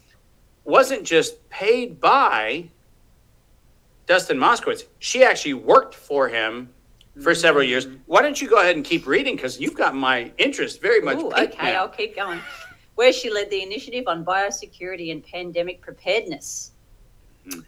wasn't 0.64 1.04
just 1.04 1.48
paid 1.48 2.00
by 2.00 2.68
Dustin 4.06 4.38
Moskovitz? 4.38 4.84
She 4.98 5.24
actually 5.24 5.54
worked 5.54 5.94
for 5.94 6.28
him 6.28 6.70
for 7.22 7.34
several 7.34 7.64
years. 7.64 7.86
Mm-hmm. 7.86 7.96
Why 8.06 8.22
don't 8.22 8.40
you 8.40 8.48
go 8.48 8.60
ahead 8.60 8.76
and 8.76 8.84
keep 8.84 9.06
reading 9.06 9.36
because 9.36 9.60
you've 9.60 9.76
got 9.76 9.94
my 9.94 10.32
interest 10.38 10.80
very 10.80 11.00
much. 11.00 11.18
Ooh, 11.18 11.32
okay, 11.32 11.72
now. 11.72 11.82
I'll 11.82 11.88
keep 11.88 12.16
going. 12.16 12.40
Where 12.94 13.12
she 13.12 13.30
led 13.30 13.50
the 13.50 13.62
initiative 13.62 14.04
on 14.06 14.24
biosecurity 14.24 15.10
and 15.10 15.22
pandemic 15.24 15.80
preparedness. 15.80 16.72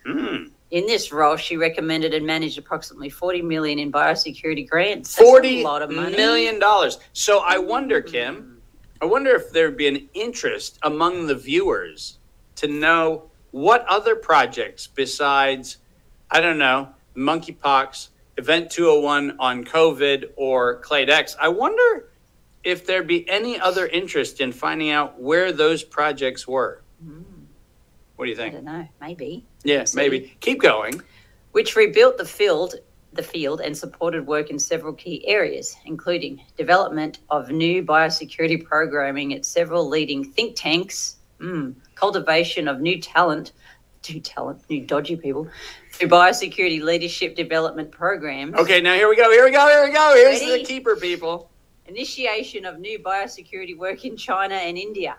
Hmm. 0.07 0.45
In 0.71 0.87
this 0.87 1.13
role, 1.13 1.37
she 1.37 1.57
recommended 1.57 2.15
and 2.15 2.27
managed 2.27 2.59
approximately 2.59 3.11
40 3.11 3.43
million 3.43 3.79
in 3.79 3.93
biosecurity 3.93 4.69
grants. 4.69 5.15
That's 5.15 5.29
Forty 5.29 5.61
a 5.61 5.65
lot 5.65 5.83
of 5.83 5.91
money. 5.91 6.17
million 6.17 6.59
dollars. 6.59 6.99
So 7.13 7.41
I 7.41 7.59
wonder, 7.59 8.01
Kim, 8.01 8.63
I 9.01 9.05
wonder 9.05 9.31
if 9.35 9.51
there'd 9.51 9.77
be 9.77 9.89
an 9.89 10.09
interest 10.15 10.79
among 10.83 11.27
the 11.27 11.35
viewers 11.35 12.19
to 12.57 12.69
know 12.69 13.31
what 13.51 13.85
other 13.87 14.17
projects 14.17 14.87
besides, 14.87 15.79
I 16.31 16.41
don't 16.41 16.59
know, 16.59 16.89
monkeypox, 17.17 18.09
Event 18.39 18.71
201 18.71 19.37
on 19.39 19.65
COVID, 19.65 20.31
or 20.37 20.77
Clade 20.81 21.11
X. 21.11 21.37
I 21.39 21.49
wonder 21.49 22.09
if 22.65 22.87
there'd 22.87 23.07
be 23.07 23.29
any 23.29 23.61
other 23.61 23.87
interest 23.89 24.41
in 24.41 24.53
finding 24.53 24.91
out 24.91 25.21
where 25.21 25.53
those 25.53 25.83
projects 25.83 26.47
were. 26.49 26.82
What 28.17 28.27
do 28.27 28.31
you 28.31 28.37
think? 28.37 28.55
I 28.55 28.57
don't 28.57 28.65
know, 28.65 28.89
maybe. 29.01 29.47
Yeah, 29.65 29.85
see. 29.85 29.97
maybe. 29.97 30.37
Keep 30.41 30.61
going. 30.61 31.01
Which 31.53 31.77
rebuilt 31.77 32.19
the 32.19 32.25
field, 32.25 32.75
the 33.13 33.23
field 33.23 33.61
and 33.61 33.77
supported 33.77 34.27
work 34.27 34.51
in 34.51 34.59
several 34.59 34.93
key 34.93 35.27
areas, 35.27 35.77
including 35.87 36.43
development 36.57 37.19
of 37.31 37.51
new 37.51 37.83
biosecurity 37.83 38.65
programming 38.65 39.35
at 39.35 39.45
several 39.45 39.89
leading 39.89 40.25
think 40.25 40.57
tanks, 40.57 41.17
mm, 41.41 41.75
cultivation 41.95 42.69
of 42.69 42.81
new 42.81 43.01
talent, 43.01 43.53
new 44.09 44.21
talent, 44.21 44.63
new 44.71 44.85
dodgy 44.85 45.17
people, 45.17 45.49
through 45.93 46.09
biosecurity 46.09 46.83
leadership 46.83 47.37
development 47.37 47.91
programs. 47.91 48.55
Okay, 48.55 48.81
now 48.81 48.95
here 48.95 49.09
we 49.09 49.17
go. 49.17 49.31
Here 49.31 49.45
we 49.45 49.51
go. 49.51 49.69
Here 49.69 49.85
we 49.87 49.93
go. 49.93 50.13
Here's 50.15 50.41
Ready? 50.41 50.63
the 50.63 50.65
keeper, 50.65 50.97
people. 50.97 51.51
initiation 51.87 52.65
of 52.65 52.79
new 52.79 52.99
biosecurity 52.99 53.77
work 53.77 54.05
in 54.05 54.17
China 54.17 54.55
and 54.55 54.79
India, 54.79 55.17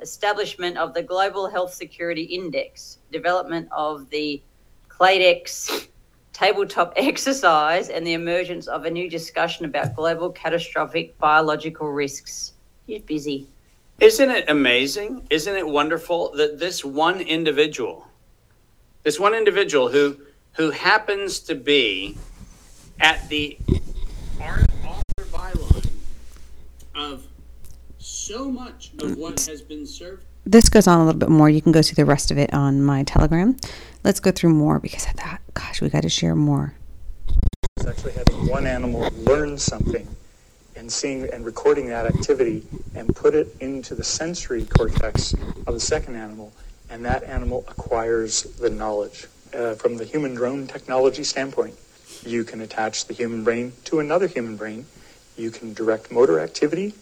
establishment 0.00 0.76
of 0.76 0.94
the 0.94 1.02
Global 1.02 1.48
Health 1.48 1.72
Security 1.72 2.22
Index, 2.22 2.98
development 3.10 3.68
of 3.72 4.08
the 4.10 4.42
Clade 4.88 5.22
X 5.22 5.88
tabletop 6.32 6.92
exercise, 6.96 7.88
and 7.88 8.06
the 8.06 8.12
emergence 8.12 8.66
of 8.66 8.84
a 8.84 8.90
new 8.90 9.08
discussion 9.08 9.64
about 9.64 9.96
global 9.96 10.30
catastrophic 10.30 11.16
biological 11.18 11.90
risks. 11.90 12.52
He's 12.86 13.02
busy. 13.02 13.48
Isn't 14.00 14.30
it 14.30 14.48
amazing? 14.48 15.26
Isn't 15.30 15.56
it 15.56 15.66
wonderful 15.66 16.32
that 16.36 16.58
this 16.58 16.84
one 16.84 17.20
individual, 17.20 18.06
this 19.02 19.18
one 19.18 19.34
individual 19.34 19.88
who 19.88 20.18
who 20.56 20.70
happens 20.70 21.40
to 21.40 21.54
be 21.54 22.16
at 23.00 23.28
the 23.28 23.58
author 24.40 25.24
byline 25.30 25.90
of 26.94 27.26
so 28.26 28.50
much 28.50 28.90
of 28.98 29.16
what 29.16 29.38
has 29.46 29.62
been 29.62 29.86
served 29.86 30.24
This 30.44 30.68
goes 30.68 30.88
on 30.88 30.98
a 30.98 31.04
little 31.04 31.18
bit 31.18 31.28
more. 31.28 31.48
You 31.48 31.62
can 31.62 31.70
go 31.70 31.80
see 31.80 31.94
the 31.94 32.04
rest 32.04 32.32
of 32.32 32.38
it 32.38 32.52
on 32.52 32.82
my 32.82 33.04
Telegram. 33.04 33.56
Let's 34.02 34.18
go 34.18 34.32
through 34.32 34.50
more 34.50 34.80
because 34.80 35.06
I 35.06 35.12
thought, 35.12 35.40
gosh, 35.54 35.80
we 35.80 35.88
got 35.88 36.02
to 36.02 36.08
share 36.08 36.34
more. 36.34 36.74
is 37.78 37.86
actually 37.86 38.14
having 38.14 38.48
one 38.48 38.66
animal 38.66 39.08
learn 39.14 39.58
something 39.58 40.08
and 40.74 40.90
seeing 40.90 41.28
and 41.32 41.44
recording 41.44 41.86
that 41.86 42.06
activity 42.06 42.64
and 42.96 43.14
put 43.14 43.34
it 43.34 43.54
into 43.60 43.94
the 43.94 44.02
sensory 44.02 44.64
cortex 44.64 45.32
of 45.66 45.74
the 45.74 45.80
second 45.80 46.16
animal, 46.16 46.52
and 46.90 47.04
that 47.04 47.22
animal 47.22 47.64
acquires 47.68 48.42
the 48.58 48.70
knowledge. 48.70 49.26
Uh, 49.54 49.74
from 49.74 49.96
the 49.96 50.04
human 50.04 50.34
drone 50.34 50.66
technology 50.66 51.22
standpoint, 51.22 51.74
you 52.24 52.42
can 52.42 52.60
attach 52.60 53.06
the 53.06 53.14
human 53.14 53.44
brain 53.44 53.72
to 53.84 54.00
another 54.00 54.26
human 54.26 54.56
brain, 54.56 54.84
you 55.36 55.50
can 55.52 55.72
direct 55.72 56.10
motor 56.10 56.40
activity, 56.40 56.92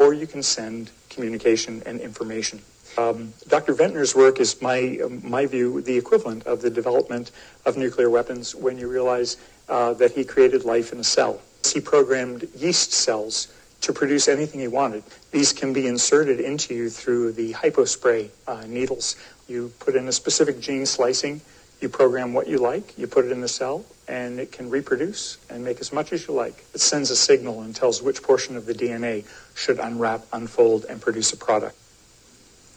or 0.00 0.14
you 0.14 0.26
can 0.26 0.42
send 0.42 0.90
communication 1.10 1.82
and 1.86 2.00
information. 2.00 2.60
Um, 2.98 3.32
Dr. 3.46 3.74
Venter's 3.74 4.16
work 4.16 4.40
is, 4.40 4.60
my 4.60 4.98
my 5.22 5.46
view, 5.46 5.80
the 5.80 5.96
equivalent 5.96 6.44
of 6.46 6.60
the 6.62 6.70
development 6.70 7.30
of 7.64 7.76
nuclear 7.76 8.10
weapons. 8.10 8.54
When 8.54 8.78
you 8.78 8.88
realize 8.88 9.36
uh, 9.68 9.92
that 9.94 10.12
he 10.12 10.24
created 10.24 10.64
life 10.64 10.92
in 10.92 10.98
a 10.98 11.04
cell, 11.04 11.40
he 11.72 11.80
programmed 11.80 12.48
yeast 12.56 12.92
cells 12.92 13.46
to 13.82 13.92
produce 13.92 14.26
anything 14.26 14.60
he 14.60 14.68
wanted. 14.68 15.04
These 15.30 15.52
can 15.52 15.72
be 15.72 15.86
inserted 15.86 16.40
into 16.40 16.74
you 16.74 16.90
through 16.90 17.32
the 17.32 17.52
hypospray 17.52 18.30
uh, 18.48 18.64
needles. 18.66 19.16
You 19.48 19.72
put 19.78 19.94
in 19.94 20.08
a 20.08 20.12
specific 20.12 20.60
gene 20.60 20.86
slicing. 20.86 21.40
You 21.80 21.88
program 21.88 22.34
what 22.34 22.46
you 22.48 22.58
like. 22.58 22.98
You 22.98 23.06
put 23.06 23.24
it 23.24 23.32
in 23.32 23.40
the 23.40 23.48
cell, 23.48 23.84
and 24.10 24.40
it 24.40 24.50
can 24.50 24.68
reproduce 24.68 25.38
and 25.48 25.64
make 25.64 25.78
as 25.78 25.92
much 25.92 26.12
as 26.12 26.26
you 26.26 26.34
like. 26.34 26.64
It 26.74 26.80
sends 26.80 27.12
a 27.12 27.16
signal 27.16 27.62
and 27.62 27.74
tells 27.74 28.02
which 28.02 28.24
portion 28.24 28.56
of 28.56 28.66
the 28.66 28.74
DNA 28.74 29.24
should 29.54 29.78
unwrap, 29.78 30.26
unfold, 30.32 30.84
and 30.86 31.00
produce 31.00 31.32
a 31.32 31.36
product. 31.36 31.76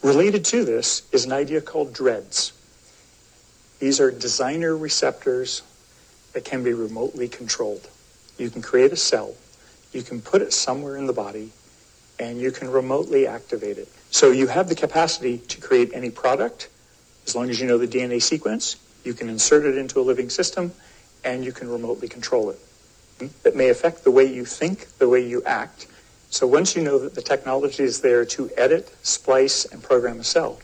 Related 0.04 0.46
to 0.46 0.64
this 0.64 1.02
is 1.12 1.26
an 1.26 1.32
idea 1.32 1.60
called 1.60 1.92
DREADDs. 1.92 2.52
These 3.80 4.00
are 4.00 4.12
designer 4.12 4.78
receptors 4.78 5.64
that 6.34 6.46
can 6.46 6.64
be 6.64 6.72
remotely 6.72 7.28
controlled. 7.28 7.88
You 8.38 8.52
can 8.52 8.62
create 8.62 8.92
a 8.92 8.96
cell, 8.96 9.34
you 9.92 10.04
can 10.04 10.22
put 10.22 10.44
it 10.44 10.54
somewhere 10.54 10.98
in 10.98 11.08
the 11.08 11.14
body, 11.14 11.52
and 12.20 12.40
you 12.40 12.52
can 12.52 12.70
remotely 12.70 13.26
activate 13.26 13.80
it. 13.80 13.88
So 14.12 14.30
you 14.30 14.46
have 14.48 14.70
the 14.70 14.76
capacity 14.76 15.40
to 15.40 15.60
create 15.60 15.92
any 15.96 16.12
product 16.12 16.70
as 17.26 17.36
long 17.36 17.50
as 17.50 17.60
you 17.60 17.66
know 17.66 17.80
the 17.80 17.88
DNA 17.88 18.22
sequence. 18.22 18.78
You 19.04 19.16
can 19.16 19.30
insert 19.30 19.66
it 19.66 19.78
into 19.78 20.00
a 20.00 20.04
living 20.04 20.30
system, 20.30 20.74
and 21.24 21.44
you 21.44 21.52
can 21.52 21.70
remotely 21.70 22.08
control 22.08 22.50
it. 22.50 22.60
Hmm? 23.20 23.28
It 23.46 23.56
may 23.56 23.70
affect 23.70 24.04
the 24.04 24.12
way 24.12 24.26
you 24.26 24.46
think, 24.46 24.88
the 24.98 25.10
way 25.10 25.26
you 25.26 25.44
act. 25.46 25.88
So 26.30 26.48
once 26.48 26.76
you 26.76 26.82
know 26.82 26.98
that 27.00 27.14
the 27.14 27.22
technology 27.22 27.84
is 27.84 28.02
there 28.02 28.26
to 28.26 28.50
edit, 28.58 28.94
splice, 29.04 29.66
and 29.66 29.84
program 29.84 30.20
a 30.20 30.24
cell, 30.24 30.60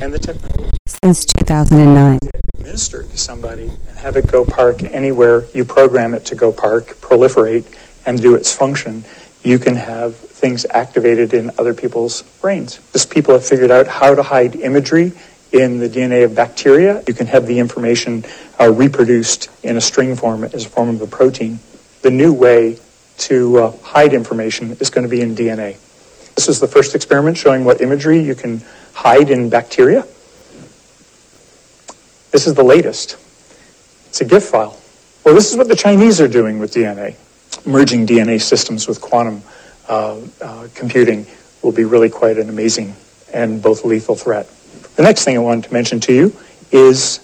and 0.00 0.12
the 0.12 0.18
technology 0.18 0.70
Since 0.86 1.24
2009. 1.26 2.18
administer 2.54 3.02
to 3.02 3.18
somebody 3.18 3.70
and 3.88 3.98
have 3.98 4.16
it 4.16 4.26
go 4.30 4.44
park 4.44 4.82
anywhere 4.84 5.46
you 5.52 5.64
program 5.64 6.14
it 6.14 6.24
to 6.26 6.34
go 6.34 6.52
park, 6.52 6.86
proliferate, 7.00 7.64
and 8.06 8.22
do 8.22 8.34
its 8.34 8.54
function, 8.54 9.04
you 9.42 9.58
can 9.58 9.74
have 9.74 10.14
things 10.14 10.64
activated 10.70 11.34
in 11.34 11.50
other 11.58 11.74
people's 11.74 12.22
brains. 12.40 12.78
This 12.92 13.04
people 13.04 13.34
have 13.34 13.44
figured 13.44 13.70
out 13.70 13.88
how 13.88 14.14
to 14.14 14.22
hide 14.22 14.54
imagery 14.56 15.12
in 15.52 15.78
the 15.78 15.88
DNA 15.88 16.24
of 16.24 16.34
bacteria. 16.34 17.02
You 17.06 17.14
can 17.14 17.26
have 17.26 17.46
the 17.46 17.58
information 17.58 18.24
uh, 18.58 18.72
reproduced 18.72 19.50
in 19.62 19.76
a 19.76 19.80
string 19.80 20.16
form 20.16 20.44
as 20.44 20.66
a 20.66 20.68
form 20.68 20.88
of 20.90 21.02
a 21.02 21.06
protein. 21.06 21.58
The 22.02 22.10
new 22.10 22.32
way 22.32 22.78
to 23.18 23.58
uh, 23.58 23.76
hide 23.82 24.14
information 24.14 24.72
is 24.80 24.90
going 24.90 25.02
to 25.04 25.10
be 25.10 25.20
in 25.20 25.34
DNA. 25.34 25.76
This 26.34 26.48
is 26.48 26.60
the 26.60 26.68
first 26.68 26.94
experiment 26.94 27.36
showing 27.36 27.64
what 27.64 27.80
imagery 27.80 28.20
you 28.20 28.34
can 28.34 28.62
hide 28.94 29.30
in 29.30 29.50
bacteria. 29.50 30.02
This 32.30 32.46
is 32.46 32.54
the 32.54 32.62
latest. 32.62 33.16
It's 34.08 34.20
a 34.20 34.24
GIF 34.24 34.44
file. 34.44 34.80
Well, 35.24 35.34
this 35.34 35.50
is 35.50 35.56
what 35.56 35.68
the 35.68 35.76
Chinese 35.76 36.20
are 36.20 36.28
doing 36.28 36.58
with 36.58 36.72
DNA. 36.72 37.16
Merging 37.66 38.06
DNA 38.06 38.40
systems 38.40 38.88
with 38.88 39.00
quantum 39.00 39.42
uh, 39.88 40.20
uh, 40.40 40.68
computing 40.74 41.26
will 41.62 41.72
be 41.72 41.84
really 41.84 42.08
quite 42.08 42.38
an 42.38 42.48
amazing 42.48 42.94
and 43.34 43.62
both 43.62 43.84
lethal 43.84 44.14
threat. 44.14 44.48
The 44.96 45.02
next 45.02 45.24
thing 45.24 45.36
I 45.36 45.40
wanted 45.40 45.64
to 45.64 45.72
mention 45.72 46.00
to 46.00 46.12
you 46.12 46.36
is 46.70 47.20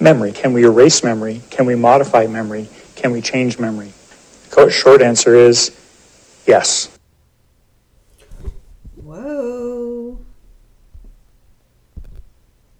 memory. 0.00 0.32
Can 0.32 0.52
we 0.52 0.64
erase 0.64 1.02
memory? 1.02 1.42
Can 1.50 1.66
we 1.66 1.74
modify 1.74 2.26
memory? 2.26 2.68
Can 2.94 3.12
we 3.12 3.20
change 3.20 3.58
memory? 3.58 3.92
The 4.50 4.70
short 4.70 5.02
answer 5.02 5.34
is 5.34 5.76
yes. 6.46 6.96
Whoa. 8.96 9.63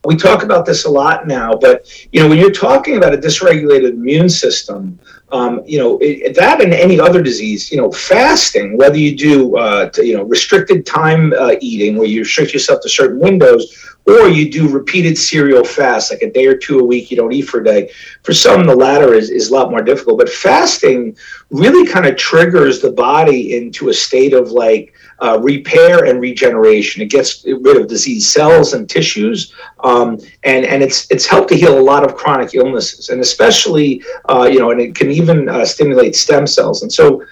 We 0.05 0.17
talk 0.17 0.43
about 0.43 0.67
this 0.67 0.85
a 0.85 0.91
lot 0.91 1.27
now, 1.27 1.55
but 1.55 2.07
you 2.13 2.23
know, 2.23 2.29
when 2.29 2.39
you're 2.39 2.51
talking 2.51 2.97
about 2.97 3.15
a 3.15 3.19
dysregulated 3.19 3.91
immune 3.91 4.29
system, 4.29 4.99
um, 5.33 5.63
you 5.67 5.79
know, 5.79 5.99
it, 6.01 6.35
that 6.37 6.63
and 6.63 6.73
any 6.73 7.01
other 7.01 7.23
disease, 7.23 7.71
you 7.71 7.77
know, 7.77 7.91
fasting, 7.91 8.77
whether 8.77 8.97
you 8.97 9.17
do, 9.17 9.57
uh, 9.57 9.89
to, 9.91 10.07
you 10.07 10.17
know, 10.17 10.23
restricted 10.23 10.87
time 10.87 11.33
uh, 11.33 11.55
eating, 11.61 11.97
where 11.97 12.07
you 12.07 12.21
restrict 12.21 12.53
yourself 12.53 12.81
to 12.83 12.89
certain 12.89 13.19
windows, 13.19 13.95
or 14.07 14.29
you 14.29 14.51
do 14.51 14.69
repeated 14.69 15.17
serial 15.17 15.65
fasts, 15.65 16.11
like 16.11 16.23
a 16.23 16.31
day 16.31 16.47
or 16.47 16.57
two 16.57 16.79
a 16.79 16.85
week, 16.85 17.11
you 17.11 17.17
don't 17.17 17.33
eat 17.33 17.49
for 17.49 17.61
a 17.61 17.65
day. 17.65 17.91
For 18.23 18.35
some, 18.35 18.65
the 18.65 18.77
latter 18.77 19.15
is, 19.15 19.31
is 19.31 19.49
a 19.49 19.55
lot 19.55 19.71
more 19.71 19.83
difficult. 19.83 20.19
But 20.19 20.29
fasting 20.29 21.17
really 21.51 21.87
kind 21.91 22.07
of 22.07 22.17
triggers 22.17 22.81
the 22.81 22.93
body 22.93 23.57
into 23.57 23.89
a 23.89 23.95
state 23.95 24.35
of 24.35 24.53
like 24.53 24.95
uh, 25.21 25.39
repair 25.43 26.05
and 26.05 26.21
regeneration. 26.21 27.03
It 27.03 27.11
gets 27.11 27.45
rid 27.45 27.77
of 27.77 27.89
disease 27.89 28.31
cells 28.31 28.73
and 28.73 28.89
tissues, 28.89 29.53
um, 29.83 30.19
and 30.45 30.65
and 30.65 30.83
it's 30.83 31.11
it's 31.11 31.27
helped 31.27 31.49
to 31.51 31.57
heal 31.57 31.79
a 31.79 31.81
lot 31.81 32.05
of 32.05 32.15
chronic 32.15 32.55
illnesses, 32.55 33.09
and 33.09 33.21
especially 33.21 34.03
uh, 34.29 34.49
you 34.51 34.59
know, 34.59 34.71
and 34.71 34.81
it 34.81 34.95
can 34.95 35.11
even 35.11 35.49
uh, 35.49 35.65
stimulate 35.65 36.17
stem 36.17 36.47
cells. 36.47 36.83
And 36.83 36.93
so 36.93 37.23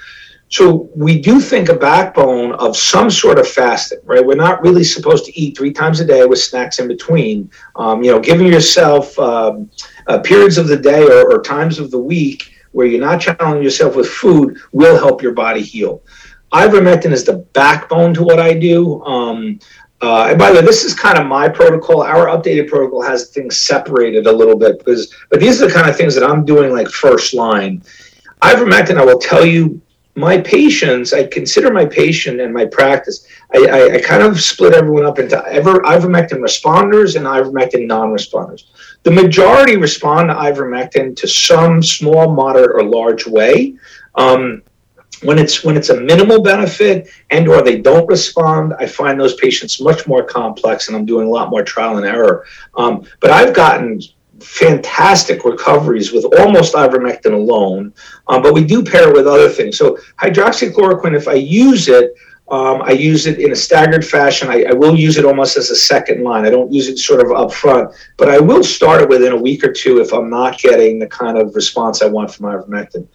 so 0.53 0.91
we 0.95 1.19
do 1.19 1.41
think 1.41 1.71
a 1.71 1.75
backbone 1.75 2.53
of 2.53 2.77
some 2.77 3.11
sort 3.11 3.39
of 3.39 3.49
fasting, 3.49 4.01
right? 4.05 4.25
We're 4.25 4.35
not 4.35 4.61
really 4.61 4.85
supposed 4.85 5.25
to 5.25 5.41
eat 5.41 5.57
three 5.57 5.73
times 5.73 5.99
a 6.01 6.05
day 6.05 6.27
with 6.27 6.41
snacks 6.41 6.79
in 6.79 6.89
between. 6.89 7.51
Um, 7.75 8.05
you 8.05 8.11
know, 8.11 8.21
giving 8.21 8.49
yourself 8.49 9.19
um, 9.19 9.71
uh, 10.09 10.19
periods 10.19 10.59
of 10.59 10.69
the 10.69 10.77
day 10.77 11.05
or, 11.05 11.33
or, 11.33 11.41
times 11.41 11.79
of 11.79 11.91
the 11.91 11.99
week 11.99 12.53
where 12.73 12.87
you're 12.87 13.01
not 13.01 13.19
challenging 13.23 13.63
yourself 13.63 13.97
with 13.97 14.07
food 14.07 14.59
will 14.73 14.99
help 14.99 15.23
your 15.23 15.33
body 15.33 15.63
heal. 15.63 16.03
Ivermectin 16.53 17.13
is 17.13 17.25
the 17.25 17.39
backbone 17.55 18.13
to 18.15 18.23
what 18.23 18.39
I 18.39 18.55
do. 18.55 19.03
Um, 19.05 19.59
uh, 20.03 20.27
and 20.31 20.39
by 20.39 20.51
the 20.51 20.61
way, 20.61 20.67
this 20.67 20.85
is 20.85 20.95
kind 20.95 21.17
of 21.17 21.27
my 21.27 21.49
protocol. 21.49 22.03
Our 22.03 22.27
updated 22.27 22.69
protocol 22.69 23.03
has 23.03 23.31
things 23.31 23.57
separated 23.57 24.27
a 24.27 24.33
little 24.33 24.57
bit 24.57 24.79
because, 24.79 25.15
but 25.31 25.41
these 25.41 25.63
are 25.63 25.69
the 25.69 25.73
kind 25.73 25.89
of 25.89 25.97
things 25.97 26.15
that 26.15 26.29
I'm 26.29 26.45
doing 26.45 26.73
like 26.73 26.89
first 26.89 27.35
line. 27.35 27.83
Ivermectin, 28.43 28.99
I 28.99 29.05
will 29.05 29.21
tell 29.21 29.47
you 29.47 29.81
my 30.15 30.39
patients, 30.39 31.13
I 31.13 31.25
consider 31.25 31.73
my 31.73 31.87
patient 31.87 32.41
and 32.41 32.53
my 32.53 32.67
practice, 32.67 33.27
I, 33.55 33.67
I, 33.67 33.95
I, 33.95 34.01
kind 34.03 34.23
of 34.23 34.39
split 34.41 34.75
everyone 34.75 35.07
up 35.07 35.19
into 35.19 35.43
ever 35.47 35.81
ivermectin 35.81 36.39
responders 36.39 37.17
and 37.17 37.25
ivermectin 37.25 37.87
non-responders. 37.87 38.65
The 39.05 39.11
majority 39.11 39.77
respond 39.77 40.29
to 40.29 40.35
ivermectin 40.35 41.17
to 41.17 41.27
some 41.27 41.83
small, 41.83 42.35
moderate, 42.35 42.73
or 42.73 42.85
large 42.85 43.27
way. 43.27 43.77
Um, 44.17 44.63
when 45.23 45.39
it's 45.39 45.65
when 45.65 45.77
it's 45.77 45.91
a 45.91 46.01
minimal 46.01 46.43
benefit 46.43 47.09
and 47.31 47.49
or 47.49 47.63
they 47.63 47.81
don't 47.81 48.07
respond, 48.07 48.75
I 48.79 48.87
find 48.87 49.19
those 49.19 49.35
patients 49.35 49.81
much 49.81 50.07
more 50.07 50.25
complex, 50.25 50.89
and 50.89 50.97
I'm 50.97 51.07
doing 51.07 51.27
a 51.29 51.31
lot 51.31 51.51
more 51.51 51.63
trial 51.63 51.97
and 51.97 52.07
error. 52.07 52.45
Um, 52.77 53.07
but 53.21 53.31
I've 53.31 53.55
gotten 53.55 54.01
fantastic 54.41 55.45
recoveries 55.45 56.13
with 56.13 56.25
almost 56.41 56.75
ivermectin 56.75 57.33
alone, 57.33 57.95
um, 58.29 58.43
but 58.43 58.53
we 58.53 58.65
do 58.65 58.83
pair 58.85 59.09
it 59.09 59.15
with 59.15 59.27
other 59.27 59.49
things. 59.49 59.79
So 59.79 59.99
hydroxychloroquine, 60.21 61.15
if 61.15 61.29
I 61.29 61.35
use 61.35 61.89
it, 61.89 62.15
um, 62.53 62.83
I 62.83 62.91
use 62.91 63.27
it 63.27 63.39
in 63.39 63.53
a 63.53 63.57
staggered 63.57 64.05
fashion. 64.05 64.51
I, 64.51 64.65
I, 64.65 64.73
will 64.73 64.95
use 64.95 65.17
it 65.17 65.25
almost 65.25 65.57
as 65.57 65.71
a 65.71 65.77
second 65.77 66.23
line. 66.23 66.45
I 66.45 66.51
don't 66.51 66.71
use 66.71 66.87
it 66.87 66.99
sort 66.99 67.25
of 67.25 67.33
up 67.33 67.51
front, 67.51 67.95
but 68.19 68.29
I 68.29 68.39
will 68.41 68.63
start 68.63 69.01
it 69.01 69.09
within 69.09 69.33
a 69.33 69.37
week 69.37 69.65
or 69.65 69.73
two 69.73 70.03
if 70.03 70.13
I'm 70.13 70.29
not 70.29 70.59
getting 70.59 70.99
the 70.99 71.07
kind 71.07 71.39
of 71.39 71.55
response 71.55 72.03
I 72.03 72.09
want 72.09 72.35
from 72.35 72.47
ivermectin. 72.47 73.07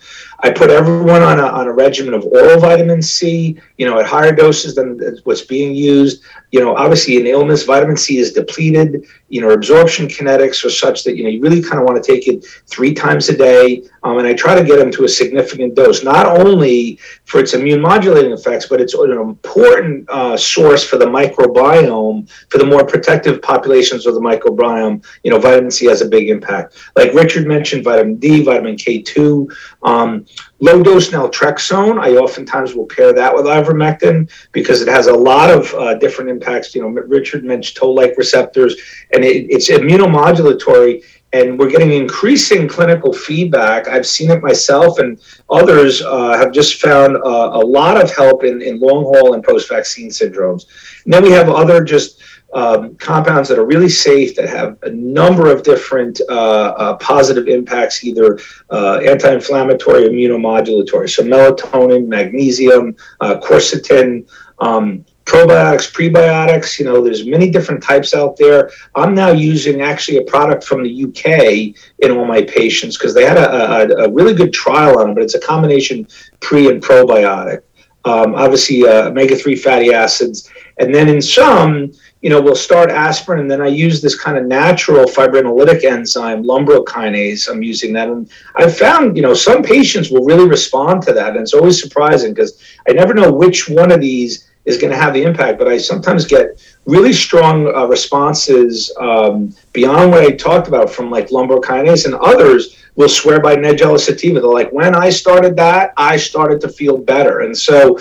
I 0.42 0.52
put 0.52 0.70
everyone 0.70 1.24
on 1.24 1.40
a, 1.40 1.48
on 1.48 1.68
a 1.68 1.74
regimen 1.74 2.14
of 2.14 2.24
oral 2.26 2.60
vitamin 2.60 3.02
C, 3.02 3.60
you 3.78 3.88
know, 3.88 4.00
at 4.00 4.06
higher 4.06 4.36
doses 4.36 4.76
than 4.76 5.00
what's 5.24 5.42
being 5.42 5.74
used. 5.74 6.22
You 6.52 6.60
know, 6.60 6.76
obviously 6.76 7.18
in 7.18 7.26
illness, 7.26 7.64
vitamin 7.64 7.98
C 7.98 8.20
is 8.20 8.34
depleted. 8.34 9.06
You 9.30 9.42
know, 9.42 9.50
absorption 9.50 10.08
kinetics 10.08 10.64
are 10.64 10.70
such 10.70 11.04
that, 11.04 11.18
you 11.18 11.24
know, 11.24 11.30
you 11.30 11.42
really 11.42 11.62
kind 11.62 11.80
of 11.80 11.86
want 11.86 12.02
to 12.02 12.12
take 12.12 12.28
it 12.28 12.46
three 12.68 12.94
times 12.94 13.30
a 13.30 13.36
day. 13.36 13.84
Um, 14.04 14.20
and 14.20 14.28
I 14.28 14.34
try 14.34 14.56
to 14.56 14.64
get 14.64 14.78
them 14.78 14.92
to 14.92 15.06
a 15.06 15.10
significant 15.10 15.76
dose, 15.76 16.04
not 16.04 16.26
only 16.26 17.00
for 17.26 17.40
its 17.40 17.54
immune 17.54 17.82
modulating 17.82 18.32
effects, 18.32 18.68
but 18.68 18.80
it's 18.80 18.94
an 18.94 19.12
important 19.12 20.10
uh, 20.10 20.38
source 20.38 20.84
for 20.84 20.98
the 20.98 21.06
microbiome, 21.06 22.30
for 22.50 22.58
the 22.60 22.66
more 22.66 22.86
protective 22.86 23.42
populations 23.42 24.06
of 24.06 24.14
the 24.14 24.22
microbiome. 24.22 25.04
You 25.24 25.32
know, 25.32 25.40
vitamin 25.40 25.72
C 25.72 25.88
has 25.88 26.02
a 26.02 26.08
big 26.08 26.30
impact. 26.30 26.78
Like 26.96 27.14
Richard 27.14 27.48
mentioned, 27.48 27.84
vitamin 27.84 28.16
D, 28.18 28.44
vitamin 28.44 28.76
K2. 28.76 29.52
Um, 29.88 30.26
Low 30.60 30.82
dose 30.82 31.10
naltrexone, 31.12 31.98
I 32.08 32.10
oftentimes 32.24 32.74
will 32.74 32.88
pair 32.88 33.14
that 33.14 33.34
with 33.36 33.46
ivermectin 33.46 34.28
because 34.52 34.82
it 34.82 34.88
has 34.88 35.06
a 35.06 35.14
lot 35.14 35.50
of 35.52 35.72
uh, 35.76 35.94
different 36.04 36.32
impacts. 36.32 36.74
You 36.74 36.82
know, 36.82 36.90
Richard 37.18 37.44
mentioned 37.44 37.78
toll-like 37.78 38.18
receptors, 38.18 38.74
and 39.14 39.24
it, 39.24 39.46
it's 39.54 39.70
immunomodulatory. 39.70 41.04
And 41.34 41.60
we're 41.60 41.70
getting 41.70 41.92
increasing 41.92 42.68
clinical 42.68 43.12
feedback. 43.14 43.88
I've 43.88 44.08
seen 44.08 44.32
it 44.32 44.42
myself, 44.42 44.98
and 44.98 45.20
others 45.60 46.02
uh, 46.02 46.34
have 46.42 46.52
just 46.54 46.82
found 46.82 47.18
uh, 47.18 47.50
a 47.62 47.64
lot 47.78 48.02
of 48.02 48.08
help 48.16 48.44
in, 48.44 48.62
in 48.62 48.80
long 48.80 49.04
haul 49.04 49.34
and 49.36 49.44
post 49.44 49.70
vaccine 49.70 50.10
syndromes. 50.10 50.66
And 51.04 51.14
then 51.14 51.22
we 51.22 51.32
have 51.32 51.50
other 51.50 51.84
just 51.84 52.17
um, 52.54 52.96
compounds 52.96 53.50
that 53.50 53.60
are 53.60 53.66
really 53.66 53.90
safe 53.90 54.36
that 54.36 54.48
have 54.50 54.78
a 54.84 54.90
number 54.90 55.52
of 55.52 55.64
different 55.64 56.22
uh, 56.30 56.34
uh, 56.34 56.98
positive 56.98 57.48
impacts, 57.48 58.04
either 58.04 58.40
uh, 58.70 58.98
anti-inflammatory, 58.98 60.04
immunomodulatory. 60.04 61.10
So 61.10 61.24
melatonin, 61.24 62.08
magnesium, 62.08 62.96
uh, 63.20 63.40
quercetin. 63.40 64.28
Um, 64.60 65.06
probiotics, 65.28 65.92
prebiotics, 65.92 66.80
you 66.80 66.86
know, 66.86 67.04
there's 67.04 67.28
many 67.28 67.52
different 67.52 67.84
types 67.84 68.16
out 68.16 68.38
there. 68.38 68.72
I'm 68.96 69.14
now 69.14 69.32
using 69.32 69.82
actually 69.82 70.18
a 70.18 70.24
product 70.24 70.64
from 70.64 70.84
the 70.84 71.04
UK 71.04 71.76
in 72.00 72.18
all 72.18 72.26
my 72.26 72.42
patients 72.44 72.98
because 72.98 73.14
they 73.14 73.26
had 73.26 73.38
a, 73.38 74.02
a, 74.02 74.06
a, 74.06 74.12
really 74.12 74.34
good 74.34 74.54
trial 74.54 75.00
on 75.00 75.10
it, 75.10 75.14
but 75.16 75.24
it's 75.24 75.36
a 75.36 75.40
combination 75.42 76.08
pre 76.40 76.70
and 76.70 76.82
probiotic. 76.82 77.64
Um, 78.08 78.36
obviously, 78.36 78.88
uh, 78.88 79.10
omega 79.10 79.36
3 79.36 79.56
fatty 79.56 79.94
acids. 79.94 80.50
And 80.80 80.96
then 80.96 81.10
in 81.10 81.22
some, 81.22 81.92
you 82.22 82.30
know, 82.30 82.42
we'll 82.42 82.56
start 82.56 82.90
aspirin, 82.90 83.42
and 83.42 83.52
then 83.52 83.62
I 83.62 83.68
use 83.68 84.02
this 84.02 84.20
kind 84.20 84.38
of 84.38 84.46
natural 84.46 85.06
fibrinolytic 85.06 85.84
enzyme, 85.84 86.44
lumbrokinase. 86.44 87.50
I'm 87.50 87.62
using 87.62 87.94
that, 87.94 88.08
and 88.08 88.30
I've 88.56 88.78
found, 88.78 89.16
you 89.18 89.24
know, 89.24 89.34
some 89.34 89.62
patients 89.62 90.10
will 90.10 90.24
really 90.24 90.48
respond 90.48 91.04
to 91.04 91.14
that, 91.14 91.32
and 91.34 91.40
it's 91.42 91.54
always 91.54 91.82
surprising 91.82 92.34
because 92.34 92.62
I 92.88 92.94
never 92.94 93.14
know 93.14 93.32
which 93.32 93.70
one 93.70 93.92
of 93.92 94.00
these 94.00 94.48
is 94.66 94.78
going 94.78 94.92
to 94.92 94.98
have 94.98 95.14
the 95.14 95.24
impact. 95.24 95.60
But 95.60 95.68
I 95.68 95.78
sometimes 95.78 96.26
get 96.26 96.64
really 96.86 97.14
strong 97.14 97.68
uh, 97.68 97.86
responses 97.86 98.92
um, 99.00 99.54
beyond 99.74 100.12
what 100.12 100.24
I 100.24 100.32
talked 100.32 100.68
about 100.68 100.90
from 100.90 101.12
like 101.12 101.30
lumbrokinase, 101.30 102.06
and 102.06 102.16
others 102.16 102.77
will 102.98 103.08
swear 103.08 103.40
by 103.40 103.56
Nigella 103.56 104.00
sativa. 104.00 104.42
They're 104.42 104.50
like, 104.50 104.72
when 104.74 104.94
I 104.94 105.10
started 105.10 105.56
that, 105.56 105.94
I 105.96 106.18
started 106.18 106.60
to 106.62 106.70
feel 106.70 106.98
better, 106.98 107.40
and 107.40 107.58
so 107.58 107.98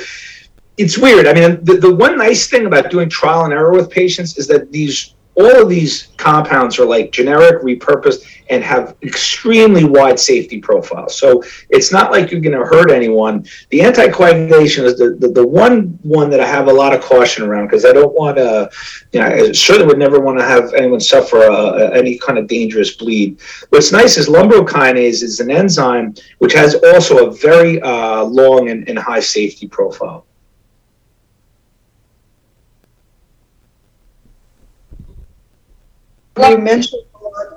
it's 0.76 0.98
weird. 0.98 1.26
I 1.26 1.32
mean, 1.32 1.64
the, 1.64 1.74
the 1.74 1.94
one 1.94 2.18
nice 2.18 2.48
thing 2.48 2.66
about 2.66 2.90
doing 2.90 3.08
trial 3.08 3.44
and 3.44 3.52
error 3.52 3.72
with 3.72 3.90
patients 3.90 4.36
is 4.36 4.46
that 4.48 4.72
these 4.72 5.14
all 5.34 5.62
of 5.62 5.68
these 5.68 6.08
compounds 6.16 6.78
are 6.78 6.86
like 6.86 7.12
generic, 7.12 7.62
repurposed, 7.62 8.24
and 8.48 8.62
have 8.62 8.96
extremely 9.02 9.84
wide 9.84 10.18
safety 10.18 10.60
profiles. 10.60 11.16
So 11.18 11.42
it's 11.70 11.92
not 11.92 12.12
like 12.12 12.30
you're 12.30 12.40
going 12.40 12.58
to 12.58 12.64
hurt 12.64 12.90
anyone. 12.90 13.46
The 13.70 13.80
anticoagulation 13.80 14.84
is 14.84 14.98
the, 14.98 15.16
the, 15.18 15.28
the, 15.28 15.46
one 15.46 15.98
one 16.02 16.30
that 16.30 16.40
I 16.40 16.46
have 16.46 16.68
a 16.68 16.72
lot 16.72 16.92
of 16.92 17.00
caution 17.00 17.44
around 17.44 17.66
because 17.66 17.84
I 17.84 17.92
don't 17.92 18.14
want 18.14 18.36
to, 18.36 18.70
you 19.12 19.20
know, 19.20 19.26
I 19.26 19.52
certainly 19.52 19.86
would 19.86 19.98
never 19.98 20.20
want 20.20 20.38
to 20.38 20.44
have 20.44 20.74
anyone 20.74 21.00
suffer 21.00 21.42
a, 21.42 21.52
a, 21.52 21.94
any 21.96 22.18
kind 22.18 22.38
of 22.38 22.46
dangerous 22.46 22.96
bleed. 22.96 23.40
What's 23.70 23.92
nice 23.92 24.16
is 24.16 24.28
lumbrokinase 24.28 25.22
is 25.22 25.40
an 25.40 25.50
enzyme 25.50 26.14
which 26.38 26.52
has 26.52 26.74
also 26.74 27.28
a 27.28 27.32
very 27.32 27.80
uh, 27.82 28.22
long 28.24 28.70
and, 28.70 28.88
and 28.88 28.98
high 28.98 29.20
safety 29.20 29.66
profile. 29.66 30.26
You 36.38 36.58
mentioned 36.58 37.05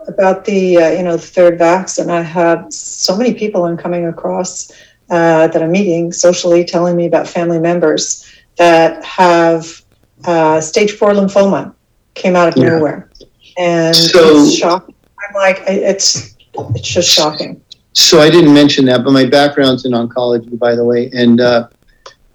about 0.07 0.45
the 0.45 0.77
uh, 0.77 0.89
you 0.91 1.03
know 1.03 1.13
the 1.13 1.21
third 1.21 1.59
vax, 1.59 1.99
and 1.99 2.11
I 2.11 2.21
have 2.21 2.71
so 2.71 3.15
many 3.15 3.33
people 3.33 3.65
I'm 3.65 3.77
coming 3.77 4.07
across 4.07 4.71
uh, 5.09 5.47
that 5.47 5.61
I'm 5.61 5.71
meeting 5.71 6.11
socially 6.11 6.63
telling 6.63 6.95
me 6.95 7.05
about 7.05 7.27
family 7.27 7.59
members 7.59 8.29
that 8.57 9.03
have 9.05 9.81
uh, 10.25 10.59
stage 10.61 10.91
four 10.91 11.11
lymphoma 11.11 11.73
came 12.13 12.35
out 12.35 12.47
of 12.49 12.57
yeah. 12.57 12.69
nowhere, 12.69 13.09
and 13.57 13.95
so, 13.95 14.43
it's 14.43 14.55
shocking. 14.55 14.95
I'm 15.27 15.35
like, 15.35 15.61
it's 15.67 16.35
it's 16.75 16.87
just 16.87 17.09
shocking. 17.09 17.61
So 17.93 18.19
I 18.19 18.29
didn't 18.29 18.53
mention 18.53 18.85
that, 18.85 19.03
but 19.03 19.11
my 19.11 19.25
background's 19.25 19.85
in 19.85 19.91
oncology, 19.93 20.57
by 20.57 20.75
the 20.75 20.83
way, 20.83 21.09
and 21.13 21.41
uh, 21.41 21.69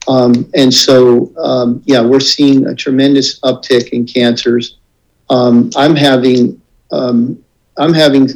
um, 0.09 0.51
and 0.55 0.73
so 0.73 1.33
um, 1.39 1.83
yeah, 1.87 2.01
we're 2.01 2.21
seeing 2.21 2.67
a 2.67 2.75
tremendous 2.75 3.41
uptick 3.41 3.91
in 3.91 4.07
cancers 4.07 4.79
um, 5.31 5.71
I'm 5.77 5.97
having 5.97 6.61
um, 6.93 7.43
I'm 7.77 7.93
having 7.93 8.29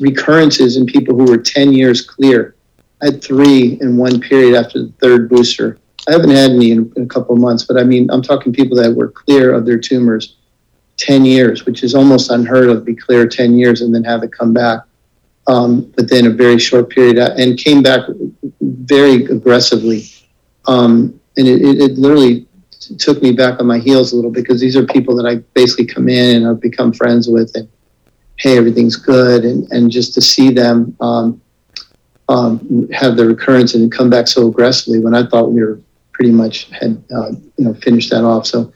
recurrences 0.00 0.76
in 0.76 0.86
people 0.86 1.16
who 1.16 1.24
were 1.24 1.38
10 1.38 1.72
years 1.72 2.00
clear. 2.00 2.56
I 3.02 3.06
had 3.06 3.22
three 3.22 3.78
in 3.80 3.96
one 3.96 4.20
period 4.20 4.54
after 4.54 4.82
the 4.82 4.92
third 5.00 5.28
booster. 5.28 5.78
I 6.08 6.12
haven't 6.12 6.30
had 6.30 6.52
any 6.52 6.70
in, 6.70 6.92
in 6.96 7.02
a 7.02 7.06
couple 7.06 7.34
of 7.34 7.40
months, 7.40 7.64
but 7.64 7.76
I 7.76 7.82
mean, 7.82 8.10
I'm 8.10 8.22
talking 8.22 8.52
people 8.52 8.76
that 8.78 8.94
were 8.94 9.08
clear 9.08 9.52
of 9.52 9.66
their 9.66 9.78
tumors. 9.78 10.36
10 10.98 11.26
years, 11.26 11.66
which 11.66 11.82
is 11.82 11.94
almost 11.94 12.30
unheard 12.30 12.70
of, 12.70 12.84
be 12.84 12.94
clear 12.94 13.28
10 13.28 13.58
years 13.58 13.82
and 13.82 13.94
then 13.94 14.02
have 14.02 14.22
it 14.22 14.32
come 14.32 14.54
back 14.54 14.80
um, 15.46 15.92
within 15.96 16.26
a 16.26 16.30
very 16.30 16.58
short 16.58 16.90
period 16.90 17.18
uh, 17.18 17.34
and 17.36 17.58
came 17.58 17.82
back 17.82 18.00
very 18.60 19.24
aggressively. 19.26 20.04
Um, 20.66 21.20
and 21.36 21.46
it, 21.46 21.60
it, 21.60 21.80
it 21.82 21.98
literally 21.98 22.46
took 22.98 23.22
me 23.22 23.32
back 23.32 23.60
on 23.60 23.66
my 23.66 23.78
heels 23.78 24.12
a 24.12 24.16
little 24.16 24.30
because 24.30 24.60
these 24.60 24.76
are 24.76 24.86
people 24.86 25.14
that 25.16 25.26
I 25.26 25.36
basically 25.54 25.86
come 25.86 26.08
in 26.08 26.36
and 26.36 26.46
I've 26.46 26.60
become 26.60 26.92
friends 26.92 27.28
with 27.28 27.54
and 27.54 27.68
hey, 28.36 28.56
everything's 28.56 28.96
good. 28.96 29.44
And, 29.44 29.70
and 29.72 29.90
just 29.90 30.14
to 30.14 30.20
see 30.20 30.50
them 30.50 30.96
um, 31.00 31.40
um, 32.28 32.88
have 32.90 33.16
the 33.16 33.26
recurrence 33.26 33.74
and 33.74 33.90
come 33.90 34.10
back 34.10 34.28
so 34.28 34.48
aggressively 34.48 35.00
when 35.00 35.14
I 35.14 35.26
thought 35.26 35.52
we 35.52 35.62
were 35.62 35.80
pretty 36.12 36.32
much 36.32 36.70
had, 36.70 37.02
uh, 37.14 37.30
you 37.56 37.64
know, 37.64 37.74
finished 37.74 38.10
that 38.10 38.24
off. 38.24 38.46
So 38.46 38.72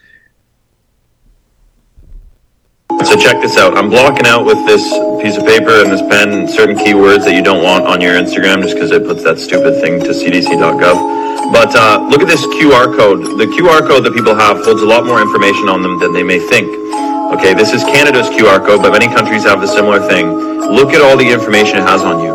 So 3.04 3.16
check 3.16 3.40
this 3.40 3.56
out. 3.56 3.78
I'm 3.78 3.88
blocking 3.88 4.26
out 4.26 4.44
with 4.44 4.58
this 4.66 4.82
piece 5.22 5.36
of 5.36 5.46
paper 5.46 5.80
and 5.80 5.90
this 5.90 6.02
pen 6.02 6.46
certain 6.46 6.76
keywords 6.76 7.24
that 7.24 7.34
you 7.34 7.42
don't 7.42 7.64
want 7.64 7.86
on 7.86 8.00
your 8.00 8.14
Instagram 8.14 8.62
just 8.62 8.74
because 8.74 8.90
it 8.90 9.04
puts 9.04 9.24
that 9.24 9.38
stupid 9.38 9.80
thing 9.80 10.00
to 10.00 10.10
cdc.gov. 10.10 11.52
But 11.52 11.74
uh, 11.74 12.06
look 12.10 12.20
at 12.20 12.28
this 12.28 12.44
QR 12.60 12.94
code. 12.94 13.38
The 13.38 13.46
QR 13.46 13.80
code 13.88 14.04
that 14.04 14.12
people 14.12 14.34
have 14.34 14.62
holds 14.64 14.82
a 14.82 14.86
lot 14.86 15.06
more 15.06 15.20
information 15.20 15.68
on 15.68 15.82
them 15.82 15.98
than 15.98 16.12
they 16.12 16.22
may 16.22 16.38
think. 16.38 16.68
Okay, 17.30 17.54
this 17.54 17.72
is 17.72 17.84
Canada's 17.84 18.26
QR 18.26 18.58
code, 18.58 18.82
but 18.82 18.90
many 18.90 19.06
countries 19.06 19.44
have 19.44 19.60
the 19.60 19.66
similar 19.66 20.02
thing. 20.02 20.34
Look 20.66 20.90
at 20.90 21.00
all 21.00 21.16
the 21.16 21.30
information 21.30 21.78
it 21.78 21.86
has 21.86 22.02
on 22.02 22.18
you. 22.18 22.34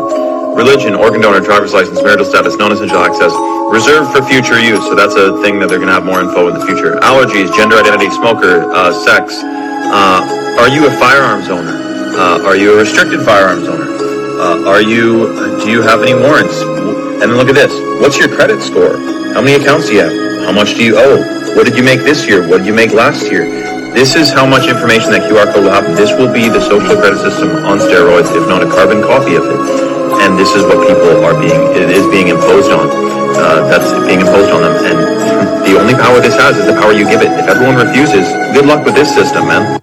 Religion, 0.56 0.94
organ 0.94 1.20
donor, 1.20 1.40
driver's 1.44 1.74
license, 1.74 2.00
marital 2.02 2.24
status, 2.24 2.56
non-essential 2.56 2.96
access, 3.04 3.28
reserved 3.68 4.08
for 4.08 4.24
future 4.24 4.58
use. 4.58 4.80
So 4.88 4.94
that's 4.94 5.14
a 5.14 5.36
thing 5.44 5.60
that 5.60 5.68
they're 5.68 5.76
going 5.76 5.92
to 5.92 5.94
have 6.00 6.08
more 6.08 6.24
info 6.24 6.48
in 6.48 6.58
the 6.58 6.64
future. 6.64 6.96
Allergies, 7.04 7.54
gender 7.54 7.76
identity, 7.76 8.08
smoker, 8.08 8.72
uh, 8.72 8.90
sex, 9.04 9.36
uh, 9.36 10.56
are 10.64 10.68
you 10.72 10.88
a 10.88 10.92
firearms 10.96 11.52
owner? 11.52 11.76
Uh, 12.16 12.48
are 12.48 12.56
you 12.56 12.72
a 12.72 12.76
restricted 12.80 13.20
firearms 13.20 13.68
owner? 13.68 13.84
Uh, 14.40 14.64
are 14.64 14.80
you? 14.80 15.28
Do 15.60 15.68
you 15.68 15.82
have 15.82 16.00
any 16.00 16.14
warrants? 16.14 16.56
And 17.20 17.20
then 17.20 17.36
look 17.36 17.52
at 17.52 17.54
this. 17.54 17.72
What's 18.00 18.16
your 18.16 18.32
credit 18.32 18.62
score? 18.62 18.96
How 19.36 19.44
many 19.44 19.60
accounts 19.60 19.88
do 19.88 19.94
you 19.94 20.08
have? 20.08 20.46
How 20.48 20.52
much 20.52 20.72
do 20.72 20.82
you 20.82 20.96
owe? 20.96 21.20
What 21.54 21.66
did 21.66 21.76
you 21.76 21.84
make 21.84 22.00
this 22.00 22.26
year? 22.26 22.48
What 22.48 22.64
did 22.64 22.66
you 22.66 22.74
make 22.74 22.92
last 22.92 23.30
year? 23.30 23.75
This 23.96 24.14
is 24.14 24.28
how 24.28 24.44
much 24.44 24.68
information 24.68 25.08
that 25.16 25.24
QR 25.24 25.48
code 25.48 25.64
will 25.64 25.72
have. 25.72 25.88
This 25.96 26.12
will 26.12 26.28
be 26.28 26.52
the 26.52 26.60
social 26.60 27.00
credit 27.00 27.16
system 27.16 27.64
on 27.64 27.80
steroids, 27.80 28.28
if 28.28 28.44
not 28.44 28.60
a 28.60 28.68
carbon 28.68 29.00
copy 29.00 29.40
of 29.40 29.48
it. 29.48 29.56
And 30.20 30.36
this 30.36 30.52
is 30.52 30.68
what 30.68 30.84
people 30.84 31.24
are 31.24 31.32
being, 31.32 31.56
it 31.72 31.88
is 31.88 32.04
being 32.12 32.28
imposed 32.28 32.68
on. 32.68 32.92
Uh, 32.92 33.64
that's 33.72 33.88
being 34.04 34.20
imposed 34.20 34.52
on 34.52 34.60
them. 34.68 34.76
And 34.84 35.00
the 35.64 35.80
only 35.80 35.96
power 35.96 36.20
this 36.20 36.36
has 36.36 36.60
is 36.60 36.66
the 36.68 36.76
power 36.76 36.92
you 36.92 37.08
give 37.08 37.24
it. 37.24 37.32
If 37.40 37.48
everyone 37.48 37.80
refuses, 37.80 38.28
good 38.52 38.68
luck 38.68 38.84
with 38.84 39.00
this 39.00 39.08
system, 39.08 39.48
man. 39.48 39.80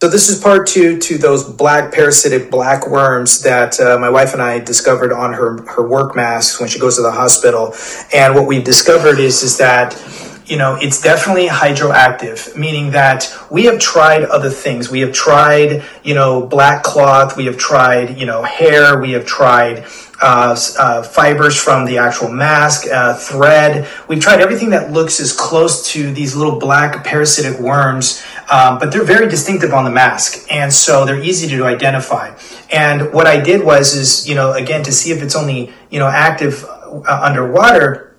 So 0.00 0.08
this 0.08 0.28
is 0.28 0.40
part 0.40 0.68
two 0.68 0.96
to 0.96 1.18
those 1.18 1.42
black 1.42 1.92
parasitic 1.92 2.52
black 2.52 2.86
worms 2.86 3.42
that 3.42 3.80
uh, 3.80 3.98
my 3.98 4.08
wife 4.08 4.32
and 4.32 4.40
I 4.40 4.60
discovered 4.60 5.12
on 5.12 5.32
her 5.32 5.60
her 5.62 5.84
work 5.84 6.14
masks 6.14 6.60
when 6.60 6.68
she 6.68 6.78
goes 6.78 6.94
to 6.96 7.02
the 7.02 7.10
hospital. 7.10 7.74
And 8.12 8.36
what 8.36 8.46
we've 8.46 8.62
discovered 8.62 9.18
is 9.18 9.42
is 9.42 9.58
that 9.58 10.00
you 10.46 10.56
know 10.56 10.76
it's 10.80 11.02
definitely 11.02 11.48
hydroactive, 11.48 12.56
meaning 12.56 12.92
that 12.92 13.28
we 13.50 13.64
have 13.64 13.80
tried 13.80 14.22
other 14.22 14.50
things. 14.50 14.88
We 14.88 15.00
have 15.00 15.12
tried 15.12 15.82
you 16.04 16.14
know 16.14 16.46
black 16.46 16.84
cloth. 16.84 17.36
We 17.36 17.46
have 17.46 17.58
tried 17.58 18.16
you 18.18 18.26
know 18.26 18.44
hair. 18.44 19.00
We 19.00 19.10
have 19.12 19.26
tried 19.26 19.84
uh, 20.20 20.58
uh, 20.78 21.02
fibers 21.02 21.60
from 21.60 21.84
the 21.84 21.98
actual 21.98 22.28
mask, 22.28 22.86
uh, 22.90 23.14
thread. 23.14 23.88
We've 24.08 24.20
tried 24.20 24.40
everything 24.40 24.70
that 24.70 24.90
looks 24.90 25.20
as 25.20 25.32
close 25.32 25.92
to 25.92 26.12
these 26.12 26.34
little 26.34 26.58
black 26.58 27.04
parasitic 27.04 27.60
worms, 27.60 28.22
um, 28.50 28.78
but 28.78 28.92
they're 28.92 29.04
very 29.04 29.28
distinctive 29.28 29.72
on 29.72 29.84
the 29.84 29.90
mask, 29.90 30.46
and 30.50 30.72
so 30.72 31.04
they're 31.04 31.22
easy 31.22 31.48
to 31.48 31.64
identify. 31.64 32.36
And 32.70 33.12
what 33.12 33.26
I 33.26 33.40
did 33.40 33.64
was, 33.64 33.94
is 33.94 34.28
you 34.28 34.34
know, 34.34 34.52
again 34.52 34.82
to 34.84 34.92
see 34.92 35.10
if 35.10 35.22
it's 35.22 35.36
only 35.36 35.72
you 35.90 35.98
know 35.98 36.08
active 36.08 36.64
uh, 36.64 37.20
underwater. 37.22 38.16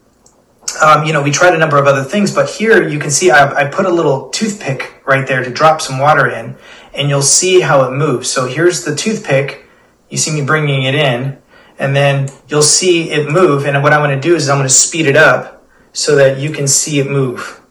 Um, 0.83 1.03
you 1.03 1.13
know, 1.13 1.23
we 1.23 1.31
tried 1.31 1.55
a 1.55 1.57
number 1.57 1.77
of 1.77 1.87
other 1.87 2.03
things, 2.03 2.33
but 2.33 2.47
here 2.47 2.87
you 2.87 2.99
can 2.99 3.09
see 3.09 3.31
I, 3.31 3.65
I 3.65 3.65
put 3.65 3.85
a 3.85 3.89
little 3.89 4.29
toothpick 4.29 5.01
right 5.05 5.27
there 5.27 5.43
to 5.43 5.49
drop 5.49 5.81
some 5.81 5.97
water 5.97 6.27
in, 6.27 6.55
and 6.93 7.09
you'll 7.09 7.23
see 7.23 7.61
how 7.61 7.83
it 7.85 7.91
moves. 7.91 8.29
So 8.29 8.45
here's 8.45 8.85
the 8.85 8.95
toothpick. 8.95 9.65
You 10.09 10.17
see 10.17 10.31
me 10.31 10.45
bringing 10.45 10.83
it 10.83 10.95
in 10.95 11.39
and 11.79 11.95
then 11.95 12.29
you'll 12.49 12.61
see 12.61 13.09
it 13.09 13.31
move. 13.31 13.65
And 13.65 13.81
what 13.81 13.93
I'm 13.93 14.01
going 14.01 14.19
to 14.19 14.27
do 14.27 14.35
is 14.35 14.49
I'm 14.49 14.57
going 14.57 14.67
to 14.67 14.73
speed 14.73 15.07
it 15.07 15.15
up 15.15 15.65
so 15.93 16.15
that 16.17 16.37
you 16.37 16.51
can 16.51 16.67
see 16.67 16.99
it 16.99 17.09
move. 17.09 17.61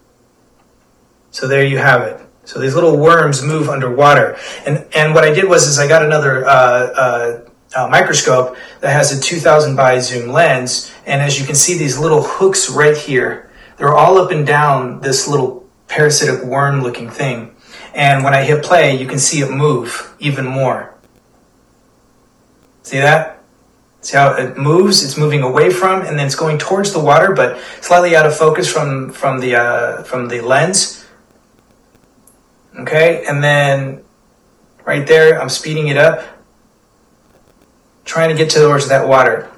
So 1.31 1.47
there 1.47 1.65
you 1.65 1.79
have 1.79 2.03
it. 2.03 2.28
So 2.49 2.59
these 2.59 2.75
little 2.75 2.97
worms 2.97 3.43
move 3.43 3.69
underwater. 3.69 4.39
And, 4.65 4.87
and 4.97 5.15
what 5.15 5.23
I 5.23 5.35
did 5.35 5.47
was 5.47 5.67
is 5.67 5.79
I 5.79 5.87
got 5.87 6.03
another 6.03 6.47
uh, 6.47 6.51
uh, 6.51 7.41
uh, 7.77 7.89
microscope 7.89 8.57
that 8.81 8.91
has 8.91 9.13
a 9.13 9.21
2000 9.21 9.77
by 9.77 9.99
zoom 9.99 10.33
lens. 10.33 10.91
And 11.05 11.21
as 11.21 11.39
you 11.39 11.45
can 11.45 11.55
see, 11.55 11.77
these 11.77 11.99
little 11.99 12.23
hooks 12.23 12.71
right 12.71 12.97
here, 12.97 13.51
they're 13.77 13.95
all 13.95 14.17
up 14.17 14.31
and 14.31 14.47
down 14.47 15.03
this 15.03 15.29
little 15.29 15.69
parasitic 15.89 16.43
worm 16.43 16.83
looking 16.83 17.11
thing. 17.11 17.55
And 17.93 18.25
when 18.25 18.33
I 18.33 18.45
hit 18.45 18.65
play, 18.65 18.97
you 18.99 19.07
can 19.07 19.19
see 19.19 19.43
it 19.43 19.51
move 19.51 20.17
even 20.19 20.47
more. 20.47 20.95
See 22.83 22.97
that? 22.97 23.43
See 24.01 24.17
how 24.17 24.33
it 24.33 24.57
moves? 24.57 25.05
It's 25.05 25.19
moving 25.19 25.43
away 25.43 25.69
from, 25.69 26.01
and 26.01 26.19
then 26.19 26.25
it's 26.25 26.35
going 26.35 26.57
towards 26.57 26.95
the 26.95 27.01
water, 27.01 27.35
but 27.35 27.61
slightly 27.83 28.17
out 28.17 28.25
of 28.25 28.35
focus 28.35 28.73
from 28.73 29.13
from 29.13 29.41
the 29.41 29.57
uh, 29.57 30.03
from 30.05 30.29
the 30.29 30.41
lens. 30.41 31.05
Okay, 32.79 33.25
and 33.27 33.43
then 33.43 34.05
right 34.85 35.07
there, 35.07 35.41
I'm 35.41 35.49
speeding 35.49 35.89
it 35.89 35.97
up, 35.97 36.25
trying 38.05 38.29
to 38.29 38.37
get 38.37 38.51
towards 38.51 38.89
that 38.89 39.07
water. 39.09 39.51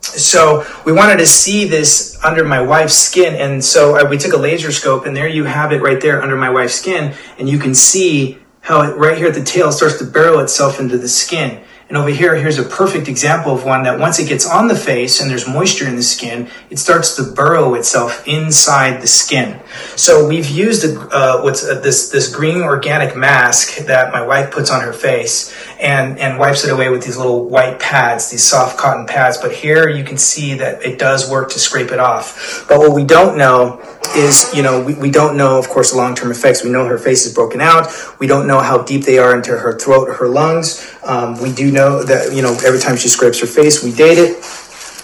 So 0.00 0.64
we 0.84 0.92
wanted 0.92 1.16
to 1.18 1.26
see 1.26 1.66
this 1.66 2.16
under 2.22 2.44
my 2.44 2.62
wife's 2.62 2.94
skin, 2.94 3.34
and 3.34 3.64
so 3.64 3.96
I, 3.96 4.08
we 4.08 4.18
took 4.18 4.32
a 4.32 4.36
laser 4.36 4.70
scope, 4.70 5.06
and 5.06 5.16
there 5.16 5.26
you 5.26 5.44
have 5.44 5.72
it 5.72 5.82
right 5.82 6.00
there 6.00 6.22
under 6.22 6.36
my 6.36 6.50
wife's 6.50 6.74
skin, 6.74 7.14
and 7.38 7.48
you 7.48 7.58
can 7.58 7.74
see 7.74 8.38
how 8.60 8.82
it 8.82 8.96
right 8.96 9.18
here 9.18 9.28
at 9.28 9.34
the 9.34 9.42
tail 9.42 9.72
starts 9.72 9.98
to 9.98 10.04
burrow 10.04 10.38
itself 10.38 10.78
into 10.78 10.96
the 10.96 11.08
skin. 11.08 11.62
And 11.94 12.02
over 12.02 12.10
here, 12.10 12.34
here's 12.34 12.58
a 12.58 12.64
perfect 12.64 13.06
example 13.06 13.54
of 13.54 13.64
one 13.64 13.84
that 13.84 14.00
once 14.00 14.18
it 14.18 14.28
gets 14.28 14.44
on 14.44 14.66
the 14.66 14.74
face 14.74 15.20
and 15.20 15.30
there's 15.30 15.46
moisture 15.46 15.86
in 15.86 15.94
the 15.94 16.02
skin, 16.02 16.50
it 16.68 16.80
starts 16.80 17.14
to 17.14 17.22
burrow 17.22 17.74
itself 17.74 18.26
inside 18.26 19.00
the 19.00 19.06
skin. 19.06 19.60
So 19.94 20.26
we've 20.26 20.48
used 20.48 20.84
a, 20.84 21.00
uh, 21.00 21.42
what's 21.42 21.64
uh, 21.64 21.78
this 21.78 22.10
this 22.10 22.34
green 22.34 22.62
organic 22.62 23.16
mask 23.16 23.86
that 23.86 24.12
my 24.12 24.26
wife 24.26 24.50
puts 24.50 24.72
on 24.72 24.80
her 24.80 24.92
face 24.92 25.54
and 25.80 26.18
and 26.18 26.36
wipes 26.36 26.64
it 26.64 26.72
away 26.72 26.88
with 26.88 27.04
these 27.04 27.16
little 27.16 27.44
white 27.48 27.78
pads, 27.78 28.28
these 28.28 28.42
soft 28.42 28.76
cotton 28.76 29.06
pads. 29.06 29.38
But 29.38 29.52
here 29.52 29.88
you 29.88 30.02
can 30.02 30.16
see 30.18 30.54
that 30.54 30.84
it 30.84 30.98
does 30.98 31.30
work 31.30 31.50
to 31.50 31.60
scrape 31.60 31.92
it 31.92 32.00
off. 32.00 32.66
But 32.68 32.80
what 32.80 32.92
we 32.92 33.04
don't 33.04 33.38
know 33.38 33.80
is, 34.16 34.52
you 34.52 34.62
know, 34.62 34.82
we, 34.82 34.94
we 34.94 35.10
don't 35.10 35.36
know, 35.36 35.58
of 35.58 35.68
course, 35.68 35.92
the 35.92 35.96
long 35.96 36.16
term 36.16 36.32
effects. 36.32 36.64
We 36.64 36.70
know 36.70 36.86
her 36.86 36.98
face 36.98 37.24
is 37.24 37.32
broken 37.32 37.60
out. 37.60 37.86
We 38.18 38.26
don't 38.26 38.48
know 38.48 38.60
how 38.60 38.82
deep 38.82 39.04
they 39.04 39.18
are 39.18 39.36
into 39.36 39.56
her 39.56 39.78
throat 39.78 40.08
her 40.16 40.28
lungs. 40.28 40.93
Um, 41.04 41.40
we 41.40 41.52
do 41.52 41.70
know 41.70 42.02
that, 42.02 42.34
you 42.34 42.42
know, 42.42 42.56
every 42.64 42.80
time 42.80 42.96
she 42.96 43.08
scrapes 43.08 43.40
her 43.40 43.46
face, 43.46 43.82
we 43.84 43.92
date 43.92 44.18
it. 44.18 44.42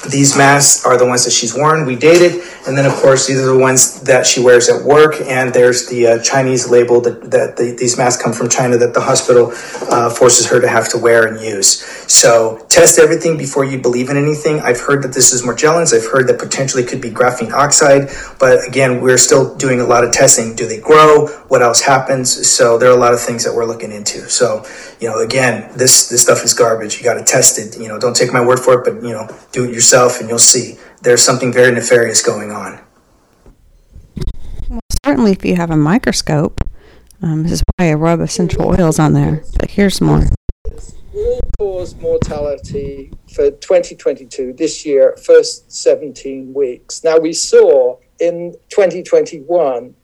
These 0.09 0.34
masks 0.34 0.86
are 0.86 0.96
the 0.96 1.05
ones 1.05 1.24
that 1.24 1.30
she's 1.30 1.55
worn. 1.55 1.84
We 1.84 1.94
dated, 1.94 2.42
and 2.66 2.76
then 2.76 2.86
of 2.86 2.94
course 2.94 3.26
these 3.26 3.38
are 3.38 3.44
the 3.44 3.59
ones 3.59 4.01
that 4.01 4.24
she 4.24 4.40
wears 4.40 4.70
at 4.70 4.82
work. 4.82 5.20
And 5.20 5.53
there's 5.53 5.88
the 5.88 6.07
uh, 6.07 6.22
Chinese 6.22 6.70
label 6.70 7.03
that, 7.03 7.30
that 7.30 7.59
the, 7.59 7.76
these 7.76 7.98
masks 7.98 8.22
come 8.22 8.32
from 8.32 8.48
China 8.48 8.78
that 8.78 8.94
the 8.94 9.01
hospital 9.03 9.53
uh, 9.92 10.09
forces 10.09 10.48
her 10.48 10.59
to 10.59 10.68
have 10.68 10.88
to 10.90 10.98
wear 10.98 11.26
and 11.26 11.38
use. 11.44 11.82
So 12.11 12.64
test 12.71 13.01
everything 13.01 13.37
before 13.37 13.64
you 13.64 13.79
believe 13.79 14.09
in 14.09 14.16
anything. 14.16 14.61
I've 14.61 14.81
heard 14.81 15.03
that 15.03 15.12
this 15.12 15.33
is 15.33 15.43
Morgellons. 15.43 15.93
I've 15.93 16.11
heard 16.11 16.29
that 16.29 16.39
potentially 16.39 16.85
could 16.85 17.01
be 17.01 17.11
graphene 17.11 17.53
oxide, 17.53 18.09
but 18.39 18.66
again, 18.66 19.01
we're 19.01 19.18
still 19.18 19.57
doing 19.57 19.81
a 19.81 19.85
lot 19.85 20.05
of 20.05 20.12
testing. 20.12 20.55
Do 20.55 20.66
they 20.66 20.81
grow? 20.81 21.27
What 21.49 21.62
else 21.62 21.83
happens? 21.83 22.49
So 22.49 22.79
there 22.79 22.89
are 22.89 22.97
a 22.97 23.01
lot 23.01 23.12
of 23.12 23.21
things 23.21 23.45
that 23.45 23.53
we're 23.53 23.66
looking 23.66 23.91
into. 23.91 24.31
So 24.31 24.64
you 25.01 25.09
know, 25.09 25.18
again, 25.18 25.71
this 25.77 26.09
this 26.09 26.23
stuff 26.23 26.45
is 26.45 26.55
garbage. 26.55 26.97
You 26.97 27.05
got 27.05 27.14
to 27.14 27.25
test 27.25 27.59
it. 27.59 27.79
You 27.79 27.89
know, 27.89 27.99
don't 27.99 28.16
take 28.16 28.33
my 28.33 28.45
word 28.45 28.61
for 28.61 28.81
it, 28.81 28.85
but 28.85 29.03
you 29.03 29.12
know, 29.12 29.29
do 29.51 29.64
it 29.64 29.75
yourself, 29.75 30.21
and 30.21 30.29
you'll 30.29 30.39
see 30.39 30.79
there's 31.03 31.23
something 31.23 31.53
very 31.53 31.73
nefarious 31.73 32.23
going 32.23 32.53
on. 32.53 32.81
Well, 34.68 34.81
certainly, 35.05 35.33
if 35.33 35.45
you 35.45 35.57
have 35.57 35.71
a 35.71 35.77
microscope, 35.77 36.61
um, 37.21 37.43
this 37.43 37.53
is 37.53 37.62
why 37.77 37.91
I 37.91 37.95
rub 37.95 38.21
of 38.21 38.29
essential 38.29 38.68
oils 38.68 39.01
on 39.01 39.12
there. 39.14 39.43
But 39.59 39.73
here's 39.73 40.01
more. 40.01 40.23
All 41.21 41.41
cause 41.59 41.95
mortality 41.97 43.12
for 43.35 43.51
2022 43.51 44.55
this 44.55 44.87
year, 44.87 45.16
first 45.23 45.71
17 45.71 46.55
weeks. 46.55 47.05
Now 47.05 47.18
we 47.18 47.33
saw 47.33 47.99
in 48.18 48.57
2021 48.71 49.95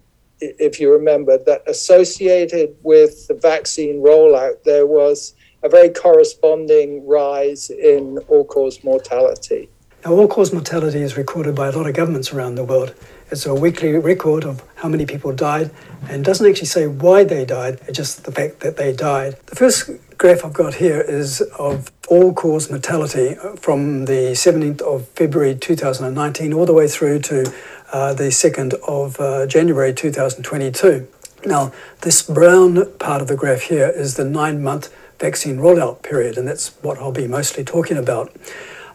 if 0.40 0.80
you 0.80 0.92
remember, 0.92 1.38
that 1.38 1.62
associated 1.66 2.76
with 2.82 3.26
the 3.28 3.34
vaccine 3.34 4.02
rollout, 4.02 4.62
there 4.64 4.86
was 4.86 5.34
a 5.62 5.68
very 5.68 5.88
corresponding 5.88 7.06
rise 7.06 7.70
in 7.70 8.18
all 8.28 8.44
cause 8.44 8.84
mortality. 8.84 9.68
Now, 10.04 10.12
all 10.12 10.28
cause 10.28 10.52
mortality 10.52 11.00
is 11.00 11.16
recorded 11.16 11.54
by 11.54 11.68
a 11.68 11.72
lot 11.72 11.86
of 11.86 11.94
governments 11.94 12.32
around 12.32 12.56
the 12.56 12.64
world. 12.64 12.94
It's 13.28 13.44
a 13.44 13.54
weekly 13.54 13.92
record 13.92 14.44
of 14.44 14.62
how 14.76 14.88
many 14.88 15.04
people 15.04 15.32
died 15.32 15.72
and 16.08 16.24
doesn't 16.24 16.48
actually 16.48 16.66
say 16.66 16.86
why 16.86 17.24
they 17.24 17.44
died, 17.44 17.80
it's 17.88 17.96
just 17.96 18.24
the 18.24 18.30
fact 18.30 18.60
that 18.60 18.76
they 18.76 18.92
died. 18.92 19.36
The 19.46 19.56
first 19.56 19.90
graph 20.16 20.44
I've 20.44 20.52
got 20.52 20.74
here 20.74 21.00
is 21.00 21.40
of 21.58 21.90
all 22.08 22.32
cause 22.32 22.70
mortality 22.70 23.34
from 23.56 24.04
the 24.04 24.32
17th 24.32 24.80
of 24.82 25.08
February 25.08 25.56
2019 25.56 26.52
all 26.52 26.66
the 26.66 26.72
way 26.72 26.86
through 26.86 27.18
to 27.22 27.52
uh, 27.92 28.14
the 28.14 28.28
2nd 28.28 28.74
of 28.86 29.18
uh, 29.20 29.46
January 29.46 29.92
2022. 29.92 31.08
Now, 31.44 31.72
this 32.02 32.22
brown 32.22 32.92
part 32.98 33.22
of 33.22 33.28
the 33.28 33.36
graph 33.36 33.62
here 33.62 33.88
is 33.88 34.14
the 34.14 34.24
nine 34.24 34.62
month 34.62 34.94
vaccine 35.18 35.56
rollout 35.56 36.02
period, 36.02 36.38
and 36.38 36.46
that's 36.46 36.68
what 36.82 36.98
I'll 36.98 37.12
be 37.12 37.26
mostly 37.26 37.64
talking 37.64 37.96
about. 37.96 38.32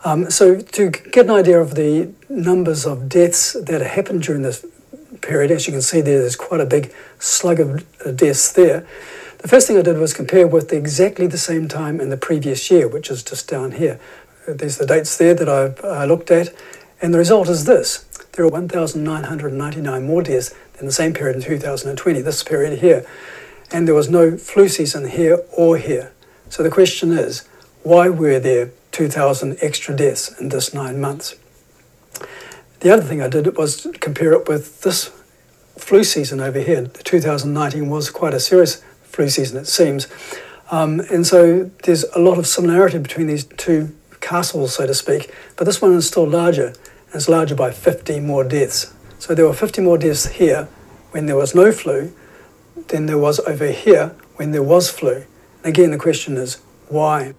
Um, 0.04 0.32
so, 0.32 0.60
to 0.60 0.90
get 0.90 1.26
an 1.26 1.32
idea 1.32 1.60
of 1.60 1.76
the 1.76 2.12
numbers 2.28 2.88
of 2.88 3.08
deaths 3.08 3.54
that 3.54 3.82
happened 3.82 4.24
during 4.24 4.42
this 4.42 4.66
period, 5.22 5.52
as 5.52 5.68
you 5.68 5.74
can 5.74 5.84
see 5.84 6.02
there, 6.02 6.20
there's 6.20 6.36
quite 6.36 6.60
a 6.60 6.66
big 6.66 6.92
slug 7.20 7.60
of 7.60 7.86
uh, 8.04 8.12
deaths 8.12 8.52
there. 8.52 8.88
The 9.38 9.48
first 9.48 9.68
thing 9.68 9.78
I 9.78 9.84
did 9.84 10.00
was 10.00 10.16
compare 10.16 10.48
with 10.48 10.74
exactly 10.74 11.28
the 11.28 11.38
same 11.38 11.68
time 11.68 12.02
in 12.02 12.10
the 12.10 12.18
previous 12.18 12.72
year, 12.72 12.88
which 12.88 13.12
is 13.12 13.22
just 13.22 13.48
down 13.48 13.74
here. 13.74 14.00
Uh, 14.48 14.54
there's 14.54 14.78
the 14.78 14.88
dates 14.88 15.16
there 15.18 15.36
that 15.36 15.48
I've 15.48 15.80
uh, 15.84 16.06
looked 16.06 16.32
at, 16.32 16.52
and 17.00 17.14
the 17.14 17.20
result 17.20 17.48
is 17.48 17.66
this 17.66 18.06
there 18.32 18.46
are 18.46 18.50
1,999 18.50 20.04
more 20.04 20.24
deaths 20.24 20.56
than 20.78 20.88
the 20.88 20.92
same 20.92 21.14
period 21.14 21.36
in 21.36 21.44
2020, 21.44 22.22
this 22.22 22.42
period 22.42 22.80
here. 22.80 23.06
And 23.72 23.88
there 23.88 23.96
was 23.96 24.10
no 24.10 24.36
flu 24.36 24.68
season 24.68 25.10
here 25.10 25.44
or 25.52 25.78
here. 25.78 26.12
So 26.50 26.64
the 26.64 26.72
question 26.72 27.12
is, 27.12 27.48
why 27.84 28.10
were 28.10 28.40
there 28.40 28.72
2,000 28.92 29.58
extra 29.62 29.96
deaths 29.96 30.40
in 30.40 30.50
this 30.50 30.74
nine 30.74 31.00
months? 31.00 31.36
The 32.82 32.92
other 32.92 33.04
thing 33.04 33.22
I 33.22 33.28
did 33.28 33.56
was 33.58 33.88
compare 34.00 34.34
it 34.34 34.48
with 34.48 34.82
this 34.82 35.12
flu 35.78 36.04
season 36.04 36.40
over 36.40 36.60
here. 36.60 36.82
The 36.82 37.04
2019 37.04 37.90
was 37.90 38.10
quite 38.10 38.34
a 38.34 38.40
serious 38.40 38.84
flu 39.04 39.30
season, 39.30 39.58
it 39.58 39.68
seems. 39.68 40.08
Um, 40.72 41.02
and 41.12 41.28
so 41.28 41.70
there's 41.84 42.06
a 42.16 42.20
lot 42.20 42.38
of 42.38 42.48
similarity 42.48 42.98
between 42.98 43.28
these 43.28 43.46
two 43.46 43.96
castles, 44.22 44.76
so 44.76 44.88
to 44.88 44.94
speak, 44.94 45.34
but 45.58 45.66
this 45.66 45.82
one 45.82 45.94
is 45.94 46.08
still 46.08 46.28
larger 46.28 46.74
It's 47.14 47.28
larger 47.28 47.56
by 47.56 47.72
50 47.72 48.20
more 48.22 48.44
deaths. 48.44 48.94
So 49.20 49.36
there 49.36 49.46
were 49.46 49.54
50 49.54 49.82
more 49.82 49.98
deaths 49.98 50.28
here 50.28 50.68
when 51.12 51.26
there 51.26 51.36
was 51.36 51.54
no 51.54 51.72
flu 51.72 52.14
than 52.88 53.06
there 53.06 53.18
was 53.18 53.40
over 53.42 53.68
here 53.68 54.16
when 54.38 54.52
there 54.52 54.64
was 54.64 54.90
flu. 54.90 55.26
And 55.64 55.66
Again, 55.66 55.92
the 55.92 55.98
question 55.98 56.38
is 56.38 56.56
why? 56.88 57.34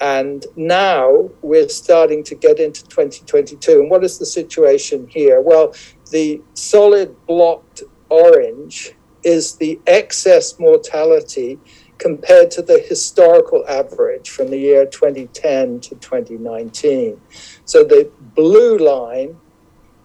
And 0.00 0.46
now 0.56 1.30
we're 1.42 1.68
starting 1.68 2.24
to 2.24 2.34
get 2.34 2.58
into 2.58 2.84
2022. 2.84 3.80
And 3.80 3.90
what 3.90 4.02
is 4.02 4.18
the 4.18 4.26
situation 4.26 5.06
here? 5.08 5.40
Well, 5.40 5.74
the 6.10 6.40
solid 6.54 7.14
blocked 7.26 7.82
orange 8.08 8.94
is 9.22 9.56
the 9.56 9.78
excess 9.86 10.58
mortality 10.58 11.58
compared 11.98 12.50
to 12.50 12.62
the 12.62 12.78
historical 12.88 13.62
average 13.68 14.30
from 14.30 14.48
the 14.48 14.56
year 14.56 14.86
2010 14.86 15.80
to 15.80 15.94
2019. 15.96 17.20
So 17.66 17.84
the 17.84 18.10
blue 18.34 18.78
line 18.78 19.36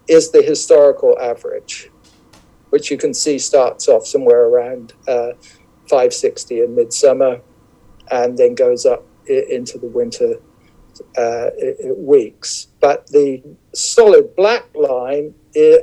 is 0.06 0.30
the 0.30 0.42
historical 0.42 1.18
average, 1.18 1.90
which 2.68 2.90
you 2.90 2.98
can 2.98 3.14
see 3.14 3.38
starts 3.38 3.88
off 3.88 4.06
somewhere 4.06 4.44
around 4.44 4.92
uh, 5.08 5.32
560 5.88 6.60
in 6.60 6.74
midsummer 6.74 7.40
and 8.10 8.36
then 8.36 8.54
goes 8.54 8.84
up 8.84 9.05
into 9.28 9.78
the 9.78 9.86
winter 9.86 10.36
uh, 11.16 11.50
weeks. 11.96 12.68
But 12.80 13.06
the 13.08 13.42
solid 13.74 14.34
black 14.36 14.74
line 14.74 15.34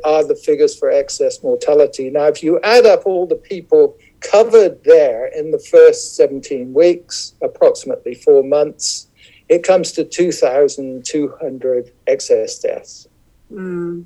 are 0.04 0.24
the 0.24 0.39
figures 0.44 0.78
for 0.78 0.89
excess 0.89 1.44
mortality. 1.44 2.10
Now, 2.10 2.26
if 2.28 2.44
you 2.44 2.60
add 2.62 2.86
up 2.86 3.06
all 3.06 3.28
the 3.28 3.36
people 3.36 3.98
covered 4.22 4.84
there 4.84 5.28
in 5.28 5.52
the 5.52 5.60
first 5.60 6.16
17 6.16 6.74
weeks, 6.74 7.34
approximately 7.41 8.16
four 8.16 8.44
months, 8.44 9.08
it 9.50 9.64
comes 9.64 9.91
to 9.94 10.04
2,200 10.04 11.91
excess 12.08 12.60
deaths. 12.60 13.08
Mm. 13.52 14.06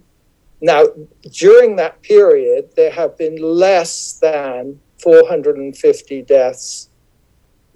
Now, 0.59 0.85
during 1.31 1.75
that 1.75 2.01
period, 2.01 2.71
there 2.75 2.91
have 2.91 3.17
been 3.17 3.37
less 3.37 4.13
than 4.13 4.79
450 4.99 6.23
deaths 6.23 6.89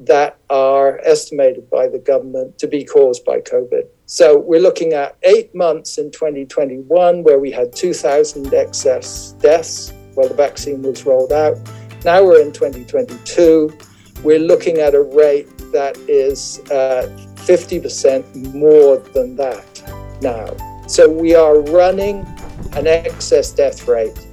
that 0.01 0.39
are 0.49 0.99
estimated 1.03 1.69
by 1.69 1.87
the 1.87 1.99
government 1.99 2.57
to 2.57 2.67
be 2.67 2.83
caused 2.83 3.23
by 3.23 3.39
COVID. 3.39 3.83
So 4.07 4.39
we're 4.39 4.59
looking 4.59 4.93
at 4.93 5.15
eight 5.23 5.53
months 5.53 5.97
in 5.97 6.11
2021 6.11 7.23
where 7.23 7.39
we 7.39 7.51
had 7.51 7.73
2,000 7.73 8.53
excess 8.53 9.33
deaths 9.33 9.93
while 10.15 10.27
the 10.27 10.33
vaccine 10.33 10.81
was 10.81 11.05
rolled 11.05 11.31
out. 11.31 11.57
Now 12.03 12.23
we're 12.23 12.41
in 12.41 12.51
2022. 12.51 13.77
We're 14.23 14.39
looking 14.39 14.79
at 14.79 14.95
a 14.95 15.01
rate 15.01 15.47
that 15.71 15.97
is 16.09 16.59
uh, 16.71 17.07
50% 17.35 18.53
more 18.53 18.97
than 18.97 19.35
that 19.35 20.19
now. 20.21 20.55
So 20.87 21.09
we 21.09 21.35
are 21.35 21.61
running 21.61 22.25
an 22.73 22.87
excess 22.87 23.51
death 23.51 23.87
rate 23.87 24.27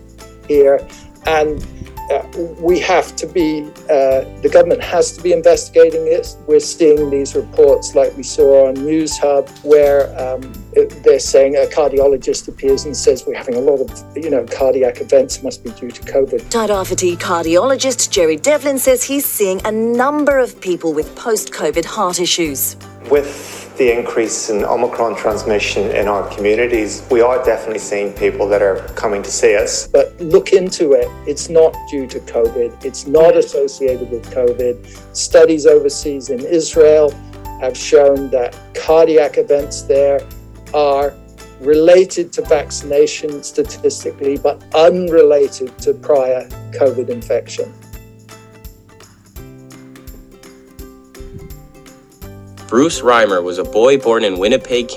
here, 0.49 0.87
and 1.27 1.65
uh, 2.11 2.27
we 2.61 2.79
have 2.81 3.15
to 3.17 3.27
be, 3.27 3.63
uh, 3.91 4.25
the 4.43 4.51
government 4.53 4.83
has 4.83 5.17
to 5.17 5.23
be 5.23 5.33
investigating 5.33 6.07
it. 6.07 6.37
We're 6.47 6.61
seeing 6.61 7.11
these 7.11 7.35
reports 7.35 7.95
like 7.95 8.17
we 8.17 8.23
saw 8.23 8.69
on 8.69 8.77
Newshub, 8.77 9.49
where 9.65 10.09
um, 10.19 10.53
they're 11.05 11.19
saying 11.19 11.57
a 11.57 11.67
cardiologist 11.67 12.49
appears 12.49 12.85
and 12.85 12.97
says 12.97 13.25
we're 13.27 13.37
having 13.37 13.57
a 13.57 13.61
lot 13.61 13.81
of, 13.81 14.17
you 14.17 14.31
know, 14.31 14.45
cardiac 14.45 15.01
events 15.01 15.43
must 15.43 15.63
be 15.65 15.71
due 15.71 15.91
to 15.91 16.03
COVID. 16.03 16.41
Tairāwhiti 16.51 17.17
cardiologist 17.17 18.11
Gerry 18.11 18.37
Devlin 18.37 18.79
says 18.79 19.03
he's 19.03 19.27
seeing 19.27 19.61
a 19.65 19.73
number 19.73 20.39
of 20.39 20.61
people 20.61 20.93
with 20.93 21.15
post 21.17 21.53
COVID 21.53 21.85
heart 21.85 22.21
issues. 22.21 22.77
With 23.11 23.68
the 23.79 23.97
increase 23.97 24.51
in 24.51 24.65
Omicron 24.65 25.17
transmission 25.17 25.91
in 25.93 26.09
our 26.09 26.29
communities, 26.35 27.07
we 27.11 27.21
are 27.21 27.43
definitely 27.45 27.79
seeing 27.79 28.13
people 28.13 28.49
that 28.49 28.61
are 28.61 28.81
coming 28.95 29.23
to 29.23 29.31
see 29.31 29.57
us. 29.57 29.87
But 29.87 30.21
look 30.21 30.53
into 30.53 30.93
it. 30.93 31.09
It's 31.29 31.49
not 31.49 31.75
due 31.89 32.07
to 32.09 32.19
COVID, 32.21 32.85
it's 32.85 33.07
not 33.07 33.37
associated 33.37 34.11
with 34.11 34.29
COVID. 34.31 35.17
Studies 35.17 35.65
overseas 35.65 36.29
in 36.29 36.41
Israel 36.41 37.11
have 37.61 37.77
shown 37.77 38.31
that 38.31 38.59
cardiac 38.75 39.39
events 39.39 39.83
there 39.83 40.21
are 40.75 41.15
related 41.61 42.33
to 42.33 42.43
vaccination 42.43 43.43
statistically, 43.43 44.39
but 44.39 44.63
unrelated 44.75 45.77
to 45.79 45.95
prior 45.95 46.49
COVID 46.73 47.09
infection. 47.09 47.73
Bruce 52.69 53.01
Reimer 53.01 53.43
was 53.43 53.57
a 53.57 53.65
boy 53.65 53.97
born 53.97 54.25
in 54.25 54.39
Winnipeg. 54.39 54.91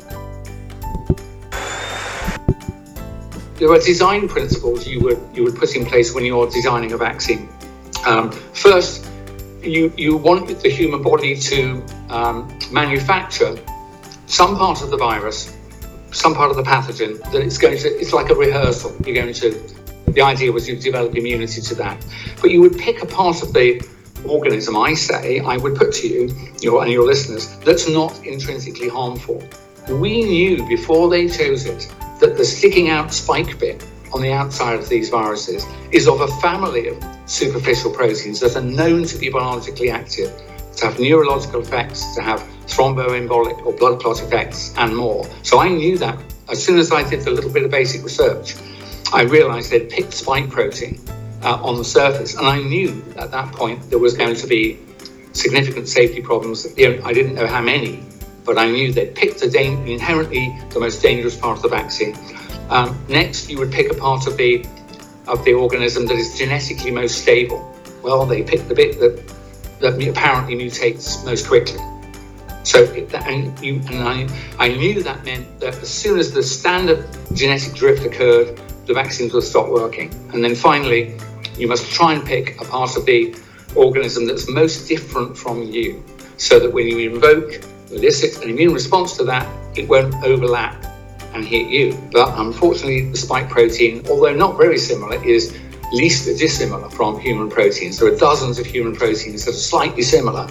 There 3.56 3.72
are 3.72 3.80
design 3.80 4.28
principles 4.28 4.86
you 4.86 5.00
would 5.00 5.20
you 5.34 5.46
would 5.46 5.56
put 5.56 5.74
in 5.78 5.86
place 5.86 6.14
when 6.14 6.26
you're 6.26 6.50
designing 6.50 6.92
a 6.92 6.98
vaccine. 6.98 7.48
Um, 8.06 8.30
first, 8.32 9.08
you 9.64 9.94
you 9.96 10.18
want 10.18 10.50
the 10.62 10.70
human 10.70 11.02
body 11.02 11.34
to 11.34 11.82
um, 12.10 12.60
manufacture 12.72 13.58
some 14.26 14.58
part 14.58 14.82
of 14.82 14.90
the 14.90 14.98
virus, 14.98 15.56
some 16.12 16.34
part 16.34 16.52
of 16.52 16.58
the 16.58 16.64
pathogen 16.64 17.20
that 17.32 17.42
it's 17.42 17.58
going 17.58 17.78
to. 17.78 17.88
It's 17.88 18.12
like 18.12 18.30
a 18.32 18.36
rehearsal. 18.36 18.94
You're 19.06 19.16
going 19.16 19.34
to. 19.34 19.52
The 20.08 20.22
idea 20.22 20.52
was 20.52 20.68
you 20.68 20.76
develop 20.76 21.16
immunity 21.16 21.62
to 21.62 21.76
that, 21.76 22.06
but 22.42 22.52
you 22.52 22.60
would 22.60 22.78
pick 22.78 23.02
a 23.02 23.06
part 23.06 23.42
of 23.44 23.54
the 23.54 23.82
organism, 24.26 24.78
I 24.78 24.94
say, 24.94 25.40
I 25.40 25.58
would 25.58 25.76
put 25.76 25.94
to 25.96 26.08
you 26.08 26.34
your, 26.62 26.84
and 26.84 26.92
your 26.92 27.06
listeners, 27.06 27.58
that's 27.60 27.88
not 27.90 28.26
intrinsically 28.26 28.90
harmful. 28.90 29.44
We 29.90 30.24
knew 30.24 30.68
before 30.68 31.10
they 31.10 31.28
chose 31.28 31.66
it 31.66 31.94
that 32.20 32.38
the 32.38 32.46
sticking 32.46 32.90
out 32.90 33.14
spike 33.14 33.60
bit 33.60 33.86
on 34.14 34.22
the 34.22 34.32
outside 34.32 34.80
of 34.80 34.90
these 34.90 35.10
viruses 35.10 35.66
is 35.92 36.08
of 36.08 36.22
a 36.22 36.28
family 36.40 36.90
of 36.90 37.04
superficial 37.26 37.92
proteins 37.92 38.40
that 38.42 38.56
are 38.56 38.62
known 38.62 39.06
to 39.06 39.18
be 39.18 39.30
biologically 39.30 39.90
active, 39.90 40.32
to 40.76 40.86
have 40.86 41.00
neurological 41.00 41.62
effects, 41.62 42.16
to 42.16 42.22
have 42.22 42.42
thromboembolic 42.68 43.66
or 43.66 43.74
blood 43.74 44.00
clot 44.00 44.22
effects, 44.22 44.74
and 44.78 44.96
more. 44.96 45.26
So 45.44 45.60
I 45.60 45.70
knew 45.70 45.98
that 45.98 46.18
as 46.50 46.64
soon 46.64 46.78
as 46.78 46.92
I 46.92 47.08
did 47.10 47.22
the 47.22 47.32
little 47.32 47.52
bit 47.52 47.64
of 47.64 47.72
basic 47.72 48.04
research, 48.04 48.56
I 49.14 49.24
realized 49.24 49.72
they'd 49.72 49.90
picked 49.90 50.14
spike 50.14 50.50
protein 50.50 51.00
uh, 51.44 51.62
on 51.64 51.78
the 51.78 51.84
surface. 51.84 52.36
And 52.36 52.46
I 52.46 52.62
knew 52.62 53.04
at 53.18 53.32
that 53.32 53.54
point 53.54 53.90
there 53.90 54.00
was 54.00 54.14
going 54.16 54.36
to 54.36 54.48
be 54.48 54.80
significant 55.34 55.88
safety 55.88 56.22
problems. 56.22 56.66
I 56.66 57.14
didn't 57.14 57.36
know 57.36 57.48
how 57.48 57.62
many, 57.62 58.04
but 58.46 58.58
I 58.58 58.70
knew 58.70 58.92
they'd 58.92 59.16
picked 59.16 59.40
the 59.40 59.50
da- 59.50 59.68
inherently 59.86 60.58
the 60.72 60.80
most 60.80 61.02
dangerous 61.02 61.36
part 61.38 61.58
of 61.58 61.64
the 61.64 61.70
vaccine. 61.70 62.18
Um, 62.70 62.98
next, 63.10 63.50
you 63.50 63.58
would 63.60 63.72
pick 63.72 63.92
a 63.92 63.96
part 63.96 64.28
of 64.28 64.38
the 64.38 64.66
of 65.28 65.46
the 65.46 65.54
organism 65.54 66.08
that 66.08 66.18
is 66.18 66.38
genetically 66.38 66.92
most 66.92 67.22
stable. 67.22 67.74
Well, 68.02 68.26
they 68.26 68.42
picked 68.42 68.68
the 68.68 68.76
bit 68.76 69.00
that 69.00 69.22
that 69.80 70.08
apparently 70.08 70.56
mutates 70.56 71.24
most 71.26 71.48
quickly. 71.48 71.80
So, 72.64 72.86
and, 72.86 73.60
you, 73.60 73.82
and 73.88 74.04
I, 74.04 74.28
I 74.60 74.68
knew 74.70 75.02
that 75.02 75.26
meant 75.26 75.60
that 75.60 75.76
as 75.82 75.90
soon 75.90 76.20
as 76.20 76.32
the 76.32 76.44
standard 76.44 77.08
genetic 77.34 77.74
drift 77.74 78.06
occurred, 78.06 78.60
the 78.86 78.94
vaccines 78.94 79.34
will 79.34 79.42
stop 79.42 79.70
working. 79.70 80.14
And 80.34 80.44
then 80.44 80.56
finally, 80.56 81.16
you 81.58 81.68
must 81.68 81.92
try 81.92 82.14
and 82.14 82.26
pick 82.26 82.60
a 82.62 82.66
part 82.66 82.98
of 82.98 83.06
the 83.06 83.36
organism 83.76 84.26
that's 84.26 84.50
most 84.50 84.88
different 84.88 85.38
from 85.38 85.64
you, 85.64 86.04
so 86.38 86.60
that 86.60 86.72
when 86.72 86.88
you 86.88 86.98
invoke, 87.12 87.64
elicit 87.92 88.44
an 88.44 88.50
immune 88.50 88.74
response 88.74 89.16
to 89.18 89.24
that, 89.26 89.48
it 89.78 89.88
won't 89.88 90.14
overlap 90.24 90.86
and 91.34 91.46
hit 91.46 91.68
you. 91.68 91.98
But 92.12 92.38
unfortunately, 92.40 93.10
the 93.10 93.18
spike 93.18 93.50
protein, 93.50 94.06
although 94.10 94.34
not 94.34 94.58
very 94.58 94.78
similar, 94.78 95.24
is 95.24 95.58
least 95.92 96.26
dissimilar 96.26 96.90
from 96.90 97.20
human 97.20 97.50
proteins. 97.50 98.00
There 98.00 98.12
are 98.12 98.18
dozens 98.18 98.60
of 98.60 98.66
human 98.66 98.96
proteins 98.96 99.46
that 99.46 99.52
are 99.52 99.58
slightly 99.58 100.04
similar, 100.04 100.48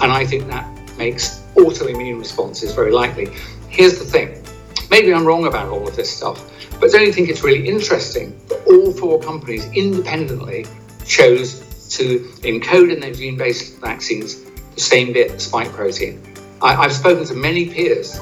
and 0.00 0.12
I 0.12 0.24
think 0.24 0.46
that 0.48 0.66
makes 0.96 1.42
autoimmune 1.54 2.18
responses 2.18 2.74
very 2.74 2.92
likely. 2.92 3.28
Here's 3.68 3.98
the 3.98 4.04
thing 4.04 4.42
maybe 4.90 5.12
I'm 5.12 5.26
wrong 5.26 5.46
about 5.46 5.68
all 5.68 5.86
of 5.86 5.94
this 5.94 6.10
stuff, 6.10 6.50
but 6.80 6.90
don't 6.90 7.06
you 7.06 7.12
think 7.12 7.28
it's 7.28 7.42
really 7.42 7.66
interesting 7.66 8.38
that 8.48 8.64
all 8.66 8.92
four 8.92 9.20
companies 9.20 9.64
independently 9.72 10.66
chose 11.04 11.60
to 11.96 12.20
encode 12.42 12.92
in 12.92 13.00
their 13.00 13.12
gene 13.12 13.36
based 13.36 13.78
vaccines 13.80 14.44
the 14.74 14.80
same 14.80 15.12
bit, 15.12 15.32
the 15.32 15.40
spike 15.40 15.72
protein? 15.72 16.22
I, 16.60 16.74
have 16.74 16.92
spoken 16.92 17.24
to 17.26 17.34
many 17.34 17.68
peers, 17.68 18.18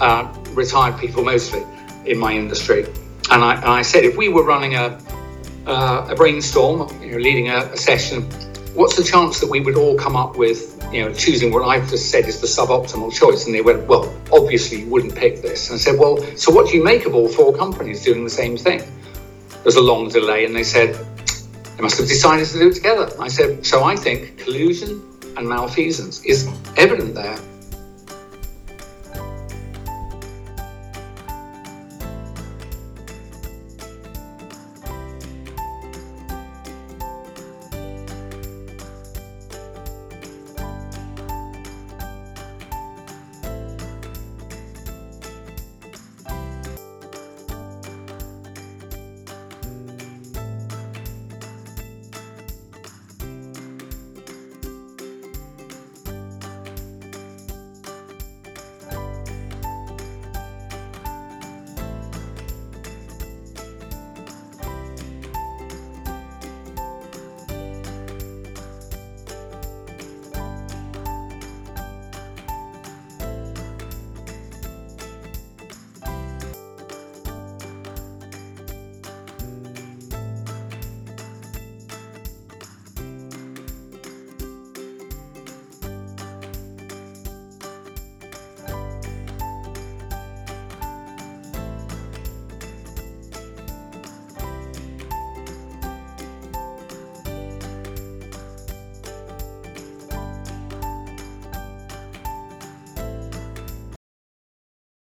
uh, 0.00 0.32
retired 0.50 0.98
people 0.98 1.24
mostly 1.24 1.64
in 2.06 2.18
my 2.18 2.32
industry, 2.32 2.84
and 3.30 3.42
I, 3.42 3.56
and 3.56 3.64
I 3.64 3.82
said 3.82 4.04
if 4.04 4.16
we 4.16 4.28
were 4.28 4.44
running 4.44 4.74
a 4.76 5.00
uh, 5.66 6.08
a 6.10 6.14
brainstorm, 6.14 6.88
you 7.02 7.12
know, 7.12 7.18
leading 7.18 7.48
a, 7.48 7.58
a, 7.58 7.76
session, 7.76 8.22
what's 8.74 8.96
the 8.96 9.04
chance 9.04 9.40
that 9.40 9.48
we 9.48 9.60
would 9.60 9.76
all 9.76 9.96
come 9.96 10.16
up 10.16 10.36
with, 10.36 10.71
you 10.92 11.04
know, 11.04 11.12
choosing 11.12 11.52
what 11.52 11.66
I've 11.66 11.88
just 11.88 12.10
said 12.10 12.26
is 12.26 12.40
the 12.40 12.46
suboptimal 12.46 13.12
choice? 13.12 13.46
And 13.46 13.54
they 13.54 13.62
went, 13.62 13.86
well, 13.86 14.14
obviously 14.32 14.80
you 14.80 14.86
wouldn't 14.86 15.14
pick 15.14 15.42
this. 15.42 15.70
And 15.70 15.76
I 15.76 15.78
said, 15.78 15.98
well, 15.98 16.18
so 16.36 16.52
what 16.52 16.68
do 16.68 16.76
you 16.76 16.84
make 16.84 17.06
of 17.06 17.14
all 17.14 17.28
four 17.28 17.56
companies 17.56 18.04
doing 18.04 18.24
the 18.24 18.30
same 18.30 18.56
thing? 18.56 18.82
There's 19.62 19.76
a 19.76 19.82
long 19.82 20.08
delay, 20.08 20.44
and 20.44 20.54
they 20.54 20.64
said 20.64 20.94
they 21.76 21.82
must 21.82 21.98
have 21.98 22.08
decided 22.08 22.46
to 22.48 22.58
do 22.58 22.68
it 22.68 22.74
together. 22.74 23.10
I 23.20 23.28
said, 23.28 23.64
so 23.64 23.84
I 23.84 23.96
think 23.96 24.38
collusion 24.38 25.02
and 25.36 25.48
malfeasance 25.48 26.24
is 26.24 26.48
evident 26.76 27.14
there 27.14 27.38